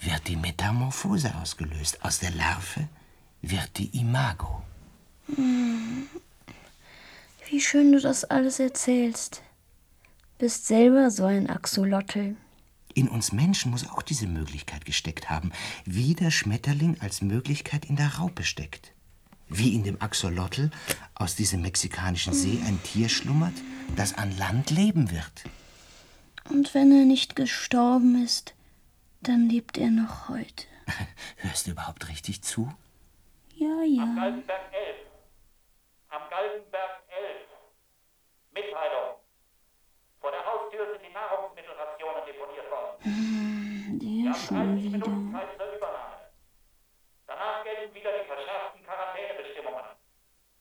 wird 0.00 0.28
die 0.28 0.36
Metamorphose 0.36 1.34
ausgelöst. 1.36 2.04
Aus 2.04 2.18
der 2.18 2.30
Larve 2.32 2.88
wird 3.40 3.78
die 3.78 3.98
Imago. 3.98 4.62
Hm. 5.34 6.08
Wie 7.48 7.60
schön 7.60 7.92
du 7.92 8.00
das 8.00 8.24
alles 8.24 8.58
erzählst. 8.58 9.42
Bist 10.38 10.66
selber 10.66 11.10
so 11.10 11.24
ein 11.24 11.48
Axolotl. 11.50 12.36
In 12.94 13.08
uns 13.08 13.32
Menschen 13.32 13.70
muss 13.70 13.88
auch 13.88 14.02
diese 14.02 14.26
Möglichkeit 14.26 14.84
gesteckt 14.84 15.30
haben, 15.30 15.52
wie 15.84 16.14
der 16.14 16.30
Schmetterling 16.30 17.00
als 17.00 17.22
Möglichkeit 17.22 17.86
in 17.86 17.96
der 17.96 18.16
Raupe 18.16 18.44
steckt. 18.44 18.91
Wie 19.52 19.74
in 19.74 19.84
dem 19.84 20.00
Axolotl 20.00 20.70
aus 21.14 21.36
diesem 21.36 21.62
mexikanischen 21.62 22.32
See 22.32 22.60
ein 22.66 22.82
Tier 22.82 23.08
schlummert, 23.08 23.54
das 23.96 24.16
an 24.16 24.36
Land 24.38 24.70
leben 24.70 25.10
wird. 25.10 25.44
Und 26.50 26.74
wenn 26.74 26.90
er 26.90 27.04
nicht 27.04 27.36
gestorben 27.36 28.22
ist, 28.24 28.54
dann 29.20 29.48
lebt 29.48 29.78
er 29.78 29.90
noch 29.90 30.28
heute. 30.28 30.66
Hörst 31.36 31.66
du 31.66 31.72
überhaupt 31.72 32.08
richtig 32.08 32.42
zu? 32.42 32.72
Ja, 33.54 33.82
ja. 33.84 34.02
Am 34.02 34.16
Galgenberg 34.16 34.72
11. 34.72 34.96
Am 36.08 36.22
Galgenberg 36.30 37.02
11. 37.08 37.42
Mitteilung. 38.54 39.16
Vor 40.20 40.30
der 40.30 40.44
Haustür 40.44 40.86
sind 40.92 41.02
die 41.06 41.12
Nahrungsmittelrationen 41.12 42.22
deponiert 42.26 42.70
worden. 42.70 43.04
Hm, 43.04 43.98
der 44.00 44.34
schon 44.34 44.82
wieder. 44.82 44.98
Minuten 44.98 45.32
Zeit 45.32 45.48
zur 45.56 45.76
Übernahme. 45.76 46.16
Danach 47.26 47.64
gelten 47.64 47.94
wieder 47.94 48.10
die 48.18 48.26
verschärften 48.26 48.82
Quarantänebestimmungen. 48.84 49.84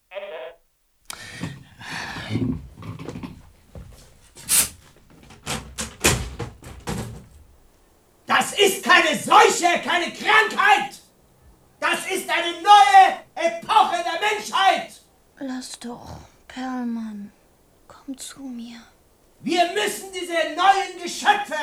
Ende. 0.10 0.56
Das 8.26 8.54
ist 8.82 8.84
keine 8.84 9.18
Seuche, 9.18 9.80
keine 9.84 10.12
Krankheit! 10.12 11.00
Das 11.80 12.00
ist 12.12 12.30
eine 12.30 12.62
neue 12.62 13.20
Epoche 13.36 14.04
der 14.04 14.20
Menschheit! 14.20 15.02
Lass 15.40 15.80
doch, 15.80 16.18
Perlmann. 16.48 17.32
Komm 17.88 18.18
zu 18.18 18.42
mir. 18.42 18.78
Wir 19.42 19.72
müssen 19.74 20.12
diese 20.14 20.34
neuen 20.56 21.02
Geschöpfe 21.02 21.56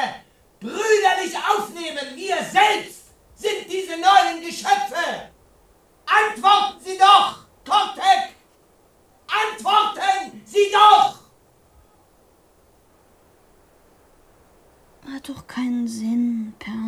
brüderlich 0.60 1.36
aufnehmen. 1.36 2.16
Wir 2.16 2.36
selbst 2.36 3.04
sind 3.36 3.70
diese 3.70 3.92
neuen 3.92 4.44
Geschöpfe. 4.44 5.30
Antworten 6.06 6.80
Sie 6.84 6.98
doch, 6.98 7.46
Kortek! 7.64 8.34
Antworten 9.28 10.42
Sie 10.44 10.70
doch! 10.72 11.18
Hat 15.12 15.28
doch 15.28 15.46
keinen 15.46 15.88
Sinn, 15.88 16.54
Perlmann. 16.58 16.87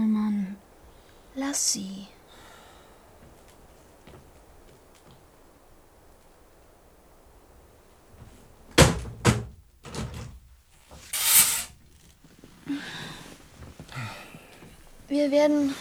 Lass 1.41 1.73
sie. 1.73 2.07
Wir 15.09 15.31
werden 15.31 15.75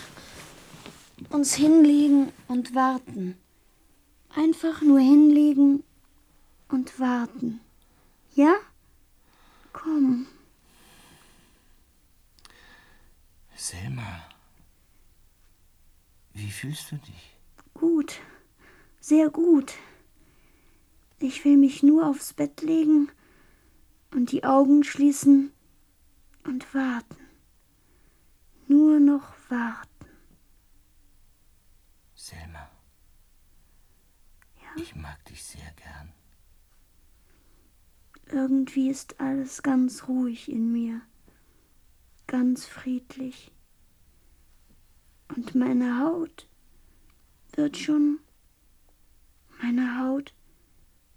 uns 1.30 1.56
hinlegen 1.56 2.32
und 2.48 2.74
warten. 2.74 3.38
Einfach 4.34 4.82
nur 4.82 5.02
hinlegen 5.02 5.84
und 6.70 6.98
warten. 7.02 7.60
Ja? 8.34 8.56
Komm. 9.74 10.26
Selma, 13.58 14.24
wie 16.34 16.52
fühlst 16.52 16.92
du 16.92 16.98
dich? 16.98 17.38
Gut, 17.74 18.20
sehr 19.00 19.30
gut. 19.30 19.74
Ich 21.20 21.44
will 21.46 21.58
mich 21.58 21.84
nur 21.84 22.08
aufs 22.08 22.34
Bett 22.34 22.62
legen 22.62 23.10
und 24.14 24.32
die 24.32 24.44
Augen 24.44 24.84
schließen 24.84 25.52
und 26.46 26.74
warten 26.74 27.30
nur 28.70 29.00
noch 29.00 29.34
warten. 29.50 30.06
Selma. 32.14 32.70
Ja? 34.62 34.82
Ich 34.82 34.96
mag 34.96 35.24
dich 35.26 35.44
sehr 35.44 35.72
gern. 35.76 36.14
Irgendwie 38.32 38.90
ist 38.90 39.20
alles 39.20 39.64
ganz 39.64 40.08
ruhig 40.08 40.52
in 40.52 40.72
mir, 40.72 41.02
ganz 42.28 42.66
friedlich. 42.66 43.52
Und 45.36 45.56
meine 45.56 46.00
Haut 46.00 46.48
wird 47.54 47.78
schon, 47.78 48.20
meine 49.62 50.00
Haut 50.00 50.34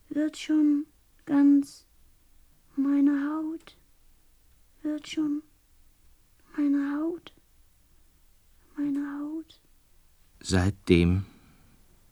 wird 0.09 0.37
schon 0.37 0.87
ganz, 1.25 1.87
meine 2.77 3.29
Haut 3.29 3.77
wird 4.83 5.09
schon, 5.09 5.43
meine 6.57 6.97
Haut 6.97 7.33
meine 8.77 9.01
Haut. 9.19 9.61
Seitdem 10.41 11.25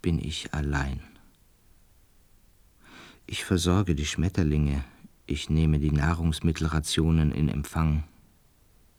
bin 0.03 0.18
ich 0.18 0.53
allein. 0.55 1.01
Ich 3.26 3.44
versorge 3.44 3.94
die 3.94 4.07
Schmetterlinge, 4.07 4.84
ich 5.26 5.51
nehme 5.51 5.78
die 5.78 5.92
Nahrungsmittelrationen 5.92 7.32
in 7.32 7.48
Empfang, 7.48 8.05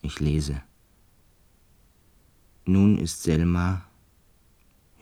ich 0.00 0.20
lese. 0.20 0.62
Nun 2.64 2.98
ist 2.98 3.22
Selma 3.22 3.84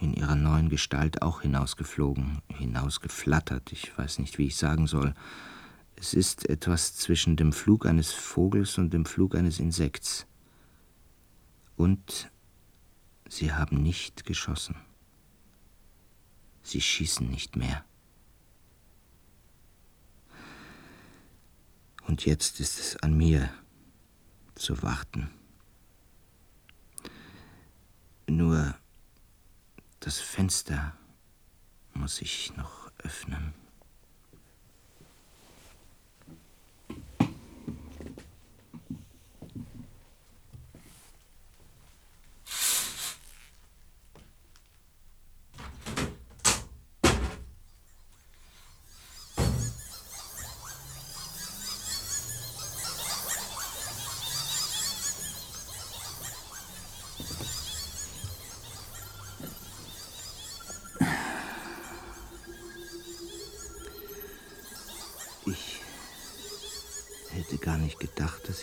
in 0.01 0.15
ihrer 0.15 0.35
neuen 0.35 0.71
Gestalt 0.71 1.21
auch 1.21 1.43
hinausgeflogen, 1.43 2.41
hinausgeflattert, 2.49 3.71
ich 3.73 3.97
weiß 3.99 4.19
nicht, 4.19 4.39
wie 4.39 4.47
ich 4.47 4.57
sagen 4.57 4.87
soll. 4.87 5.15
Es 5.95 6.15
ist 6.15 6.49
etwas 6.49 6.97
zwischen 6.97 7.37
dem 7.37 7.53
Flug 7.53 7.85
eines 7.85 8.13
Vogels 8.13 8.79
und 8.79 8.95
dem 8.95 9.05
Flug 9.05 9.35
eines 9.35 9.59
Insekts. 9.61 10.27
Und 11.77 12.31
Sie 13.29 13.53
haben 13.53 13.83
nicht 13.83 14.25
geschossen. 14.25 14.75
Sie 16.63 16.81
schießen 16.81 17.29
nicht 17.29 17.57
mehr. 17.57 17.85
Und 22.07 22.27
jetzt 22.27 22.59
ist 22.59 22.81
es 22.81 22.97
an 22.97 23.17
mir 23.17 23.51
zu 24.57 24.83
warten. 24.83 25.31
Nur 28.31 28.77
das 29.99 30.21
Fenster 30.21 30.97
muss 31.95 32.23
ich 32.23 32.57
noch 32.57 32.93
öffnen. 32.99 33.60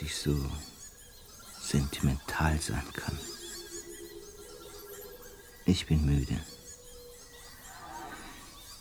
Ich 0.01 0.15
so 0.15 0.35
sentimental 1.61 2.59
sein 2.59 2.83
kann. 2.93 3.17
Ich 5.65 5.85
bin 5.85 6.05
müde. 6.05 6.39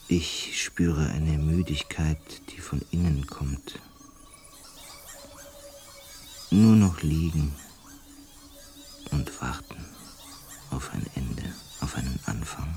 Ich 0.08 0.62
spüre 0.62 1.08
eine 1.08 1.38
Müdigkeit, 1.38 2.18
die 2.50 2.60
von 2.60 2.80
innen 2.90 3.26
kommt. 3.26 3.80
Nur 6.50 6.76
noch 6.76 7.02
liegen 7.02 7.54
und 9.10 9.40
warten 9.40 9.84
auf 10.70 10.92
ein 10.92 11.04
Ende, 11.14 11.52
auf 11.80 11.96
einen 11.96 12.20
Anfang. 12.26 12.72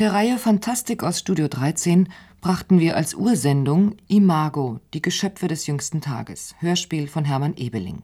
Der 0.00 0.14
Reihe 0.14 0.38
Fantastik 0.38 1.02
aus 1.02 1.18
Studio 1.18 1.46
13 1.46 2.08
brachten 2.40 2.80
wir 2.80 2.96
als 2.96 3.14
Ursendung 3.14 3.96
Imago, 4.08 4.80
die 4.94 5.02
Geschöpfe 5.02 5.46
des 5.46 5.66
jüngsten 5.66 6.00
Tages, 6.00 6.54
Hörspiel 6.58 7.06
von 7.06 7.26
Hermann 7.26 7.54
Ebeling. 7.56 8.02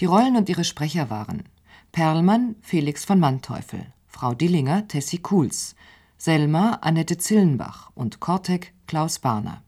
Die 0.00 0.04
Rollen 0.04 0.36
und 0.36 0.50
ihre 0.50 0.64
Sprecher 0.64 1.08
waren 1.08 1.44
Perlmann 1.92 2.56
Felix 2.60 3.06
von 3.06 3.18
Manteuffel, 3.18 3.86
Frau 4.06 4.34
Dillinger 4.34 4.86
Tessie 4.86 5.16
Kuhls, 5.16 5.76
Selma 6.18 6.78
Annette 6.82 7.16
Zillenbach 7.16 7.90
und 7.94 8.20
Kortek 8.20 8.74
Klaus 8.86 9.18
Barner. 9.18 9.62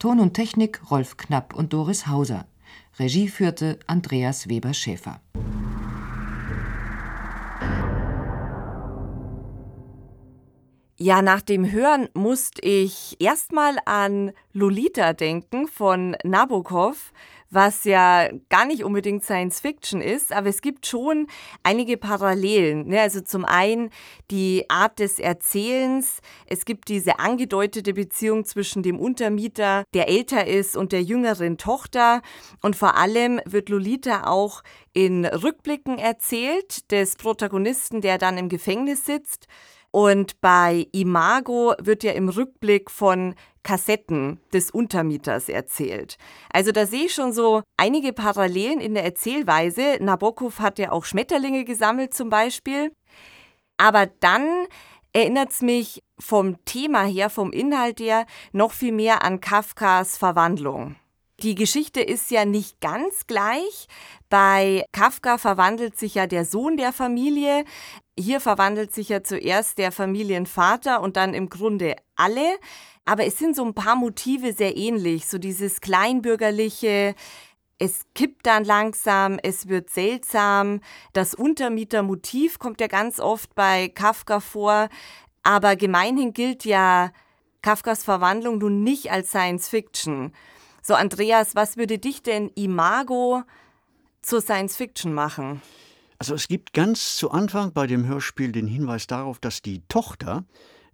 Ton 0.00 0.18
und 0.18 0.34
Technik 0.34 0.90
Rolf 0.90 1.16
Knapp 1.16 1.54
und 1.54 1.72
Doris 1.72 2.08
Hauser. 2.08 2.46
Regie 2.98 3.28
führte 3.28 3.78
Andreas 3.86 4.48
Weber-Schäfer. 4.48 5.20
Ja, 11.02 11.22
nach 11.22 11.40
dem 11.40 11.72
Hören 11.72 12.10
musste 12.12 12.60
ich 12.60 13.16
erstmal 13.20 13.78
an 13.86 14.32
Lolita 14.52 15.14
denken 15.14 15.66
von 15.66 16.14
Nabokov, 16.24 17.14
was 17.48 17.84
ja 17.84 18.28
gar 18.50 18.66
nicht 18.66 18.84
unbedingt 18.84 19.24
Science 19.24 19.60
Fiction 19.60 20.02
ist, 20.02 20.30
aber 20.30 20.48
es 20.48 20.60
gibt 20.60 20.84
schon 20.84 21.26
einige 21.62 21.96
Parallelen. 21.96 22.88
Ne? 22.88 23.00
Also 23.00 23.22
zum 23.22 23.46
einen 23.46 23.88
die 24.30 24.66
Art 24.68 24.98
des 24.98 25.18
Erzählens. 25.18 26.20
Es 26.46 26.66
gibt 26.66 26.88
diese 26.88 27.18
angedeutete 27.18 27.94
Beziehung 27.94 28.44
zwischen 28.44 28.82
dem 28.82 29.00
Untermieter, 29.00 29.84
der 29.94 30.06
älter 30.06 30.46
ist, 30.46 30.76
und 30.76 30.92
der 30.92 31.02
jüngeren 31.02 31.56
Tochter. 31.56 32.20
Und 32.60 32.76
vor 32.76 32.98
allem 32.98 33.40
wird 33.46 33.70
Lolita 33.70 34.26
auch 34.26 34.62
in 34.92 35.24
Rückblicken 35.24 35.98
erzählt 35.98 36.90
des 36.92 37.16
Protagonisten, 37.16 38.02
der 38.02 38.18
dann 38.18 38.36
im 38.36 38.50
Gefängnis 38.50 39.06
sitzt. 39.06 39.48
Und 39.92 40.40
bei 40.40 40.86
Imago 40.92 41.74
wird 41.80 42.04
ja 42.04 42.12
im 42.12 42.28
Rückblick 42.28 42.90
von 42.90 43.34
Kassetten 43.62 44.40
des 44.52 44.70
Untermieters 44.70 45.48
erzählt. 45.48 46.16
Also 46.52 46.72
da 46.72 46.86
sehe 46.86 47.06
ich 47.06 47.14
schon 47.14 47.32
so 47.32 47.62
einige 47.76 48.12
Parallelen 48.12 48.80
in 48.80 48.94
der 48.94 49.04
Erzählweise. 49.04 49.98
Nabokov 50.00 50.60
hat 50.60 50.78
ja 50.78 50.92
auch 50.92 51.04
Schmetterlinge 51.04 51.64
gesammelt 51.64 52.14
zum 52.14 52.30
Beispiel. 52.30 52.92
Aber 53.76 54.06
dann 54.06 54.46
erinnert 55.12 55.50
es 55.50 55.60
mich 55.60 56.02
vom 56.18 56.64
Thema 56.64 57.04
her, 57.04 57.30
vom 57.30 57.50
Inhalt 57.52 57.98
her, 57.98 58.26
noch 58.52 58.72
viel 58.72 58.92
mehr 58.92 59.24
an 59.24 59.40
Kafkas 59.40 60.16
Verwandlung. 60.16 60.96
Die 61.42 61.54
Geschichte 61.54 62.02
ist 62.02 62.30
ja 62.30 62.44
nicht 62.44 62.80
ganz 62.80 63.26
gleich. 63.26 63.86
Bei 64.28 64.84
Kafka 64.92 65.38
verwandelt 65.38 65.98
sich 65.98 66.14
ja 66.14 66.26
der 66.26 66.44
Sohn 66.44 66.76
der 66.76 66.92
Familie. 66.92 67.64
Hier 68.18 68.40
verwandelt 68.40 68.92
sich 68.92 69.08
ja 69.08 69.22
zuerst 69.22 69.78
der 69.78 69.90
Familienvater 69.90 71.00
und 71.00 71.16
dann 71.16 71.32
im 71.32 71.48
Grunde 71.48 71.96
alle. 72.14 72.58
Aber 73.06 73.24
es 73.24 73.38
sind 73.38 73.56
so 73.56 73.64
ein 73.64 73.72
paar 73.72 73.96
Motive 73.96 74.52
sehr 74.52 74.76
ähnlich. 74.76 75.28
So 75.28 75.38
dieses 75.38 75.80
kleinbürgerliche, 75.80 77.14
es 77.78 78.04
kippt 78.14 78.46
dann 78.46 78.64
langsam, 78.64 79.38
es 79.42 79.66
wird 79.66 79.88
seltsam. 79.88 80.80
Das 81.14 81.34
Untermietermotiv 81.34 82.58
kommt 82.58 82.82
ja 82.82 82.86
ganz 82.86 83.18
oft 83.18 83.54
bei 83.54 83.88
Kafka 83.88 84.40
vor. 84.40 84.90
Aber 85.42 85.74
gemeinhin 85.76 86.34
gilt 86.34 86.66
ja 86.66 87.12
Kafkas 87.62 88.04
Verwandlung 88.04 88.58
nun 88.58 88.82
nicht 88.82 89.10
als 89.10 89.30
Science 89.30 89.70
Fiction. 89.70 90.34
So, 90.82 90.94
Andreas, 90.94 91.54
was 91.54 91.76
würde 91.76 91.98
dich 91.98 92.22
denn 92.22 92.50
Imago 92.54 93.42
zur 94.22 94.40
Science 94.40 94.76
Fiction 94.76 95.12
machen? 95.12 95.60
Also 96.18 96.34
es 96.34 96.48
gibt 96.48 96.72
ganz 96.72 97.16
zu 97.16 97.30
Anfang 97.30 97.72
bei 97.72 97.86
dem 97.86 98.06
Hörspiel 98.06 98.52
den 98.52 98.66
Hinweis 98.66 99.06
darauf, 99.06 99.38
dass 99.38 99.62
die 99.62 99.82
Tochter 99.88 100.44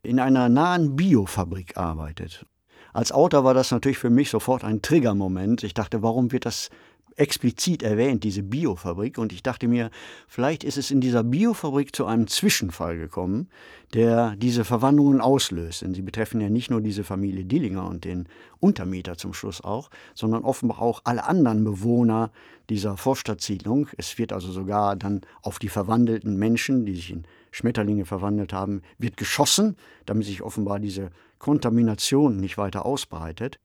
in 0.03 0.20
einer 0.20 0.49
nahen 0.49 0.95
Biofabrik 0.95 1.76
arbeitet. 1.76 2.47
Als 2.93 3.12
Autor 3.12 3.45
war 3.45 3.53
das 3.53 3.72
natürlich 3.72 3.99
für 3.99 4.11
mich 4.11 4.30
sofort 4.30 4.64
ein 4.64 4.82
Triggermoment. 4.82 5.64
Ich 5.64 5.74
dachte, 5.74 6.03
warum 6.03 6.32
wird 6.32 6.47
das 6.47 6.70
explizit 7.16 7.82
erwähnt, 7.82 8.24
diese 8.24 8.42
Biofabrik. 8.42 9.18
Und 9.18 9.32
ich 9.32 9.42
dachte 9.42 9.68
mir, 9.68 9.90
vielleicht 10.28 10.64
ist 10.64 10.76
es 10.76 10.90
in 10.90 11.00
dieser 11.00 11.24
Biofabrik 11.24 11.94
zu 11.94 12.06
einem 12.06 12.26
Zwischenfall 12.26 12.98
gekommen, 12.98 13.48
der 13.94 14.36
diese 14.36 14.64
Verwandlungen 14.64 15.20
auslöst. 15.20 15.82
Denn 15.82 15.94
sie 15.94 16.02
betreffen 16.02 16.40
ja 16.40 16.50
nicht 16.50 16.70
nur 16.70 16.80
diese 16.80 17.04
Familie 17.04 17.44
Dillinger 17.44 17.86
und 17.86 18.04
den 18.04 18.28
Untermieter 18.60 19.16
zum 19.16 19.32
Schluss 19.32 19.62
auch, 19.62 19.90
sondern 20.14 20.44
offenbar 20.44 20.80
auch 20.80 21.00
alle 21.04 21.24
anderen 21.24 21.64
Bewohner 21.64 22.30
dieser 22.68 22.96
Vorstadtsiedlung. 22.96 23.88
Es 23.96 24.18
wird 24.18 24.32
also 24.32 24.52
sogar 24.52 24.96
dann 24.96 25.22
auf 25.42 25.58
die 25.58 25.68
verwandelten 25.68 26.36
Menschen, 26.36 26.84
die 26.84 26.94
sich 26.94 27.10
in 27.10 27.24
Schmetterlinge 27.50 28.04
verwandelt 28.04 28.52
haben, 28.52 28.82
wird 28.98 29.16
geschossen, 29.16 29.76
damit 30.04 30.26
sich 30.26 30.42
offenbar 30.42 30.78
diese 30.78 31.10
Kontamination 31.38 32.36
nicht 32.36 32.58
weiter 32.58 32.84
ausbreitet. 32.84 33.58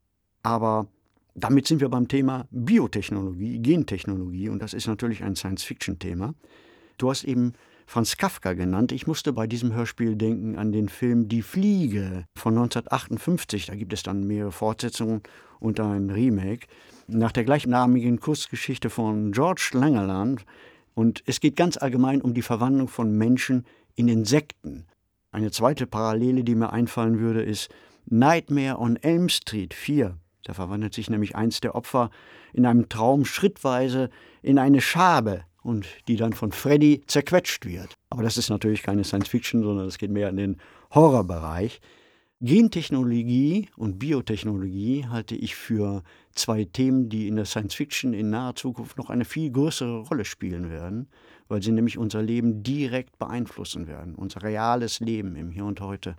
Aber 0.43 0.88
damit 1.34 1.68
sind 1.68 1.82
wir 1.82 1.90
beim 1.90 2.08
Thema 2.08 2.48
Biotechnologie, 2.52 3.60
Gentechnologie 3.60 4.50
und 4.50 4.62
das 4.62 4.74
ist 4.74 4.88
natürlich 4.88 5.24
ein 5.24 5.36
Science-Fiction-Thema. 5.36 6.34
Du 6.98 7.10
hast 7.10 7.24
eben 7.24 7.54
Franz 7.92 8.16
Kafka 8.16 8.54
genannt. 8.54 8.92
Ich 8.92 9.08
musste 9.08 9.34
bei 9.34 9.48
diesem 9.48 9.74
Hörspiel 9.74 10.16
denken 10.16 10.58
an 10.58 10.72
den 10.72 10.88
Film 10.88 11.28
Die 11.28 11.42
Fliege 11.42 12.26
von 12.38 12.54
1958. 12.54 13.66
Da 13.66 13.76
gibt 13.76 13.92
es 13.92 14.04
dann 14.04 14.26
mehrere 14.26 14.52
Fortsetzungen 14.52 15.22
und 15.60 15.80
ein 15.80 16.10
Remake 16.10 16.68
nach 17.08 17.32
der 17.32 17.44
gleichnamigen 17.44 18.20
Kurzgeschichte 18.20 18.90
von 18.90 19.32
George 19.34 19.72
Langerland. 19.74 20.46
Und 20.94 21.24
es 21.26 21.42
geht 21.42 21.56
ganz 21.56 21.76
allgemein 21.76 22.22
um 22.22 22.34
die 22.34 22.42
Verwandlung 22.42 22.88
von 22.88 23.18
Menschen 23.18 23.66
in 23.96 24.08
Insekten. 24.08 24.86
Eine 25.32 25.52
zweite 25.52 25.86
Parallele, 25.88 26.44
die 26.44 26.56
mir 26.56 26.72
einfallen 26.72 27.20
würde, 27.20 27.42
ist 27.42 27.70
Nightmare 28.06 28.80
on 28.80 28.96
Elm 28.98 29.28
Street 29.28 29.74
4 29.74 30.18
da 30.44 30.54
verwandelt 30.54 30.94
sich 30.94 31.10
nämlich 31.10 31.36
eins 31.36 31.62
der 31.62 31.76
Opfer 31.76 32.10
in 32.54 32.66
einem 32.66 32.89
Traum 32.89 33.26
schrittweise 33.26 34.10
in 34.42 34.58
eine 34.58 34.82
Schabe 34.82 35.44
und 35.64 35.88
die 36.08 36.16
dann 36.16 36.34
von 36.34 36.52
Freddy 36.52 37.02
zerquetscht 37.08 37.66
wird. 37.66 37.94
Aber 38.10 38.24
das 38.24 38.38
ist 38.38 38.50
natürlich 38.50 38.84
keine 38.84 39.04
Science 39.04 39.30
Fiction, 39.30 39.64
sondern 39.64 39.88
es 39.88 39.98
geht 39.98 40.12
mehr 40.12 40.30
in 40.30 40.38
den 40.38 40.58
Horrorbereich. 40.94 41.80
Gentechnologie 42.44 43.70
und 43.78 44.00
Biotechnologie 44.00 45.06
halte 45.08 45.36
ich 45.36 45.56
für 45.56 46.02
zwei 46.34 46.64
Themen, 46.66 47.08
die 47.08 47.28
in 47.28 47.36
der 47.36 47.46
Science 47.46 47.76
Fiction 47.76 48.14
in 48.14 48.32
naher 48.32 48.56
Zukunft 48.56 48.98
noch 48.98 49.12
eine 49.12 49.26
viel 49.26 49.52
größere 49.52 50.00
Rolle 50.00 50.26
spielen 50.26 50.72
werden, 50.72 51.08
weil 51.50 51.62
sie 51.62 51.72
nämlich 51.72 52.00
unser 52.00 52.24
Leben 52.24 52.64
direkt 52.64 53.20
beeinflussen 53.20 53.86
werden, 53.86 54.16
unser 54.16 54.42
reales 54.42 55.02
Leben 55.02 55.36
im 55.36 55.52
Hier 55.52 55.66
und 55.66 55.82
Heute. 55.82 56.16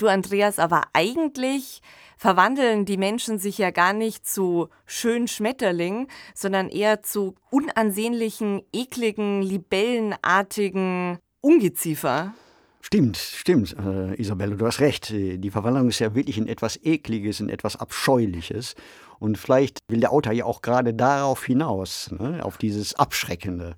Du, 0.00 0.08
Andreas, 0.08 0.58
aber 0.58 0.84
eigentlich 0.94 1.82
verwandeln 2.16 2.86
die 2.86 2.96
Menschen 2.96 3.38
sich 3.38 3.58
ja 3.58 3.70
gar 3.70 3.92
nicht 3.92 4.26
zu 4.26 4.70
schönen 4.86 5.28
Schmetterlingen, 5.28 6.06
sondern 6.34 6.70
eher 6.70 7.02
zu 7.02 7.34
unansehnlichen, 7.50 8.62
ekligen, 8.72 9.42
libellenartigen 9.42 11.18
Ungeziefer. 11.42 12.32
Stimmt, 12.80 13.18
stimmt, 13.18 13.76
äh, 13.78 14.14
Isabelle, 14.18 14.56
du 14.56 14.64
hast 14.64 14.80
recht. 14.80 15.10
Die 15.10 15.50
Verwandlung 15.50 15.90
ist 15.90 15.98
ja 15.98 16.14
wirklich 16.14 16.38
in 16.38 16.48
etwas 16.48 16.82
Ekliges, 16.82 17.40
in 17.40 17.50
etwas 17.50 17.76
Abscheuliches. 17.76 18.76
Und 19.18 19.36
vielleicht 19.36 19.80
will 19.88 20.00
der 20.00 20.12
Autor 20.12 20.32
ja 20.32 20.46
auch 20.46 20.62
gerade 20.62 20.94
darauf 20.94 21.44
hinaus, 21.44 22.10
ne, 22.10 22.42
auf 22.42 22.56
dieses 22.56 22.94
Abschreckende. 22.94 23.76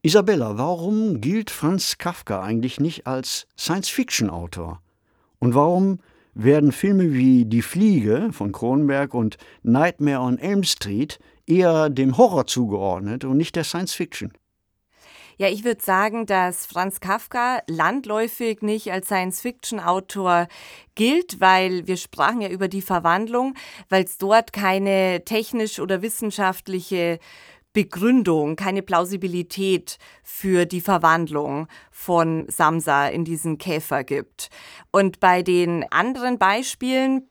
Isabella, 0.00 0.56
warum 0.56 1.20
gilt 1.20 1.50
Franz 1.50 1.98
Kafka 1.98 2.42
eigentlich 2.42 2.80
nicht 2.80 3.06
als 3.06 3.46
Science-Fiction-Autor? 3.58 4.80
Und 5.44 5.54
warum 5.54 5.98
werden 6.32 6.72
Filme 6.72 7.12
wie 7.12 7.44
Die 7.44 7.60
Fliege 7.60 8.30
von 8.32 8.50
Kronberg 8.50 9.12
und 9.12 9.36
Nightmare 9.62 10.20
on 10.20 10.38
Elm 10.38 10.64
Street 10.64 11.18
eher 11.46 11.90
dem 11.90 12.16
Horror 12.16 12.46
zugeordnet 12.46 13.26
und 13.26 13.36
nicht 13.36 13.54
der 13.54 13.64
Science-Fiction? 13.64 14.32
Ja, 15.36 15.48
ich 15.48 15.62
würde 15.62 15.82
sagen, 15.82 16.24
dass 16.24 16.64
Franz 16.64 17.00
Kafka 17.00 17.58
landläufig 17.68 18.62
nicht 18.62 18.90
als 18.90 19.08
Science-Fiction-Autor 19.08 20.48
gilt, 20.94 21.40
weil 21.40 21.86
wir 21.86 21.98
sprachen 21.98 22.40
ja 22.40 22.48
über 22.48 22.68
die 22.68 22.80
Verwandlung, 22.80 23.54
weil 23.90 24.04
es 24.04 24.16
dort 24.16 24.54
keine 24.54 25.24
technisch 25.26 25.78
oder 25.78 26.00
wissenschaftliche 26.00 27.18
Begründung, 27.74 28.56
keine 28.56 28.82
Plausibilität 28.82 29.98
für 30.22 30.64
die 30.64 30.80
Verwandlung 30.80 31.66
von 31.90 32.46
Samsa 32.48 33.08
in 33.08 33.24
diesen 33.24 33.58
Käfer 33.58 34.04
gibt. 34.04 34.48
Und 34.92 35.20
bei 35.20 35.42
den 35.42 35.84
anderen 35.90 36.38
Beispielen 36.38 37.28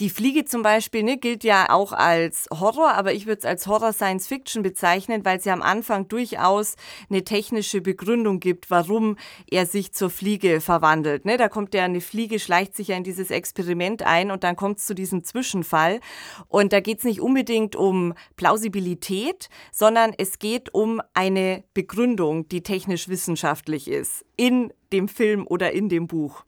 die 0.00 0.10
Fliege 0.10 0.44
zum 0.44 0.62
Beispiel 0.62 1.02
ne, 1.02 1.18
gilt 1.18 1.42
ja 1.42 1.70
auch 1.70 1.92
als 1.92 2.48
Horror, 2.52 2.94
aber 2.94 3.12
ich 3.12 3.26
würde 3.26 3.40
es 3.40 3.44
als 3.44 3.66
Horror 3.66 3.92
Science 3.92 4.28
Fiction 4.28 4.62
bezeichnen, 4.62 5.24
weil 5.24 5.40
ja 5.44 5.52
am 5.52 5.62
Anfang 5.62 6.08
durchaus 6.08 6.76
eine 7.10 7.24
technische 7.24 7.80
Begründung 7.80 8.40
gibt, 8.40 8.70
warum 8.70 9.16
er 9.50 9.66
sich 9.66 9.92
zur 9.92 10.10
Fliege 10.10 10.60
verwandelt. 10.60 11.24
Ne? 11.24 11.36
Da 11.36 11.48
kommt 11.48 11.74
ja 11.74 11.84
eine 11.84 12.00
Fliege, 12.00 12.38
schleicht 12.38 12.76
sich 12.76 12.88
ja 12.88 12.96
in 12.96 13.04
dieses 13.04 13.30
Experiment 13.30 14.02
ein 14.02 14.30
und 14.30 14.44
dann 14.44 14.56
kommt 14.56 14.78
es 14.78 14.86
zu 14.86 14.94
diesem 14.94 15.24
Zwischenfall. 15.24 16.00
Und 16.48 16.72
da 16.72 16.80
geht 16.80 16.98
es 16.98 17.04
nicht 17.04 17.20
unbedingt 17.20 17.76
um 17.76 18.14
Plausibilität, 18.36 19.48
sondern 19.72 20.12
es 20.16 20.38
geht 20.38 20.74
um 20.74 21.00
eine 21.14 21.64
Begründung, 21.74 22.48
die 22.48 22.62
technisch 22.62 23.08
wissenschaftlich 23.08 23.88
ist, 23.88 24.24
in 24.36 24.72
dem 24.92 25.08
Film 25.08 25.46
oder 25.46 25.72
in 25.72 25.88
dem 25.88 26.06
Buch. 26.06 26.44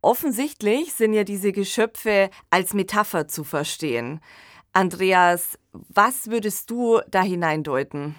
Offensichtlich 0.00 0.92
sind 0.92 1.12
ja 1.12 1.24
diese 1.24 1.52
Geschöpfe 1.52 2.30
als 2.50 2.74
Metapher 2.74 3.28
zu 3.28 3.44
verstehen. 3.44 4.20
Andreas, 4.72 5.58
was 5.72 6.28
würdest 6.28 6.70
du 6.70 7.00
da 7.10 7.22
hineindeuten? 7.22 8.14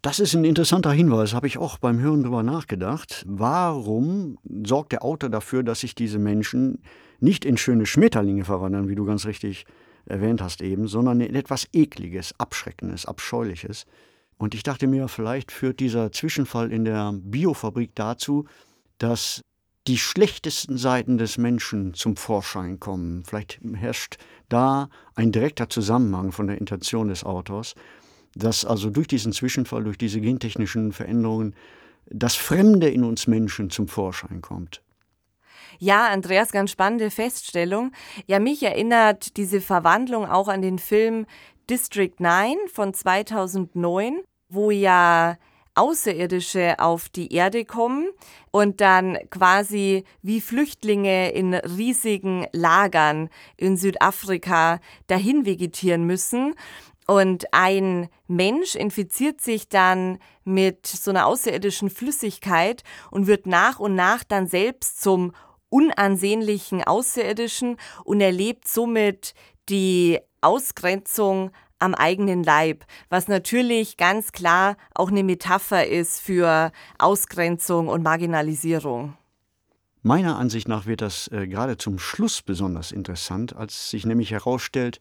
Das 0.00 0.20
ist 0.20 0.34
ein 0.34 0.44
interessanter 0.44 0.92
Hinweis, 0.92 1.34
habe 1.34 1.48
ich 1.48 1.58
auch 1.58 1.78
beim 1.78 1.98
Hören 1.98 2.22
darüber 2.22 2.44
nachgedacht. 2.44 3.24
Warum 3.26 4.38
sorgt 4.64 4.92
der 4.92 5.04
Autor 5.04 5.28
dafür, 5.28 5.64
dass 5.64 5.80
sich 5.80 5.94
diese 5.94 6.20
Menschen 6.20 6.82
nicht 7.18 7.44
in 7.44 7.56
schöne 7.56 7.84
Schmetterlinge 7.84 8.44
verwandeln, 8.44 8.88
wie 8.88 8.94
du 8.94 9.04
ganz 9.04 9.26
richtig 9.26 9.66
erwähnt 10.06 10.40
hast 10.40 10.62
eben, 10.62 10.86
sondern 10.86 11.20
in 11.20 11.34
etwas 11.34 11.66
Ekliges, 11.72 12.32
Abschreckendes, 12.38 13.06
Abscheuliches? 13.06 13.86
Und 14.38 14.54
ich 14.54 14.62
dachte 14.62 14.86
mir, 14.86 15.08
vielleicht 15.08 15.50
führt 15.50 15.80
dieser 15.80 16.12
Zwischenfall 16.12 16.72
in 16.72 16.84
der 16.84 17.12
Biofabrik 17.12 17.90
dazu, 17.96 18.46
dass 18.98 19.42
die 19.88 19.98
schlechtesten 19.98 20.76
Seiten 20.76 21.16
des 21.16 21.38
Menschen 21.38 21.94
zum 21.94 22.16
Vorschein 22.16 22.78
kommen. 22.78 23.24
Vielleicht 23.24 23.58
herrscht 23.74 24.18
da 24.50 24.90
ein 25.14 25.32
direkter 25.32 25.70
Zusammenhang 25.70 26.30
von 26.30 26.46
der 26.46 26.58
Intention 26.58 27.08
des 27.08 27.24
Autors, 27.24 27.74
dass 28.34 28.66
also 28.66 28.90
durch 28.90 29.08
diesen 29.08 29.32
Zwischenfall, 29.32 29.84
durch 29.84 29.96
diese 29.96 30.20
gentechnischen 30.20 30.92
Veränderungen 30.92 31.54
das 32.06 32.36
Fremde 32.36 32.88
in 32.88 33.02
uns 33.02 33.26
Menschen 33.26 33.70
zum 33.70 33.88
Vorschein 33.88 34.42
kommt. 34.42 34.82
Ja, 35.78 36.08
Andreas, 36.08 36.52
ganz 36.52 36.70
spannende 36.70 37.10
Feststellung. 37.10 37.92
Ja, 38.26 38.40
mich 38.40 38.62
erinnert 38.62 39.36
diese 39.38 39.60
Verwandlung 39.60 40.26
auch 40.26 40.48
an 40.48 40.60
den 40.60 40.78
Film 40.78 41.24
District 41.70 42.14
9 42.18 42.56
von 42.72 42.92
2009, 42.92 44.20
wo 44.48 44.70
ja 44.70 45.36
Außerirdische 45.78 46.78
auf 46.78 47.08
die 47.08 47.32
Erde 47.32 47.64
kommen 47.64 48.08
und 48.50 48.80
dann 48.80 49.16
quasi 49.30 50.04
wie 50.22 50.40
Flüchtlinge 50.40 51.30
in 51.30 51.54
riesigen 51.54 52.46
Lagern 52.52 53.30
in 53.56 53.76
Südafrika 53.76 54.80
dahin 55.06 55.46
vegetieren 55.46 56.04
müssen. 56.04 56.54
Und 57.06 57.46
ein 57.52 58.08
Mensch 58.26 58.74
infiziert 58.74 59.40
sich 59.40 59.68
dann 59.68 60.18
mit 60.44 60.86
so 60.86 61.10
einer 61.10 61.26
außerirdischen 61.26 61.88
Flüssigkeit 61.88 62.82
und 63.10 63.26
wird 63.26 63.46
nach 63.46 63.78
und 63.78 63.94
nach 63.94 64.24
dann 64.24 64.46
selbst 64.46 65.00
zum 65.00 65.32
unansehnlichen 65.70 66.84
Außerirdischen 66.84 67.76
und 68.04 68.20
erlebt 68.20 68.68
somit 68.68 69.34
die 69.68 70.18
Ausgrenzung 70.40 71.50
am 71.78 71.94
eigenen 71.94 72.42
Leib, 72.42 72.84
was 73.08 73.28
natürlich 73.28 73.96
ganz 73.96 74.32
klar 74.32 74.76
auch 74.94 75.10
eine 75.10 75.24
Metapher 75.24 75.86
ist 75.86 76.20
für 76.20 76.72
Ausgrenzung 76.98 77.88
und 77.88 78.02
Marginalisierung. 78.02 79.16
Meiner 80.02 80.38
Ansicht 80.38 80.68
nach 80.68 80.86
wird 80.86 81.00
das 81.00 81.28
äh, 81.28 81.46
gerade 81.46 81.76
zum 81.76 81.98
Schluss 81.98 82.42
besonders 82.42 82.92
interessant, 82.92 83.56
als 83.56 83.90
sich 83.90 84.06
nämlich 84.06 84.30
herausstellt, 84.30 85.00